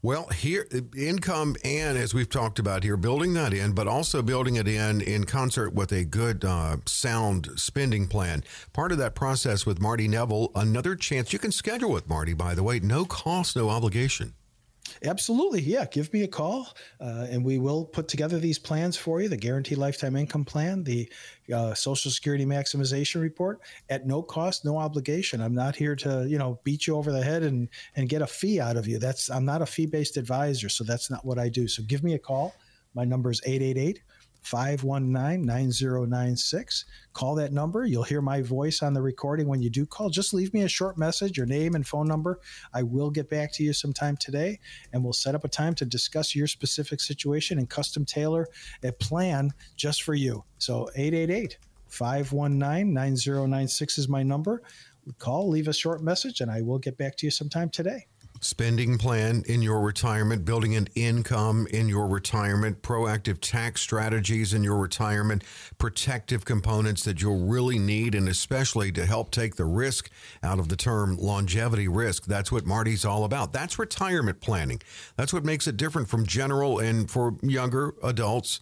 Well, 0.05 0.26
here, 0.28 0.68
income 0.94 1.57
and 1.64 1.96
as 1.96 2.12
we've 2.12 2.28
talked 2.28 2.59
about 2.59 2.84
here, 2.84 2.98
building 2.98 3.32
that 3.34 3.55
in, 3.55 3.72
but 3.72 3.88
also 3.88 4.20
building 4.20 4.57
it 4.57 4.68
in 4.68 5.00
in 5.00 5.24
concert 5.24 5.72
with 5.72 5.92
a 5.92 6.05
good, 6.05 6.44
uh, 6.44 6.76
sound 6.84 7.48
spending 7.57 8.07
plan. 8.07 8.44
Part 8.74 8.92
of 8.92 8.98
that 8.98 9.14
process 9.14 9.64
with 9.64 9.80
Marty 9.80 10.07
Nevel, 10.07 10.50
another 10.55 10.94
chance 10.94 11.32
you 11.32 11.38
can 11.38 11.52
schedule 11.52 11.90
with 11.90 12.07
Marty, 12.07 12.34
by 12.34 12.55
the 12.55 12.62
way, 12.62 12.80
no 12.80 13.07
cost, 13.07 13.57
no 13.57 13.70
obligation. 13.70 14.34
Absolutely. 15.03 15.61
Yeah. 15.61 15.86
Give 15.86 16.12
me 16.12 16.22
a 16.22 16.28
call 16.28 16.68
uh, 17.01 17.26
and 17.30 17.45
we 17.45 17.59
will 17.59 17.84
put 17.84 18.09
together 18.09 18.38
these 18.38 18.59
plans 18.59 18.97
for 18.97 19.20
you 19.20 19.28
the 19.28 19.36
guaranteed 19.36 19.78
lifetime 19.78 20.16
income 20.16 20.45
plan, 20.45 20.84
the 20.84 21.11
uh, 21.53 21.74
Social 21.74 22.11
Security 22.11 22.47
maximization 22.47 23.20
report 23.20 23.61
at 23.88 24.07
no 24.07 24.22
cost, 24.22 24.64
no 24.64 24.78
obligation. 24.78 25.40
I'm 25.40 25.55
not 25.55 25.76
here 25.76 25.97
to, 25.97 26.26
you 26.28 26.38
know, 26.38 26.61
beat 26.64 26.86
you 26.86 26.97
over 26.97 27.12
the 27.12 27.22
head 27.22 27.42
and, 27.42 27.68
and 27.97 28.09
get 28.09 28.22
a 28.22 28.26
fee 28.26 28.61
out 28.61 28.76
of 28.76 28.86
you. 28.86 28.99
That's, 28.99 29.30
I'm 29.30 29.45
not 29.45 29.62
a 29.62 29.66
fee 29.66 29.86
based 29.86 30.16
advisor. 30.16 30.68
So 30.68 30.84
that's 30.84 31.11
not 31.11 31.24
what 31.24 31.38
I 31.38 31.49
do. 31.49 31.68
So 31.68 31.82
give 31.86 32.03
me 32.03 32.14
a 32.14 32.18
call. 32.18 32.55
My 32.95 33.05
number 33.05 33.30
is 33.30 33.40
888 33.45 34.01
519 34.45 35.45
9096. 35.47 36.84
Call 37.14 37.34
that 37.36 37.53
number. 37.53 37.84
You'll 37.84 38.03
hear 38.03 38.20
my 38.20 38.42
voice 38.42 38.82
on 38.82 38.92
the 38.92 39.01
recording 39.01 39.49
when 39.49 39.62
you 39.62 39.70
do 39.70 39.86
call. 39.86 40.11
Just 40.11 40.34
leave 40.34 40.53
me 40.53 40.62
a 40.62 40.68
short 40.68 40.99
message, 40.99 41.36
your 41.36 41.47
name 41.47 41.74
and 41.74 41.86
phone 41.86 42.07
number. 42.07 42.40
I 42.72 42.82
will 42.82 43.11
get 43.11 43.30
back 43.30 43.53
to 43.55 43.64
you 43.64 43.72
sometime 43.72 44.16
today 44.18 44.61
and 44.92 45.03
we'll 45.03 45.14
set 45.14 45.34
up 45.34 45.45
a 45.45 45.49
time 45.49 45.74
to 45.76 45.86
discuss 45.86 46.36
your 46.36 46.47
specific 46.47 47.01
situation 47.01 47.59
and 47.59 47.70
custom 47.70 48.05
tailor 48.05 48.47
a 48.82 48.92
plan 48.92 49.51
just 49.76 50.03
for 50.03 50.14
you. 50.14 50.45
So 50.59 50.90
888 50.95 51.59
519 51.88 52.92
9096 52.92 53.99
is 53.99 54.09
my 54.09 54.22
number. 54.22 54.62
Call, 55.18 55.49
leave 55.49 55.68
a 55.68 55.74
short 55.74 56.03
message, 56.03 56.40
and 56.40 56.51
I 56.51 56.62
will 56.62 56.78
get 56.78 56.97
back 56.97 57.16
to 57.16 57.26
you 57.26 57.30
sometime 57.30 57.68
today 57.68 58.07
spending 58.45 58.99
plan 58.99 59.42
in 59.47 59.62
your 59.62 59.80
retirement, 59.80 60.45
building 60.45 60.76
an 60.76 60.86
income 60.95 61.66
in 61.70 61.88
your 61.88 62.07
retirement, 62.07 62.82
proactive 62.82 63.38
tax 63.40 63.80
strategies 63.80 64.53
in 64.53 64.62
your 64.62 64.76
retirement, 64.76 65.42
protective 65.78 66.45
components 66.45 67.03
that 67.05 67.22
you'll 67.22 67.47
really 67.47 67.78
need, 67.78 68.14
and 68.14 68.28
especially 68.28 68.92
to 68.92 69.07
help 69.07 69.30
take 69.30 69.57
the 69.57 69.64
risk 69.64 70.11
out 70.42 70.59
of 70.59 70.68
the 70.68 70.76
term 70.76 71.16
longevity 71.16 71.88
risk. 71.88 72.26
That's 72.26 72.53
what 72.53 72.66
Marty's 72.66 73.05
all 73.05 73.24
about. 73.24 73.53
That's 73.55 73.78
retirement 73.78 74.40
planning. 74.40 74.80
That's 75.16 75.32
what 75.32 75.45
makes 75.45 75.66
it 75.66 75.78
different 75.78 76.09
from 76.09 76.26
general 76.26 76.78
and 76.78 77.11
for 77.11 77.36
younger 77.42 77.95
adults 78.03 78.61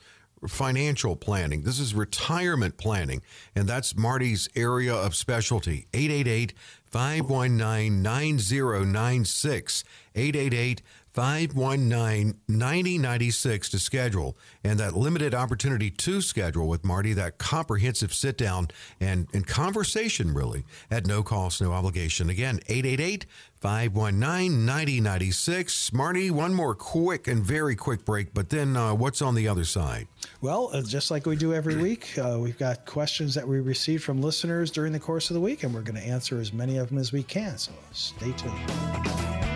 financial 0.48 1.16
planning. 1.16 1.62
This 1.62 1.78
is 1.78 1.94
retirement 1.94 2.76
planning, 2.76 3.22
and 3.54 3.68
that's 3.68 3.96
Marty's 3.96 4.48
area 4.56 4.94
of 4.94 5.14
specialty. 5.14 5.86
888 5.94 6.54
519 6.84 8.02
9096. 8.02 9.84
888 10.14 10.82
519 11.12 12.40
9096 12.48 13.68
to 13.70 13.78
schedule. 13.78 14.36
And 14.64 14.80
that 14.80 14.94
limited 14.94 15.34
opportunity 15.34 15.90
to 15.90 16.22
schedule 16.22 16.68
with 16.68 16.84
Marty, 16.84 17.12
that 17.14 17.38
comprehensive 17.38 18.14
sit 18.14 18.38
down 18.38 18.68
and, 19.00 19.28
and 19.32 19.46
conversation, 19.46 20.32
really, 20.32 20.64
at 20.90 21.06
no 21.06 21.22
cost, 21.22 21.60
no 21.60 21.72
obligation. 21.72 22.30
Again, 22.30 22.60
888 22.68 23.26
519 23.62 24.66
9096. 24.66 25.92
Marty, 25.92 26.30
one 26.30 26.52
more 26.52 26.74
quick 26.74 27.28
and 27.28 27.44
very 27.44 27.76
quick 27.76 28.04
break, 28.04 28.34
but 28.34 28.48
then 28.48 28.76
uh, 28.76 28.92
what's 28.94 29.22
on 29.22 29.34
the 29.34 29.46
other 29.46 29.64
side? 29.64 30.08
Well, 30.40 30.70
uh, 30.72 30.82
just 30.82 31.10
like 31.10 31.26
we 31.26 31.36
do 31.36 31.54
every 31.54 31.76
week, 31.76 32.18
uh, 32.18 32.38
we've 32.40 32.58
got 32.58 32.86
questions 32.86 33.34
that 33.34 33.46
we 33.46 33.60
receive 33.60 34.02
from 34.02 34.20
listeners 34.20 34.70
during 34.70 34.92
the 34.92 35.00
course 35.00 35.30
of 35.30 35.34
the 35.34 35.40
week, 35.40 35.62
and 35.62 35.72
we're 35.72 35.82
going 35.82 36.00
to 36.00 36.06
answer 36.06 36.40
as 36.40 36.52
many 36.52 36.78
of 36.78 36.88
them 36.88 36.98
as 36.98 37.12
we 37.12 37.22
can. 37.22 37.56
So 37.56 37.72
stay 37.92 38.32
tuned. 38.32 39.51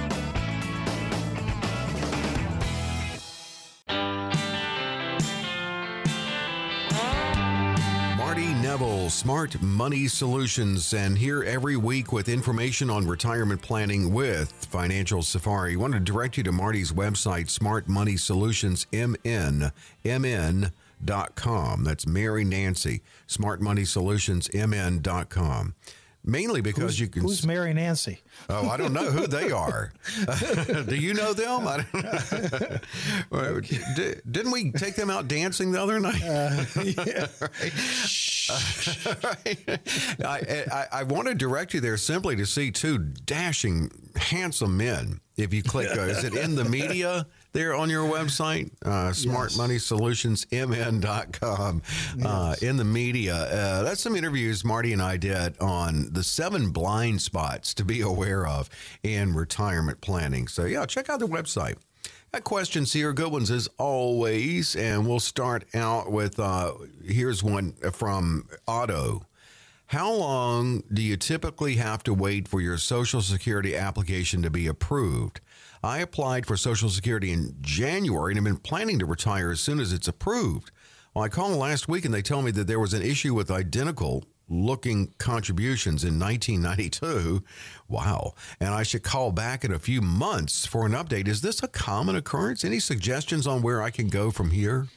Nevel, 8.66 9.08
Smart 9.12 9.62
Money 9.62 10.08
Solutions, 10.08 10.92
and 10.92 11.16
here 11.16 11.44
every 11.44 11.76
week 11.76 12.10
with 12.10 12.28
information 12.28 12.90
on 12.90 13.06
retirement 13.06 13.62
planning 13.62 14.12
with 14.12 14.50
Financial 14.50 15.22
Safari. 15.22 15.74
I 15.74 15.76
want 15.76 15.92
to 15.92 16.00
direct 16.00 16.36
you 16.36 16.42
to 16.42 16.50
Marty's 16.50 16.90
website, 16.90 17.48
Smart 17.48 17.88
Money 17.88 18.16
Solutions, 18.16 18.88
MN, 18.92 19.70
MN.com. 20.04 21.84
That's 21.84 22.08
Mary 22.08 22.44
Nancy, 22.44 23.02
Smart 23.28 23.60
Money 23.60 23.84
Solutions, 23.84 24.50
MN.com. 24.52 25.76
mainly 26.26 26.60
because 26.60 26.82
who's, 26.82 27.00
you 27.00 27.08
can. 27.08 27.22
Who's 27.22 27.46
Mary 27.46 27.72
Nancy? 27.72 28.20
Oh, 28.50 28.68
I 28.68 28.76
don't 28.76 28.92
know 28.92 29.10
who 29.10 29.26
they 29.26 29.50
are. 29.52 29.92
Do 30.86 30.96
you 30.96 31.14
know 31.14 31.32
them? 31.32 31.66
I 31.66 31.84
don't 33.30 33.66
Didn't 34.30 34.52
we 34.52 34.72
take 34.72 34.96
them 34.96 35.08
out 35.08 35.28
dancing 35.28 35.72
the 35.72 35.80
other 35.80 36.00
night? 36.00 36.22
Uh, 36.22 36.64
yeah. 36.84 37.26
I, 40.24 40.64
I, 40.72 40.86
I, 40.92 41.02
want 41.04 41.28
to 41.28 41.34
direct 41.34 41.74
you 41.74 41.80
there 41.80 41.96
simply 41.96 42.36
to 42.36 42.46
see 42.46 42.70
two 42.70 42.98
dashing, 42.98 43.90
handsome 44.16 44.76
men. 44.76 45.20
If 45.36 45.52
you 45.52 45.62
click, 45.62 45.88
uh, 45.96 46.02
is 46.02 46.24
it 46.24 46.34
in 46.34 46.54
the 46.54 46.64
media? 46.64 47.26
There 47.56 47.74
on 47.74 47.88
your 47.88 48.04
website, 48.04 48.70
uh, 48.84 49.12
smartmoneysolutionsmn.com. 49.12 51.82
Uh, 52.22 52.54
in 52.60 52.76
the 52.76 52.84
media, 52.84 53.34
uh, 53.34 53.82
that's 53.82 54.02
some 54.02 54.14
interviews 54.14 54.62
Marty 54.62 54.92
and 54.92 55.00
I 55.00 55.16
did 55.16 55.58
on 55.58 56.12
the 56.12 56.22
seven 56.22 56.68
blind 56.70 57.22
spots 57.22 57.72
to 57.74 57.84
be 57.84 58.02
aware 58.02 58.46
of 58.46 58.68
in 59.02 59.34
retirement 59.34 60.02
planning. 60.02 60.48
So, 60.48 60.66
yeah, 60.66 60.84
check 60.84 61.08
out 61.08 61.20
the 61.20 61.26
website. 61.26 61.78
Got 62.30 62.44
questions 62.44 62.92
here, 62.92 63.14
good 63.14 63.32
ones 63.32 63.50
as 63.50 63.70
always. 63.78 64.76
And 64.76 65.08
we'll 65.08 65.18
start 65.18 65.64
out 65.74 66.12
with 66.12 66.38
uh, 66.38 66.74
here's 67.06 67.42
one 67.42 67.72
from 67.92 68.50
Otto. 68.68 69.22
How 69.86 70.12
long 70.12 70.82
do 70.92 71.00
you 71.00 71.16
typically 71.16 71.76
have 71.76 72.02
to 72.02 72.12
wait 72.12 72.48
for 72.48 72.60
your 72.60 72.76
Social 72.76 73.22
Security 73.22 73.74
application 73.74 74.42
to 74.42 74.50
be 74.50 74.66
approved? 74.66 75.40
I 75.86 75.98
applied 75.98 76.46
for 76.46 76.56
Social 76.56 76.90
Security 76.90 77.30
in 77.30 77.56
January 77.60 78.32
and 78.32 78.38
have 78.38 78.44
been 78.44 78.56
planning 78.60 78.98
to 78.98 79.06
retire 79.06 79.52
as 79.52 79.60
soon 79.60 79.78
as 79.78 79.92
it's 79.92 80.08
approved. 80.08 80.72
Well, 81.14 81.24
I 81.24 81.28
called 81.28 81.56
last 81.56 81.88
week 81.88 82.04
and 82.04 82.12
they 82.12 82.22
told 82.22 82.44
me 82.44 82.50
that 82.50 82.66
there 82.66 82.80
was 82.80 82.92
an 82.92 83.02
issue 83.02 83.34
with 83.34 83.50
identical 83.52 84.24
looking 84.48 85.14
contributions 85.18 86.02
in 86.02 86.18
1992. 86.18 87.42
Wow. 87.88 88.34
And 88.58 88.70
I 88.70 88.82
should 88.82 89.04
call 89.04 89.30
back 89.30 89.64
in 89.64 89.72
a 89.72 89.78
few 89.78 90.00
months 90.00 90.66
for 90.66 90.86
an 90.86 90.92
update. 90.92 91.28
Is 91.28 91.40
this 91.40 91.62
a 91.62 91.68
common 91.68 92.16
occurrence? 92.16 92.64
Any 92.64 92.80
suggestions 92.80 93.46
on 93.46 93.62
where 93.62 93.80
I 93.80 93.90
can 93.90 94.08
go 94.08 94.30
from 94.30 94.50
here? 94.50 94.88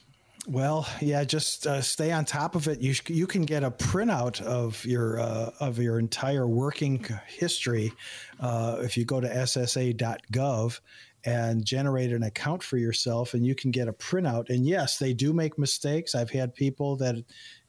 Well, 0.48 0.88
yeah, 1.02 1.24
just 1.26 1.68
uh, 1.68 1.82
stay 1.82 2.12
on 2.12 2.26
top 2.26 2.56
of 2.56 2.68
it. 2.68 2.80
You 2.80 2.96
you 3.08 3.28
can 3.28 3.44
get 3.44 3.64
a 3.64 3.72
printout 3.72 4.42
of 4.42 4.84
your 4.86 5.20
uh, 5.20 5.52
of 5.60 5.80
your 5.80 6.00
entire 6.00 6.48
working 6.48 7.06
history 7.28 7.92
uh, 8.40 8.78
if 8.80 8.98
you 8.98 9.06
go 9.06 9.20
to 9.20 9.28
SSA.gov 9.28 10.80
and 11.26 11.66
generate 11.66 12.14
an 12.14 12.24
account 12.24 12.64
for 12.64 12.78
yourself, 12.78 13.34
and 13.34 13.46
you 13.46 13.54
can 13.54 13.72
get 13.72 13.90
a 13.90 13.94
printout. 13.94 14.50
And 14.50 14.66
yes, 14.66 14.98
they 14.98 15.14
do 15.14 15.34
make 15.34 15.58
mistakes. 15.58 16.16
I've 16.16 16.30
had 16.30 16.56
people 16.56 16.96
that, 16.98 17.16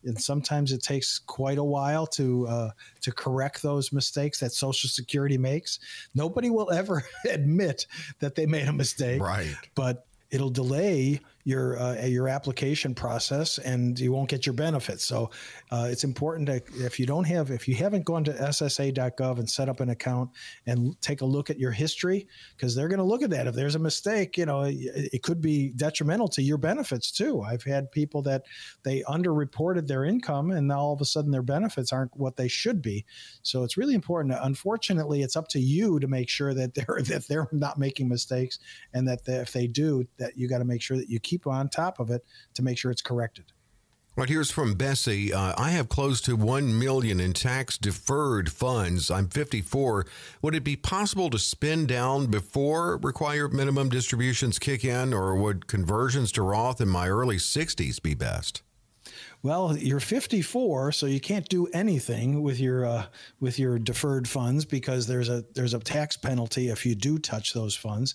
and 0.04 0.20
sometimes 0.20 0.70
it 0.70 0.82
takes 0.82 1.18
quite 1.18 1.58
a 1.58 1.64
while 1.64 2.06
to 2.08 2.46
uh, 2.46 2.70
to 3.00 3.12
correct 3.12 3.62
those 3.62 3.92
mistakes 3.92 4.38
that 4.40 4.52
Social 4.52 4.88
Security 4.88 5.38
makes. 5.38 5.80
Nobody 6.14 6.50
will 6.50 6.70
ever 6.70 7.04
admit 7.28 7.86
that 8.20 8.36
they 8.36 8.46
made 8.46 8.68
a 8.68 8.72
mistake, 8.72 9.20
right? 9.20 9.56
But 9.74 10.06
it'll 10.30 10.50
delay 10.50 11.20
your 11.44 11.78
uh, 11.78 12.04
your 12.04 12.28
application 12.28 12.94
process 12.94 13.58
and 13.58 13.98
you 13.98 14.12
won't 14.12 14.28
get 14.28 14.46
your 14.46 14.52
benefits. 14.52 15.04
So 15.04 15.30
uh, 15.70 15.88
it's 15.90 16.04
important 16.04 16.46
to 16.48 16.62
if 16.84 16.98
you 17.00 17.06
don't 17.06 17.24
have 17.24 17.50
if 17.50 17.66
you 17.66 17.74
haven't 17.74 18.04
gone 18.04 18.24
to 18.24 18.32
SSA.gov 18.32 19.38
and 19.38 19.48
set 19.48 19.68
up 19.68 19.80
an 19.80 19.90
account 19.90 20.30
and 20.66 21.00
take 21.00 21.22
a 21.22 21.24
look 21.24 21.50
at 21.50 21.58
your 21.58 21.70
history 21.70 22.28
because 22.56 22.74
they're 22.74 22.88
going 22.88 22.98
to 22.98 23.04
look 23.04 23.22
at 23.22 23.30
that. 23.30 23.46
If 23.46 23.54
there's 23.54 23.74
a 23.74 23.80
mistake, 23.80 24.36
you 24.36 24.46
know 24.46 24.62
it, 24.62 24.74
it, 25.12 25.22
could 25.22 25.40
be 25.40 25.70
detrimental 25.76 26.28
to 26.28 26.42
your 26.42 26.58
benefits 26.58 27.10
too. 27.10 27.42
I've 27.42 27.62
had 27.62 27.90
people 27.92 28.22
that 28.22 28.42
they 28.82 29.02
underreported 29.02 29.86
their 29.86 30.04
income 30.04 30.50
and 30.50 30.68
now 30.68 30.80
all 30.80 30.92
of 30.92 31.00
a 31.00 31.04
sudden 31.04 31.30
their 31.30 31.42
benefits 31.42 31.92
aren't 31.92 32.16
what 32.16 32.36
they 32.36 32.48
should 32.48 32.82
be. 32.82 33.04
So 33.42 33.64
it's 33.64 33.76
really 33.76 33.94
important. 33.94 34.34
Unfortunately, 34.40 35.22
it's 35.22 35.36
up 35.36 35.48
to 35.48 35.60
you 35.60 36.00
to 36.00 36.08
make 36.08 36.28
sure 36.28 36.52
that 36.54 36.74
they're 36.74 37.00
that 37.04 37.26
they're 37.28 37.48
not 37.52 37.78
making 37.78 38.08
mistakes 38.08 38.58
and 38.92 39.08
that 39.08 39.24
they, 39.24 39.36
if 39.36 39.52
they 39.52 39.66
do, 39.66 40.04
that 40.18 40.36
you 40.36 40.48
got 40.48 40.58
to 40.58 40.64
make 40.64 40.82
sure 40.82 40.96
that 40.96 41.08
you 41.08 41.20
keep 41.30 41.46
on 41.46 41.68
top 41.68 42.00
of 42.00 42.10
it 42.10 42.24
to 42.54 42.62
make 42.62 42.76
sure 42.76 42.90
it's 42.90 43.02
corrected. 43.02 43.44
Right 44.16 44.28
here's 44.28 44.50
from 44.50 44.74
Bessie. 44.74 45.32
Uh, 45.32 45.54
I 45.56 45.70
have 45.70 45.88
close 45.88 46.20
to 46.22 46.34
one 46.34 46.76
million 46.76 47.20
in 47.20 47.32
tax 47.32 47.78
deferred 47.78 48.50
funds. 48.50 49.08
I'm 49.08 49.28
54. 49.28 50.04
Would 50.42 50.56
it 50.56 50.64
be 50.64 50.74
possible 50.74 51.30
to 51.30 51.38
spin 51.38 51.86
down 51.86 52.26
before 52.26 52.98
required 52.98 53.54
minimum 53.54 53.88
distributions 53.88 54.58
kick 54.58 54.84
in, 54.84 55.14
or 55.14 55.36
would 55.36 55.68
conversions 55.68 56.32
to 56.32 56.42
Roth 56.42 56.80
in 56.80 56.88
my 56.88 57.08
early 57.08 57.36
60s 57.36 58.02
be 58.02 58.14
best? 58.14 58.62
Well, 59.42 59.74
you're 59.76 60.00
54, 60.00 60.92
so 60.92 61.06
you 61.06 61.18
can't 61.18 61.48
do 61.48 61.66
anything 61.68 62.42
with 62.42 62.60
your 62.60 62.84
uh, 62.84 63.06
with 63.40 63.58
your 63.58 63.78
deferred 63.78 64.28
funds 64.28 64.66
because 64.66 65.06
there's 65.06 65.30
a 65.30 65.44
there's 65.54 65.72
a 65.72 65.78
tax 65.78 66.18
penalty 66.18 66.68
if 66.68 66.84
you 66.84 66.94
do 66.94 67.18
touch 67.18 67.54
those 67.54 67.74
funds. 67.74 68.14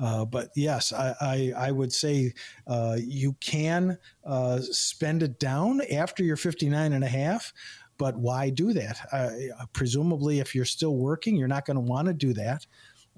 Uh, 0.00 0.24
but 0.24 0.48
yes, 0.56 0.92
I, 0.92 1.14
I, 1.20 1.52
I 1.68 1.70
would 1.70 1.92
say 1.92 2.34
uh, 2.66 2.96
you 2.98 3.36
can 3.40 3.98
uh, 4.24 4.60
spend 4.62 5.22
it 5.22 5.38
down 5.38 5.80
after 5.92 6.24
you're 6.24 6.36
59 6.36 6.92
and 6.92 7.04
a 7.04 7.08
half 7.08 7.52
but 7.96 8.16
why 8.16 8.50
do 8.50 8.72
that? 8.72 8.98
Uh, 9.12 9.66
presumably, 9.72 10.40
if 10.40 10.54
you're 10.54 10.64
still 10.64 10.96
working, 10.96 11.36
you're 11.36 11.48
not 11.48 11.64
going 11.64 11.76
to 11.76 11.80
want 11.80 12.08
to 12.08 12.14
do 12.14 12.32
that. 12.34 12.66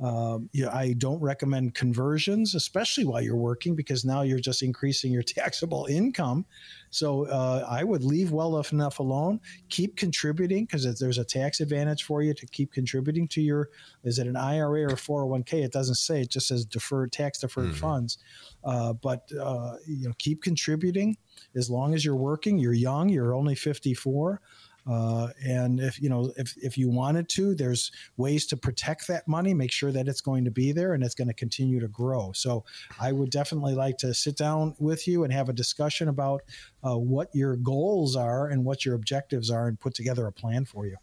Um, 0.02 0.50
you 0.52 0.64
know, 0.64 0.70
I 0.70 0.92
don't 0.92 1.20
recommend 1.20 1.74
conversions, 1.74 2.54
especially 2.54 3.06
while 3.06 3.22
you're 3.22 3.34
working, 3.34 3.74
because 3.74 4.04
now 4.04 4.22
you're 4.22 4.38
just 4.38 4.62
increasing 4.62 5.10
your 5.10 5.22
taxable 5.22 5.86
income. 5.86 6.44
So 6.90 7.26
uh, 7.26 7.66
I 7.68 7.82
would 7.82 8.04
leave 8.04 8.30
well 8.30 8.58
enough 8.58 8.98
alone. 8.98 9.40
Keep 9.70 9.96
contributing 9.96 10.64
because 10.66 10.98
there's 10.98 11.18
a 11.18 11.24
tax 11.24 11.60
advantage 11.60 12.04
for 12.04 12.22
you 12.22 12.34
to 12.34 12.46
keep 12.46 12.72
contributing 12.72 13.26
to 13.28 13.40
your. 13.40 13.70
Is 14.04 14.18
it 14.18 14.26
an 14.26 14.36
IRA 14.36 14.84
or 14.84 14.96
401k? 14.96 15.64
It 15.64 15.72
doesn't 15.72 15.94
say. 15.94 16.22
It 16.22 16.30
just 16.30 16.48
says 16.48 16.64
deferred 16.64 17.12
tax 17.12 17.38
deferred 17.38 17.70
mm-hmm. 17.70 17.76
funds. 17.76 18.18
Uh, 18.64 18.92
but 18.92 19.30
uh, 19.32 19.74
you 19.86 20.08
know, 20.08 20.14
keep 20.18 20.42
contributing 20.42 21.16
as 21.54 21.70
long 21.70 21.94
as 21.94 22.04
you're 22.04 22.16
working. 22.16 22.58
You're 22.58 22.72
young. 22.72 23.08
You're 23.08 23.34
only 23.34 23.54
54. 23.54 24.40
Uh, 24.86 25.28
and 25.44 25.80
if 25.80 26.00
you 26.00 26.08
know 26.08 26.32
if, 26.36 26.54
if 26.58 26.78
you 26.78 26.88
wanted 26.88 27.28
to, 27.28 27.54
there's 27.54 27.90
ways 28.16 28.46
to 28.46 28.56
protect 28.56 29.08
that 29.08 29.26
money, 29.26 29.52
make 29.52 29.72
sure 29.72 29.92
that 29.92 30.08
it's 30.08 30.20
going 30.20 30.44
to 30.44 30.50
be 30.50 30.72
there 30.72 30.94
and 30.94 31.02
it's 31.02 31.14
going 31.14 31.28
to 31.28 31.34
continue 31.34 31.80
to 31.80 31.88
grow. 31.88 32.32
So 32.32 32.64
I 33.00 33.12
would 33.12 33.30
definitely 33.30 33.74
like 33.74 33.98
to 33.98 34.14
sit 34.14 34.36
down 34.36 34.74
with 34.78 35.08
you 35.08 35.24
and 35.24 35.32
have 35.32 35.48
a 35.48 35.52
discussion 35.52 36.08
about 36.08 36.42
uh, 36.84 36.96
what 36.96 37.34
your 37.34 37.56
goals 37.56 38.16
are 38.16 38.48
and 38.48 38.64
what 38.64 38.84
your 38.84 38.94
objectives 38.94 39.50
are, 39.50 39.66
and 39.66 39.78
put 39.78 39.94
together 39.94 40.26
a 40.26 40.32
plan 40.32 40.64
for 40.64 40.86
you. 40.86 40.96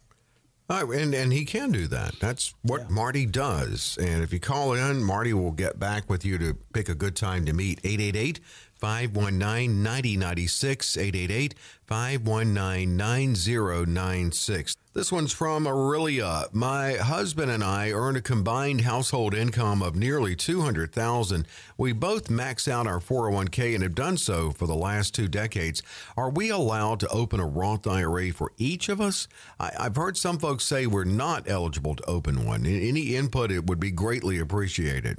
And 0.68 1.14
and 1.14 1.32
he 1.32 1.44
can 1.44 1.72
do 1.72 1.86
that. 1.88 2.18
That's 2.20 2.54
what 2.62 2.82
yeah. 2.82 2.86
Marty 2.88 3.26
does. 3.26 3.98
And 4.00 4.22
if 4.22 4.32
you 4.32 4.40
call 4.40 4.72
in, 4.72 5.04
Marty 5.04 5.34
will 5.34 5.52
get 5.52 5.78
back 5.78 6.08
with 6.08 6.24
you 6.24 6.38
to 6.38 6.54
pick 6.72 6.88
a 6.88 6.94
good 6.94 7.14
time 7.14 7.44
to 7.44 7.52
meet. 7.52 7.80
888 7.84 8.40
519 8.84 9.82
9096 9.82 10.98
888 10.98 11.54
519 11.86 12.96
9096. 12.98 14.76
This 14.92 15.10
one's 15.10 15.32
from 15.32 15.66
Aurelia. 15.66 16.48
My 16.52 16.92
husband 16.92 17.50
and 17.50 17.64
I 17.64 17.92
earn 17.92 18.14
a 18.14 18.20
combined 18.20 18.82
household 18.82 19.32
income 19.32 19.82
of 19.82 19.96
nearly 19.96 20.36
200,000. 20.36 21.48
We 21.78 21.94
both 21.94 22.28
max 22.28 22.68
out 22.68 22.86
our 22.86 23.00
401k 23.00 23.72
and 23.72 23.82
have 23.82 23.94
done 23.94 24.18
so 24.18 24.50
for 24.50 24.66
the 24.66 24.74
last 24.74 25.14
two 25.14 25.28
decades. 25.28 25.82
Are 26.14 26.28
we 26.28 26.50
allowed 26.50 27.00
to 27.00 27.08
open 27.08 27.40
a 27.40 27.46
Roth 27.46 27.86
IRA 27.86 28.32
for 28.32 28.52
each 28.58 28.90
of 28.90 29.00
us? 29.00 29.28
I, 29.58 29.72
have 29.78 29.96
heard 29.96 30.18
some 30.18 30.38
folks 30.38 30.64
say 30.64 30.86
we're 30.86 31.04
not 31.04 31.48
eligible 31.48 31.96
to 31.96 32.04
open 32.04 32.44
one. 32.44 32.66
Any 32.66 33.16
input 33.16 33.50
it 33.50 33.66
would 33.66 33.80
be 33.80 33.90
greatly 33.90 34.38
appreciated. 34.38 35.16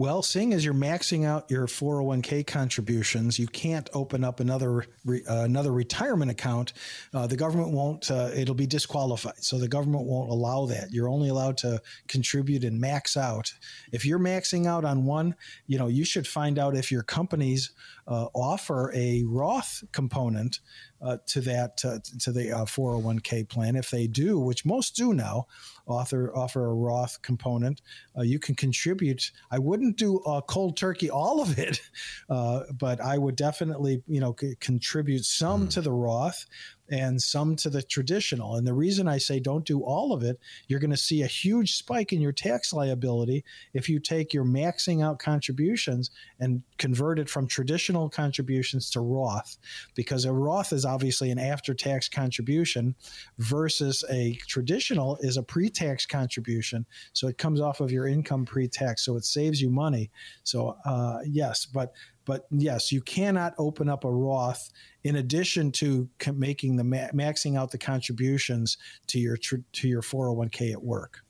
Well, 0.00 0.22
seeing 0.22 0.54
as 0.54 0.64
you're 0.64 0.72
maxing 0.72 1.26
out 1.26 1.50
your 1.50 1.66
401k 1.66 2.46
contributions, 2.46 3.38
you 3.38 3.46
can't 3.46 3.90
open 3.92 4.24
up 4.24 4.40
another 4.40 4.86
re, 5.04 5.22
uh, 5.28 5.42
another 5.42 5.72
retirement 5.72 6.30
account. 6.30 6.72
Uh, 7.12 7.26
the 7.26 7.36
government 7.36 7.72
won't. 7.72 8.10
Uh, 8.10 8.30
it'll 8.34 8.54
be 8.54 8.66
disqualified. 8.66 9.44
So 9.44 9.58
the 9.58 9.68
government 9.68 10.06
won't 10.06 10.30
allow 10.30 10.64
that. 10.64 10.90
You're 10.90 11.10
only 11.10 11.28
allowed 11.28 11.58
to 11.58 11.82
contribute 12.08 12.64
and 12.64 12.80
max 12.80 13.14
out. 13.14 13.52
If 13.92 14.06
you're 14.06 14.18
maxing 14.18 14.66
out 14.66 14.86
on 14.86 15.04
one, 15.04 15.36
you 15.66 15.76
know 15.76 15.88
you 15.88 16.06
should 16.06 16.26
find 16.26 16.58
out 16.58 16.74
if 16.74 16.90
your 16.90 17.02
companies 17.02 17.72
offer 18.06 18.92
a 18.94 19.24
Roth 19.26 19.82
component 19.92 20.60
uh, 21.02 21.16
to 21.26 21.40
that 21.40 21.82
uh, 21.84 21.98
to 22.18 22.32
the 22.32 22.48
401k 22.48 23.48
plan. 23.48 23.76
If 23.76 23.90
they 23.90 24.06
do, 24.06 24.38
which 24.38 24.64
most 24.64 24.96
do 24.96 25.14
now, 25.14 25.46
offer 25.86 26.32
offer 26.36 26.66
a 26.66 26.74
Roth 26.74 27.20
component. 27.22 27.80
Uh, 28.16 28.22
you 28.22 28.38
can 28.38 28.54
contribute. 28.54 29.30
I 29.50 29.58
wouldn't 29.58 29.96
do 29.96 30.18
a 30.18 30.42
cold 30.42 30.76
turkey 30.76 31.10
all 31.10 31.40
of 31.40 31.58
it, 31.58 31.80
uh, 32.30 32.64
but 32.78 33.00
I 33.00 33.18
would 33.18 33.36
definitely 33.36 34.02
you 34.06 34.20
know 34.20 34.34
c- 34.38 34.56
contribute 34.60 35.24
some 35.24 35.66
mm. 35.66 35.70
to 35.70 35.80
the 35.80 35.92
Roth 35.92 36.46
and 36.90 37.20
some 37.20 37.56
to 37.56 37.70
the 37.70 37.82
traditional. 37.82 38.56
And 38.56 38.66
the 38.66 38.74
reason 38.74 39.06
I 39.08 39.18
say 39.18 39.40
don't 39.40 39.64
do 39.64 39.80
all 39.80 40.12
of 40.12 40.22
it, 40.22 40.38
you're 40.66 40.80
going 40.80 40.90
to 40.90 40.96
see 40.96 41.22
a 41.22 41.26
huge 41.26 41.76
spike 41.76 42.12
in 42.12 42.20
your 42.20 42.32
tax 42.32 42.72
liability 42.72 43.44
if 43.74 43.88
you 43.88 44.00
take 44.00 44.34
your 44.34 44.44
maxing 44.44 45.02
out 45.04 45.18
contributions 45.18 46.10
and 46.40 46.62
convert 46.78 47.18
it 47.18 47.28
from 47.28 47.46
traditional 47.46 48.08
contributions 48.08 48.90
to 48.90 49.00
Roth, 49.00 49.56
because 49.94 50.24
a 50.24 50.32
Roth 50.32 50.72
is 50.72 50.84
obviously 50.84 51.30
an 51.30 51.38
after 51.38 51.74
tax 51.74 52.08
contribution 52.08 52.94
versus 53.38 54.04
a 54.10 54.34
traditional 54.48 55.16
is 55.20 55.36
a 55.36 55.42
pre 55.42 55.70
tax 55.70 56.06
contribution. 56.06 56.84
So 57.12 57.28
it 57.28 57.38
comes 57.38 57.60
off 57.60 57.80
of 57.80 57.92
your 57.92 58.06
income 58.06 58.44
pre 58.44 58.68
tax. 58.68 59.04
So 59.04 59.16
it 59.16 59.24
saves 59.24 59.60
you 59.60 59.70
money. 59.70 60.10
So, 60.42 60.76
uh, 60.84 61.18
yes, 61.24 61.66
but 61.66 61.92
but 62.24 62.46
yes, 62.50 62.92
you 62.92 63.00
cannot 63.00 63.54
open 63.58 63.88
up 63.88 64.04
a 64.04 64.10
Roth 64.10 64.70
in 65.04 65.16
addition 65.16 65.72
to 65.72 66.08
making 66.34 66.76
the 66.76 66.82
maxing 66.82 67.58
out 67.58 67.70
the 67.70 67.78
contributions 67.78 68.76
to 69.08 69.18
your 69.18 69.36
to 69.36 69.88
your 69.88 70.02
401k 70.02 70.72
at 70.72 70.82
work. 70.82 71.24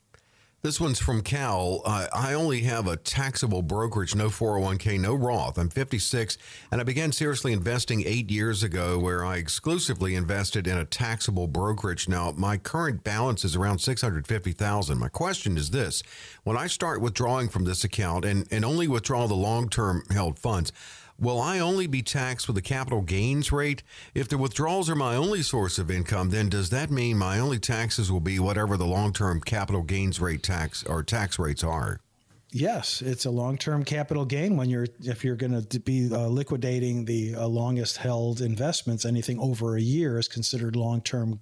This 0.63 0.79
one's 0.79 0.99
from 0.99 1.23
Cal. 1.23 1.81
Uh, 1.85 2.05
I 2.13 2.33
only 2.33 2.61
have 2.61 2.85
a 2.85 2.95
taxable 2.95 3.63
brokerage, 3.63 4.13
no 4.13 4.27
401k, 4.27 4.99
no 4.99 5.15
Roth. 5.15 5.57
I'm 5.57 5.69
56, 5.69 6.37
and 6.71 6.79
I 6.79 6.83
began 6.83 7.11
seriously 7.11 7.51
investing 7.51 8.03
eight 8.05 8.29
years 8.29 8.61
ago, 8.61 8.99
where 8.99 9.25
I 9.25 9.37
exclusively 9.37 10.13
invested 10.13 10.67
in 10.67 10.77
a 10.77 10.85
taxable 10.85 11.47
brokerage. 11.47 12.07
Now, 12.07 12.31
my 12.37 12.57
current 12.57 13.03
balance 13.03 13.43
is 13.43 13.55
around 13.55 13.79
650,000. 13.79 14.99
My 14.99 15.09
question 15.09 15.57
is 15.57 15.71
this: 15.71 16.03
When 16.43 16.57
I 16.57 16.67
start 16.67 17.01
withdrawing 17.01 17.49
from 17.49 17.65
this 17.65 17.83
account 17.83 18.23
and 18.23 18.47
and 18.51 18.63
only 18.63 18.87
withdraw 18.87 19.25
the 19.25 19.33
long-term 19.33 20.03
held 20.11 20.37
funds, 20.37 20.71
Will 21.21 21.39
I 21.39 21.59
only 21.59 21.85
be 21.85 22.01
taxed 22.01 22.47
with 22.47 22.55
the 22.55 22.63
capital 22.63 23.03
gains 23.03 23.51
rate? 23.51 23.83
If 24.15 24.27
the 24.27 24.39
withdrawals 24.39 24.89
are 24.89 24.95
my 24.95 25.15
only 25.15 25.43
source 25.43 25.77
of 25.77 25.91
income, 25.91 26.31
then 26.31 26.49
does 26.49 26.71
that 26.71 26.89
mean 26.89 27.19
my 27.19 27.37
only 27.37 27.59
taxes 27.59 28.11
will 28.11 28.19
be 28.19 28.39
whatever 28.39 28.75
the 28.75 28.87
long 28.87 29.13
term 29.13 29.39
capital 29.39 29.83
gains 29.83 30.19
rate 30.19 30.41
tax 30.41 30.83
or 30.83 31.03
tax 31.03 31.37
rates 31.37 31.63
are? 31.63 31.99
Yes, 32.53 33.01
it's 33.01 33.23
a 33.23 33.29
long-term 33.29 33.85
capital 33.85 34.25
gain 34.25 34.57
when 34.57 34.69
you're 34.69 34.87
if 34.99 35.23
you're 35.23 35.37
going 35.37 35.63
to 35.63 35.79
be 35.79 36.09
uh, 36.11 36.27
liquidating 36.27 37.05
the 37.05 37.35
uh, 37.35 37.47
longest 37.47 37.95
held 37.95 38.41
investments. 38.41 39.05
Anything 39.05 39.39
over 39.39 39.77
a 39.77 39.81
year 39.81 40.19
is 40.19 40.27
considered 40.27 40.75
long-term 40.75 41.39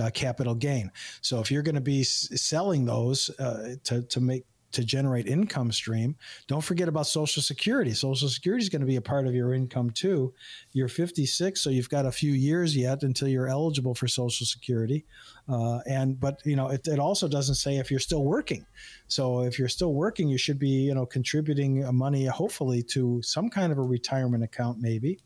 uh, 0.00 0.10
capital 0.14 0.54
gain. 0.54 0.90
So 1.20 1.40
if 1.40 1.50
you're 1.50 1.62
going 1.62 1.74
to 1.74 1.82
be 1.82 2.00
s- 2.00 2.28
selling 2.36 2.86
those 2.86 3.28
uh, 3.38 3.74
to 3.84 4.02
to 4.02 4.20
make 4.20 4.46
to 4.76 4.84
generate 4.84 5.26
income 5.26 5.72
stream. 5.72 6.16
Don't 6.48 6.62
forget 6.62 6.86
about 6.86 7.06
Social 7.06 7.42
Security. 7.42 7.92
Social 7.92 8.28
Security 8.28 8.62
is 8.62 8.68
going 8.68 8.80
to 8.80 8.86
be 8.86 8.96
a 8.96 9.00
part 9.00 9.26
of 9.26 9.34
your 9.34 9.54
income 9.54 9.88
too. 9.88 10.34
You're 10.72 10.88
56, 10.88 11.58
so 11.58 11.70
you've 11.70 11.88
got 11.88 12.04
a 12.04 12.12
few 12.12 12.32
years 12.32 12.76
yet 12.76 13.02
until 13.02 13.28
you're 13.28 13.48
eligible 13.48 13.94
for 13.94 14.06
Social 14.06 14.44
Security. 14.44 15.06
Uh, 15.48 15.78
and 15.86 16.20
but 16.20 16.42
you 16.44 16.56
know 16.56 16.68
it, 16.68 16.86
it, 16.86 16.98
also 16.98 17.26
doesn't 17.26 17.54
say 17.54 17.78
if 17.78 17.90
you're 17.90 17.98
still 17.98 18.24
working. 18.24 18.66
So 19.08 19.44
if 19.44 19.58
you're 19.58 19.68
still 19.68 19.94
working, 19.94 20.28
you 20.28 20.36
should 20.36 20.58
be 20.58 20.68
you 20.68 20.94
know 20.94 21.06
contributing 21.06 21.82
money 21.96 22.26
hopefully 22.26 22.82
to 22.90 23.22
some 23.22 23.48
kind 23.48 23.72
of 23.72 23.78
a 23.78 23.82
retirement 23.82 24.44
account 24.44 24.78
maybe. 24.78 25.18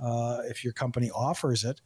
Uh, 0.00 0.42
if 0.44 0.62
your 0.62 0.72
company 0.72 1.10
offers 1.10 1.64
it, 1.64 1.80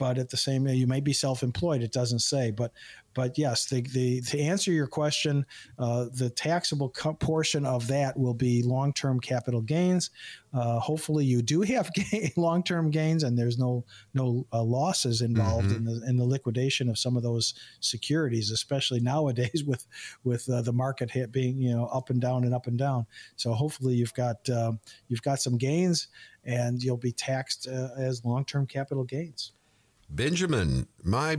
but 0.00 0.18
at 0.18 0.30
the 0.30 0.36
same 0.36 0.66
you 0.66 0.86
may 0.86 1.00
be 1.00 1.12
self-employed 1.12 1.82
it 1.82 1.92
doesn't 1.92 2.20
say 2.20 2.50
but 2.50 2.72
but 3.20 3.36
yes 3.36 3.66
the, 3.66 3.82
the 3.82 4.22
to 4.22 4.40
answer 4.40 4.72
your 4.72 4.86
question 4.86 5.44
uh, 5.78 6.06
the 6.14 6.30
taxable 6.30 6.88
co- 6.88 7.12
portion 7.12 7.66
of 7.66 7.86
that 7.86 8.18
will 8.18 8.32
be 8.32 8.62
long-term 8.62 9.20
capital 9.20 9.60
gains. 9.60 10.08
Uh, 10.54 10.80
hopefully 10.80 11.22
you 11.22 11.42
do 11.42 11.60
have 11.60 11.90
long-term 12.38 12.90
gains 12.90 13.22
and 13.22 13.38
there's 13.38 13.58
no 13.58 13.84
no 14.14 14.46
uh, 14.54 14.62
losses 14.62 15.20
involved 15.20 15.66
mm-hmm. 15.66 15.76
in 15.76 15.84
the 15.84 16.08
in 16.08 16.16
the 16.16 16.24
liquidation 16.24 16.88
of 16.88 16.98
some 16.98 17.14
of 17.14 17.22
those 17.22 17.52
securities 17.80 18.50
especially 18.50 19.00
nowadays 19.00 19.64
with 19.66 19.86
with 20.24 20.48
uh, 20.48 20.62
the 20.62 20.72
market 20.72 21.10
hit 21.10 21.30
being 21.30 21.58
you 21.58 21.74
know 21.76 21.84
up 21.88 22.08
and 22.08 22.22
down 22.22 22.44
and 22.44 22.54
up 22.54 22.68
and 22.68 22.78
down. 22.78 23.04
So 23.36 23.52
hopefully 23.52 23.96
you've 23.96 24.14
got 24.14 24.48
um, 24.48 24.80
you've 25.08 25.22
got 25.22 25.40
some 25.40 25.58
gains 25.58 26.08
and 26.42 26.82
you'll 26.82 26.96
be 26.96 27.12
taxed 27.12 27.68
uh, 27.68 27.90
as 27.98 28.24
long-term 28.24 28.66
capital 28.66 29.04
gains. 29.04 29.52
Benjamin, 30.08 30.88
my 31.04 31.36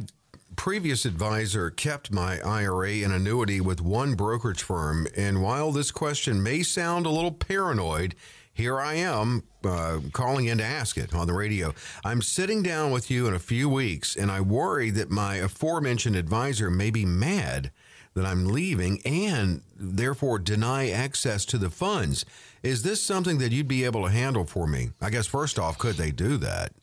previous 0.56 1.06
advisor 1.06 1.70
kept 1.70 2.12
my 2.12 2.40
IRA 2.40 3.04
and 3.04 3.14
annuity 3.14 3.62
with 3.62 3.82
one 3.82 4.16
brokerage 4.16 4.64
firm. 4.64 5.08
And 5.16 5.42
while 5.42 5.72
this 5.72 5.92
question 5.92 6.44
may 6.44 6.64
sound 6.64 7.06
a 7.06 7.10
little 7.10 7.32
paranoid, 7.32 8.16
here 8.54 8.80
I 8.80 8.96
am 8.96 9.44
uh, 9.64 10.00
calling 10.12 10.46
in 10.46 10.58
to 10.58 10.64
ask 10.64 10.98
it 10.98 11.16
on 11.16 11.28
the 11.28 11.34
radio. 11.34 11.74
I'm 12.04 12.22
sitting 12.22 12.62
down 12.62 12.92
with 12.92 13.10
you 13.10 13.28
in 13.28 13.34
a 13.34 13.40
few 13.40 13.70
weeks, 13.70 14.16
and 14.16 14.30
I 14.30 14.42
worry 14.42 14.90
that 14.92 15.10
my 15.10 15.36
aforementioned 15.36 16.16
advisor 16.16 16.70
may 16.70 16.92
be 16.92 17.06
mad 17.06 17.72
that 18.14 18.26
I'm 18.26 18.46
leaving 18.46 19.02
and 19.06 19.62
therefore 19.76 20.38
deny 20.38 20.90
access 20.90 21.46
to 21.46 21.58
the 21.58 21.70
funds. 21.70 22.26
Is 22.62 22.84
this 22.84 23.02
something 23.02 23.38
that 23.38 23.52
you'd 23.52 23.68
be 23.68 23.86
able 23.86 24.04
to 24.04 24.12
handle 24.12 24.46
for 24.46 24.68
me? 24.68 24.90
I 25.02 25.10
guess 25.10 25.28
first 25.28 25.58
off, 25.58 25.78
could 25.78 25.96
they 25.96 26.12
do 26.12 26.38
that? 26.38 26.74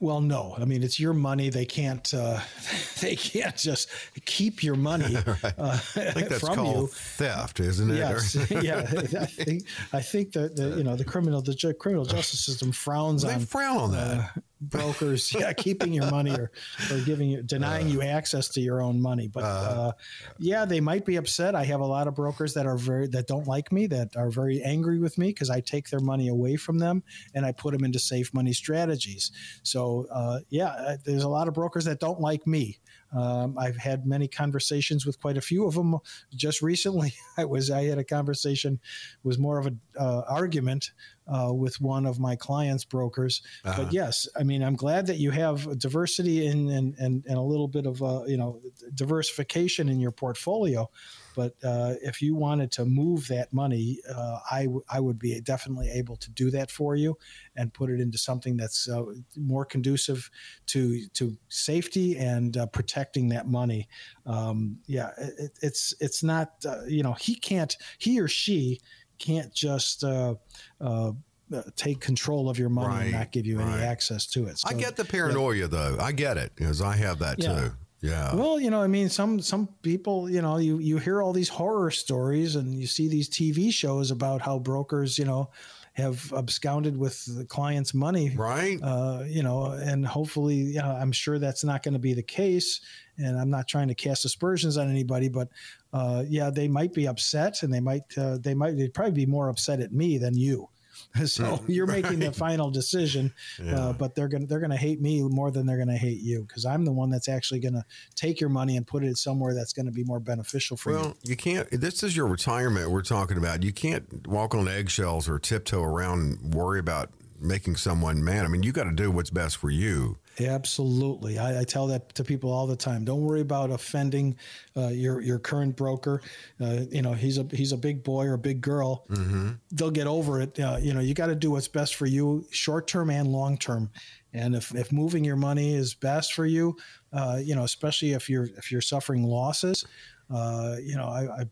Well, 0.00 0.20
no. 0.20 0.54
I 0.58 0.64
mean, 0.64 0.82
it's 0.82 1.00
your 1.00 1.12
money. 1.12 1.48
They 1.48 1.64
can't. 1.64 2.12
Uh, 2.12 2.40
they 3.00 3.16
can't 3.16 3.56
just 3.56 3.88
keep 4.24 4.62
your 4.62 4.76
money 4.76 5.16
right. 5.26 5.54
uh, 5.58 5.72
I 5.72 5.76
think 5.76 6.28
that's 6.28 6.40
from 6.40 6.56
called 6.56 6.76
you. 6.76 6.86
theft, 6.88 7.60
isn't 7.60 7.90
it? 7.90 7.96
Yes. 7.96 8.34
yeah. 8.50 8.86
I 9.20 9.26
think. 9.26 9.64
I 9.92 10.00
think 10.00 10.32
that 10.32 10.56
the 10.56 10.76
you 10.76 10.84
know 10.84 10.96
the 10.96 11.04
criminal 11.04 11.42
the 11.42 11.74
criminal 11.78 12.04
justice 12.04 12.44
system 12.44 12.72
frowns 12.72 13.22
they 13.22 13.34
on. 13.34 13.40
frown 13.40 13.78
on 13.78 13.92
that. 13.92 14.18
Uh, 14.36 14.40
brokers, 14.60 15.32
yeah, 15.34 15.52
keeping 15.52 15.92
your 15.92 16.10
money 16.10 16.32
or, 16.32 16.50
or 16.90 16.98
giving 17.00 17.28
you 17.28 17.42
denying 17.42 17.88
you 17.88 18.02
access 18.02 18.48
to 18.48 18.60
your 18.60 18.80
own 18.80 19.00
money. 19.00 19.28
But 19.28 19.44
uh-huh. 19.44 19.80
uh, 19.80 19.92
yeah, 20.38 20.64
they 20.64 20.80
might 20.80 21.04
be 21.04 21.16
upset. 21.16 21.54
I 21.54 21.64
have 21.64 21.80
a 21.80 21.86
lot 21.86 22.08
of 22.08 22.14
brokers 22.14 22.54
that 22.54 22.66
are 22.66 22.76
very 22.76 23.06
that 23.08 23.26
don't 23.26 23.46
like 23.46 23.70
me, 23.70 23.86
that 23.88 24.16
are 24.16 24.30
very 24.30 24.62
angry 24.62 24.98
with 24.98 25.18
me 25.18 25.28
because 25.28 25.50
I 25.50 25.60
take 25.60 25.90
their 25.90 26.00
money 26.00 26.28
away 26.28 26.56
from 26.56 26.78
them 26.78 27.02
and 27.34 27.44
I 27.44 27.52
put 27.52 27.72
them 27.72 27.84
into 27.84 27.98
safe 27.98 28.32
money 28.32 28.52
strategies. 28.52 29.30
So 29.62 30.06
uh, 30.10 30.40
yeah, 30.48 30.68
uh, 30.68 30.96
there's 31.04 31.24
a 31.24 31.28
lot 31.28 31.48
of 31.48 31.54
brokers 31.54 31.84
that 31.84 32.00
don't 32.00 32.20
like 32.20 32.46
me. 32.46 32.78
Um, 33.12 33.56
I've 33.56 33.76
had 33.76 34.06
many 34.06 34.28
conversations 34.28 35.06
with 35.06 35.20
quite 35.20 35.36
a 35.36 35.40
few 35.40 35.66
of 35.66 35.74
them. 35.74 35.96
Just 36.34 36.60
recently, 36.60 37.14
I 37.38 37.44
was 37.44 37.70
I 37.70 37.84
had 37.84 37.98
a 37.98 38.04
conversation 38.04 38.80
was 39.22 39.38
more 39.38 39.58
of 39.58 39.66
an 39.66 39.80
uh, 39.98 40.22
argument 40.28 40.90
uh, 41.26 41.52
with 41.52 41.80
one 41.80 42.06
of 42.06 42.18
my 42.18 42.36
clients' 42.36 42.84
brokers. 42.84 43.42
Uh-huh. 43.64 43.84
But 43.84 43.92
yes, 43.92 44.28
I 44.38 44.42
mean, 44.42 44.62
I'm 44.62 44.76
glad 44.76 45.06
that 45.06 45.18
you 45.18 45.30
have 45.30 45.78
diversity 45.78 46.46
and 46.46 46.70
and 46.70 46.94
and, 46.98 47.24
and 47.26 47.38
a 47.38 47.42
little 47.42 47.68
bit 47.68 47.86
of 47.86 48.02
uh, 48.02 48.24
you 48.26 48.36
know 48.36 48.60
diversification 48.94 49.88
in 49.88 50.00
your 50.00 50.12
portfolio. 50.12 50.90
But 51.36 51.52
uh, 51.62 51.94
if 52.02 52.22
you 52.22 52.34
wanted 52.34 52.72
to 52.72 52.86
move 52.86 53.28
that 53.28 53.52
money, 53.52 54.00
uh, 54.12 54.38
I, 54.50 54.62
w- 54.64 54.82
I 54.88 55.00
would 55.00 55.18
be 55.18 55.38
definitely 55.42 55.90
able 55.90 56.16
to 56.16 56.30
do 56.30 56.50
that 56.52 56.70
for 56.70 56.96
you 56.96 57.18
and 57.54 57.72
put 57.74 57.90
it 57.90 58.00
into 58.00 58.16
something 58.16 58.56
that's 58.56 58.88
uh, 58.88 59.04
more 59.36 59.66
conducive 59.66 60.30
to 60.68 61.06
to 61.08 61.36
safety 61.48 62.16
and 62.16 62.56
uh, 62.56 62.64
protecting 62.66 63.28
that 63.28 63.46
money. 63.46 63.86
Um, 64.24 64.78
yeah, 64.86 65.10
it, 65.18 65.58
it's 65.60 65.94
it's 66.00 66.22
not 66.22 66.52
uh, 66.66 66.84
you 66.88 67.02
know 67.02 67.12
he 67.12 67.34
can't 67.34 67.76
he 67.98 68.18
or 68.18 68.28
she 68.28 68.80
can't 69.18 69.52
just 69.52 70.04
uh, 70.04 70.36
uh, 70.80 71.12
uh, 71.52 71.62
take 71.76 72.00
control 72.00 72.48
of 72.48 72.58
your 72.58 72.70
money 72.70 72.88
right, 72.88 73.02
and 73.02 73.12
not 73.12 73.30
give 73.30 73.44
you 73.44 73.58
right. 73.58 73.74
any 73.74 73.82
access 73.82 74.26
to 74.26 74.46
it. 74.46 74.58
So, 74.58 74.68
I 74.70 74.72
get 74.72 74.96
the 74.96 75.04
paranoia 75.04 75.56
yeah. 75.56 75.66
though. 75.66 75.96
I 76.00 76.12
get 76.12 76.38
it 76.38 76.52
because 76.56 76.80
I 76.80 76.96
have 76.96 77.18
that 77.18 77.42
yeah. 77.42 77.54
too. 77.54 77.70
Yeah. 78.00 78.34
Well, 78.34 78.60
you 78.60 78.70
know, 78.70 78.82
I 78.82 78.86
mean, 78.86 79.08
some 79.08 79.40
some 79.40 79.68
people, 79.82 80.28
you 80.30 80.42
know, 80.42 80.58
you 80.58 80.78
you 80.78 80.98
hear 80.98 81.22
all 81.22 81.32
these 81.32 81.48
horror 81.48 81.90
stories 81.90 82.54
and 82.56 82.74
you 82.74 82.86
see 82.86 83.08
these 83.08 83.28
TV 83.28 83.72
shows 83.72 84.10
about 84.10 84.42
how 84.42 84.58
brokers, 84.58 85.18
you 85.18 85.24
know, 85.24 85.50
have 85.94 86.30
absconded 86.34 86.96
with 86.96 87.24
the 87.36 87.44
client's 87.46 87.94
money. 87.94 88.34
Right. 88.36 88.78
Uh, 88.82 89.24
you 89.26 89.42
know, 89.42 89.66
and 89.72 90.06
hopefully, 90.06 90.56
you 90.56 90.78
know, 90.78 90.90
I'm 90.90 91.10
sure 91.10 91.38
that's 91.38 91.64
not 91.64 91.82
going 91.82 91.94
to 91.94 92.00
be 92.00 92.12
the 92.12 92.22
case. 92.22 92.82
And 93.16 93.38
I'm 93.38 93.48
not 93.48 93.66
trying 93.66 93.88
to 93.88 93.94
cast 93.94 94.26
aspersions 94.26 94.76
on 94.76 94.90
anybody, 94.90 95.30
but 95.30 95.48
uh, 95.94 96.22
yeah, 96.28 96.50
they 96.50 96.68
might 96.68 96.92
be 96.92 97.08
upset, 97.08 97.62
and 97.62 97.72
they 97.72 97.80
might 97.80 98.02
uh, 98.18 98.36
they 98.38 98.52
might 98.52 98.76
they'd 98.76 98.92
probably 98.92 99.12
be 99.12 99.26
more 99.26 99.48
upset 99.48 99.80
at 99.80 99.92
me 99.92 100.18
than 100.18 100.36
you. 100.36 100.68
so 101.26 101.62
you're 101.66 101.86
right. 101.86 102.02
making 102.02 102.20
the 102.20 102.32
final 102.32 102.70
decision, 102.70 103.32
yeah. 103.62 103.78
uh, 103.78 103.92
but 103.92 104.14
they're 104.14 104.28
gonna 104.28 104.46
they're 104.46 104.60
gonna 104.60 104.76
hate 104.76 105.00
me 105.00 105.22
more 105.22 105.50
than 105.50 105.66
they're 105.66 105.78
gonna 105.78 105.96
hate 105.96 106.20
you 106.20 106.42
because 106.42 106.64
I'm 106.64 106.84
the 106.84 106.92
one 106.92 107.10
that's 107.10 107.28
actually 107.28 107.60
gonna 107.60 107.84
take 108.14 108.40
your 108.40 108.50
money 108.50 108.76
and 108.76 108.86
put 108.86 109.04
it 109.04 109.16
somewhere 109.16 109.54
that's 109.54 109.72
gonna 109.72 109.92
be 109.92 110.04
more 110.04 110.20
beneficial 110.20 110.76
for 110.76 110.92
well, 110.92 111.00
you. 111.00 111.06
Well, 111.08 111.16
you 111.24 111.36
can't. 111.36 111.70
This 111.70 112.02
is 112.02 112.16
your 112.16 112.26
retirement 112.26 112.90
we're 112.90 113.02
talking 113.02 113.36
about. 113.36 113.62
You 113.62 113.72
can't 113.72 114.26
walk 114.26 114.54
on 114.54 114.68
eggshells 114.68 115.28
or 115.28 115.38
tiptoe 115.38 115.82
around 115.82 116.20
and 116.20 116.54
worry 116.54 116.78
about 116.78 117.10
making 117.40 117.76
someone 117.76 118.22
mad. 118.24 118.44
I 118.44 118.48
mean, 118.48 118.62
you 118.62 118.72
got 118.72 118.84
to 118.84 118.92
do 118.92 119.10
what's 119.10 119.30
best 119.30 119.56
for 119.56 119.70
you. 119.70 120.18
Absolutely, 120.38 121.38
I, 121.38 121.60
I, 121.60 121.64
tell 121.64 121.86
that 121.86 122.14
to 122.14 122.22
people 122.22 122.52
all 122.52 122.66
the 122.66 122.76
time. 122.76 123.06
Don't 123.06 123.22
worry 123.22 123.40
about 123.40 123.70
offending 123.70 124.36
uh, 124.76 124.88
your 124.88 125.22
your 125.22 125.38
current 125.38 125.76
broker. 125.76 126.20
Uh, 126.60 126.80
you 126.90 127.00
know, 127.00 127.14
he's 127.14 127.38
a 127.38 127.46
he's 127.52 127.72
a 127.72 127.76
big 127.76 128.04
boy 128.04 128.26
or 128.26 128.34
a 128.34 128.38
big 128.38 128.60
girl. 128.60 129.06
Mm-hmm. 129.08 129.52
They'll 129.72 129.90
get 129.90 130.06
over 130.06 130.42
it. 130.42 130.60
Uh, 130.60 130.76
you 130.78 130.92
know, 130.92 131.00
you 131.00 131.14
got 131.14 131.28
to 131.28 131.34
do 131.34 131.52
what's 131.52 131.68
best 131.68 131.94
for 131.94 132.04
you, 132.04 132.46
short 132.50 132.86
term 132.86 133.08
and 133.08 133.28
long 133.28 133.56
term. 133.56 133.90
And 134.34 134.54
if, 134.54 134.74
if 134.74 134.92
moving 134.92 135.24
your 135.24 135.36
money 135.36 135.74
is 135.74 135.94
best 135.94 136.34
for 136.34 136.44
you, 136.44 136.76
uh, 137.14 137.40
you 137.42 137.54
know, 137.54 137.64
especially 137.64 138.12
if 138.12 138.28
you're 138.28 138.48
if 138.58 138.70
you're 138.70 138.82
suffering 138.82 139.22
losses, 139.24 139.86
uh, 140.28 140.76
you 140.82 140.96
know, 140.96 141.06
I, 141.06 141.44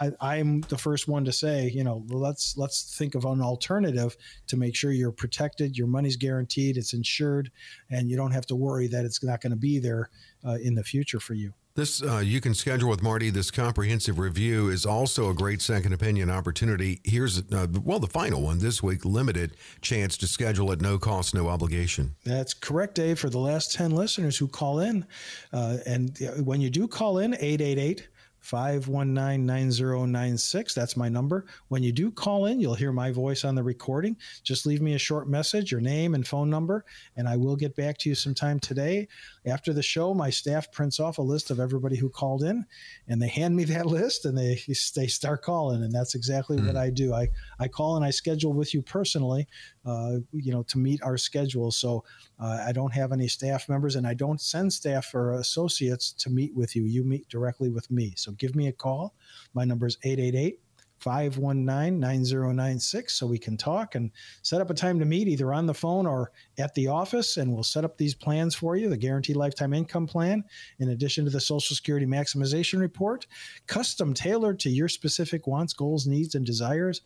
I, 0.00 0.10
I, 0.20 0.36
am 0.36 0.62
the 0.62 0.76
first 0.76 1.06
one 1.06 1.24
to 1.26 1.32
say, 1.32 1.70
you 1.72 1.84
know, 1.84 2.04
let's 2.08 2.56
let's 2.56 2.96
think 2.98 3.14
of 3.14 3.24
an 3.24 3.40
alternative 3.40 4.16
to 4.48 4.56
make 4.56 4.74
sure 4.74 4.90
you're 4.90 5.12
protected, 5.12 5.78
your 5.78 5.86
money's 5.86 6.16
guaranteed, 6.16 6.76
it's 6.76 6.92
insured, 6.92 7.52
and 7.90 8.10
you 8.10 8.16
don't 8.16 8.32
have 8.32 8.46
to 8.46 8.56
worry 8.56 8.88
that 8.88 9.04
it's 9.04 9.22
not 9.22 9.40
going 9.40 9.52
to 9.52 9.56
be 9.56 9.78
there 9.78 10.10
uh, 10.44 10.58
in 10.60 10.74
the 10.74 10.82
future 10.82 11.20
for 11.20 11.34
you. 11.34 11.54
This 11.76 12.04
uh, 12.04 12.18
you 12.18 12.40
can 12.40 12.54
schedule 12.54 12.88
with 12.88 13.02
Marty. 13.02 13.30
This 13.30 13.50
comprehensive 13.50 14.20
review 14.20 14.68
is 14.68 14.86
also 14.86 15.28
a 15.30 15.34
great 15.34 15.60
second 15.60 15.92
opinion 15.92 16.30
opportunity. 16.30 17.00
Here's 17.02 17.38
uh, 17.52 17.66
well 17.82 17.98
the 17.98 18.06
final 18.06 18.42
one 18.42 18.60
this 18.60 18.80
week. 18.80 19.04
Limited 19.04 19.56
chance 19.80 20.16
to 20.18 20.28
schedule 20.28 20.70
at 20.70 20.80
no 20.80 20.98
cost, 20.98 21.34
no 21.34 21.48
obligation. 21.48 22.14
That's 22.24 22.54
correct, 22.54 22.94
Dave. 22.94 23.18
For 23.18 23.28
the 23.28 23.40
last 23.40 23.72
ten 23.72 23.90
listeners 23.90 24.36
who 24.36 24.46
call 24.46 24.78
in, 24.78 25.04
uh, 25.52 25.78
and 25.84 26.16
when 26.44 26.60
you 26.60 26.70
do 26.70 26.86
call 26.86 27.18
in, 27.18 27.36
eight 27.40 27.60
eight 27.60 27.78
eight 27.78 28.06
519 28.44 29.46
9096. 29.46 30.74
That's 30.74 30.98
my 30.98 31.08
number. 31.08 31.46
When 31.68 31.82
you 31.82 31.92
do 31.92 32.10
call 32.10 32.44
in, 32.44 32.60
you'll 32.60 32.74
hear 32.74 32.92
my 32.92 33.10
voice 33.10 33.42
on 33.42 33.54
the 33.54 33.62
recording. 33.62 34.18
Just 34.42 34.66
leave 34.66 34.82
me 34.82 34.92
a 34.92 34.98
short 34.98 35.30
message, 35.30 35.72
your 35.72 35.80
name 35.80 36.14
and 36.14 36.26
phone 36.26 36.50
number, 36.50 36.84
and 37.16 37.26
I 37.26 37.38
will 37.38 37.56
get 37.56 37.74
back 37.74 37.96
to 37.98 38.10
you 38.10 38.14
sometime 38.14 38.60
today. 38.60 39.08
After 39.46 39.72
the 39.72 39.82
show, 39.82 40.12
my 40.12 40.28
staff 40.28 40.70
prints 40.70 41.00
off 41.00 41.16
a 41.16 41.22
list 41.22 41.50
of 41.50 41.58
everybody 41.58 41.96
who 41.96 42.10
called 42.10 42.42
in, 42.42 42.66
and 43.08 43.20
they 43.20 43.28
hand 43.28 43.56
me 43.56 43.64
that 43.64 43.86
list 43.94 44.26
and 44.26 44.36
they, 44.36 44.60
they 44.94 45.06
start 45.06 45.40
calling. 45.40 45.82
And 45.82 45.92
that's 45.92 46.14
exactly 46.14 46.58
mm. 46.58 46.66
what 46.66 46.76
I 46.76 46.90
do. 46.90 47.14
I, 47.14 47.28
I 47.58 47.68
call 47.68 47.96
and 47.96 48.04
I 48.04 48.10
schedule 48.10 48.52
with 48.52 48.74
you 48.74 48.82
personally, 48.82 49.48
uh, 49.86 50.16
you 50.32 50.52
know, 50.52 50.64
to 50.64 50.76
meet 50.76 51.02
our 51.02 51.16
schedule. 51.16 51.70
So 51.70 52.04
uh, 52.38 52.62
I 52.66 52.72
don't 52.72 52.92
have 52.92 53.12
any 53.12 53.28
staff 53.28 53.70
members 53.70 53.96
and 53.96 54.06
I 54.06 54.12
don't 54.12 54.40
send 54.40 54.70
staff 54.70 55.14
or 55.14 55.32
associates 55.34 56.12
to 56.12 56.28
meet 56.28 56.54
with 56.54 56.76
you. 56.76 56.84
You 56.84 57.04
meet 57.04 57.26
directly 57.30 57.70
with 57.70 57.90
me. 57.90 58.12
So 58.16 58.33
give 58.38 58.54
me 58.54 58.68
a 58.68 58.72
call. 58.72 59.14
My 59.54 59.64
number 59.64 59.86
is 59.86 59.98
888 60.02 60.60
519 61.04 62.00
9096 62.00 63.12
so 63.12 63.26
we 63.26 63.38
can 63.38 63.58
talk 63.58 63.94
and 63.94 64.10
set 64.42 64.62
up 64.62 64.70
a 64.70 64.74
time 64.74 64.98
to 64.98 65.04
meet 65.04 65.28
either 65.28 65.52
on 65.52 65.66
the 65.66 65.74
phone 65.74 66.06
or 66.06 66.32
at 66.58 66.72
the 66.74 66.88
office. 66.88 67.36
And 67.36 67.52
we'll 67.52 67.62
set 67.62 67.84
up 67.84 67.98
these 67.98 68.14
plans 68.14 68.54
for 68.54 68.76
you 68.76 68.88
the 68.88 68.96
guaranteed 68.96 69.36
lifetime 69.36 69.74
income 69.74 70.06
plan, 70.06 70.44
in 70.78 70.90
addition 70.90 71.24
to 71.26 71.30
the 71.30 71.40
Social 71.40 71.76
Security 71.76 72.06
maximization 72.06 72.80
report, 72.80 73.26
custom 73.66 74.14
tailored 74.14 74.58
to 74.60 74.70
your 74.70 74.88
specific 74.88 75.46
wants, 75.46 75.74
goals, 75.74 76.06
needs, 76.06 76.34
and 76.34 76.46
desires 76.46 77.02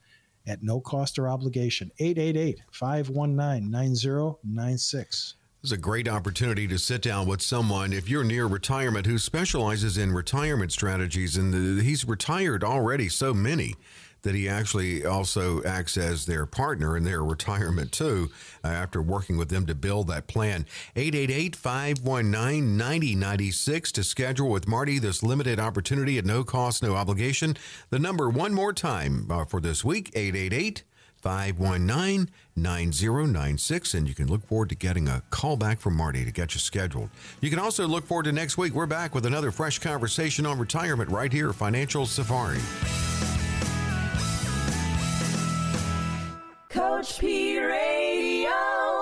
at 0.47 0.63
no 0.63 0.81
cost 0.81 1.19
or 1.19 1.29
obligation. 1.29 1.91
888 1.99 2.63
519 2.71 3.71
9096. 3.71 5.35
This 5.61 5.73
is 5.73 5.79
a 5.79 5.81
great 5.81 6.07
opportunity 6.07 6.69
to 6.69 6.79
sit 6.79 7.03
down 7.03 7.27
with 7.27 7.43
someone, 7.43 7.93
if 7.93 8.09
you're 8.09 8.23
near 8.23 8.47
retirement, 8.47 9.07
who 9.07 9.19
specializes 9.19 9.99
in 9.99 10.13
retirement 10.13 10.71
strategies. 10.71 11.37
And 11.37 11.83
he's 11.83 12.05
retired 12.05 12.63
already 12.63 13.09
so 13.09 13.35
many 13.35 13.75
that 14.23 14.37
he 14.37 14.49
actually 14.49 15.05
also 15.05 15.61
acts 15.65 15.97
as 15.97 16.27
their 16.27 16.47
partner 16.47 16.97
in 16.97 17.03
their 17.03 17.25
retirement 17.25 17.91
too, 17.91 18.31
uh, 18.63 18.69
after 18.69 19.03
working 19.03 19.37
with 19.37 19.49
them 19.49 19.67
to 19.67 19.75
build 19.75 20.07
that 20.07 20.29
plan. 20.29 20.65
888 20.95 21.57
519 21.57 22.77
9096 22.77 23.91
to 23.93 24.05
schedule 24.05 24.51
with 24.51 24.69
Marty 24.69 25.01
this 25.01 25.25
limited 25.25 25.59
opportunity 25.59 26.19
at 26.19 26.25
no 26.25 26.45
cost, 26.45 26.85
no 26.85 26.95
obligation. 26.95 27.57
The 27.91 27.99
number 27.99 28.31
one 28.31 28.55
more 28.55 28.73
time 28.73 29.27
uh, 29.29 29.45
for 29.45 29.61
this 29.61 29.85
week 29.85 30.13
888 30.15 30.85
519 31.21 32.31
9096. 32.57 33.95
And 33.95 34.09
you 34.09 34.15
can 34.15 34.29
look 34.29 34.47
forward 34.47 34.69
to 34.71 34.75
getting 34.75 35.09
a 35.09 35.23
call 35.31 35.57
back 35.57 35.81
from 35.81 35.97
Marty 35.97 36.25
to 36.25 36.31
get 36.31 36.55
you 36.55 36.61
scheduled. 36.61 37.11
You 37.41 37.51
can 37.51 37.59
also 37.59 37.87
look 37.87 38.05
forward 38.05 38.25
to 38.25 38.33
next 38.33 38.59
week. 38.59 38.73
We're 38.73 38.87
back 38.87 39.15
with 39.15 39.27
another 39.27 39.51
fresh 39.51 39.79
conversation 39.79 40.47
on 40.47 40.59
retirement 40.59 41.11
right 41.11 41.33
here, 41.33 41.53
Financial 41.53 42.07
Safari. 42.07 42.59
Coach 46.69 47.19
P 47.19 47.59
Radio. 47.59 48.38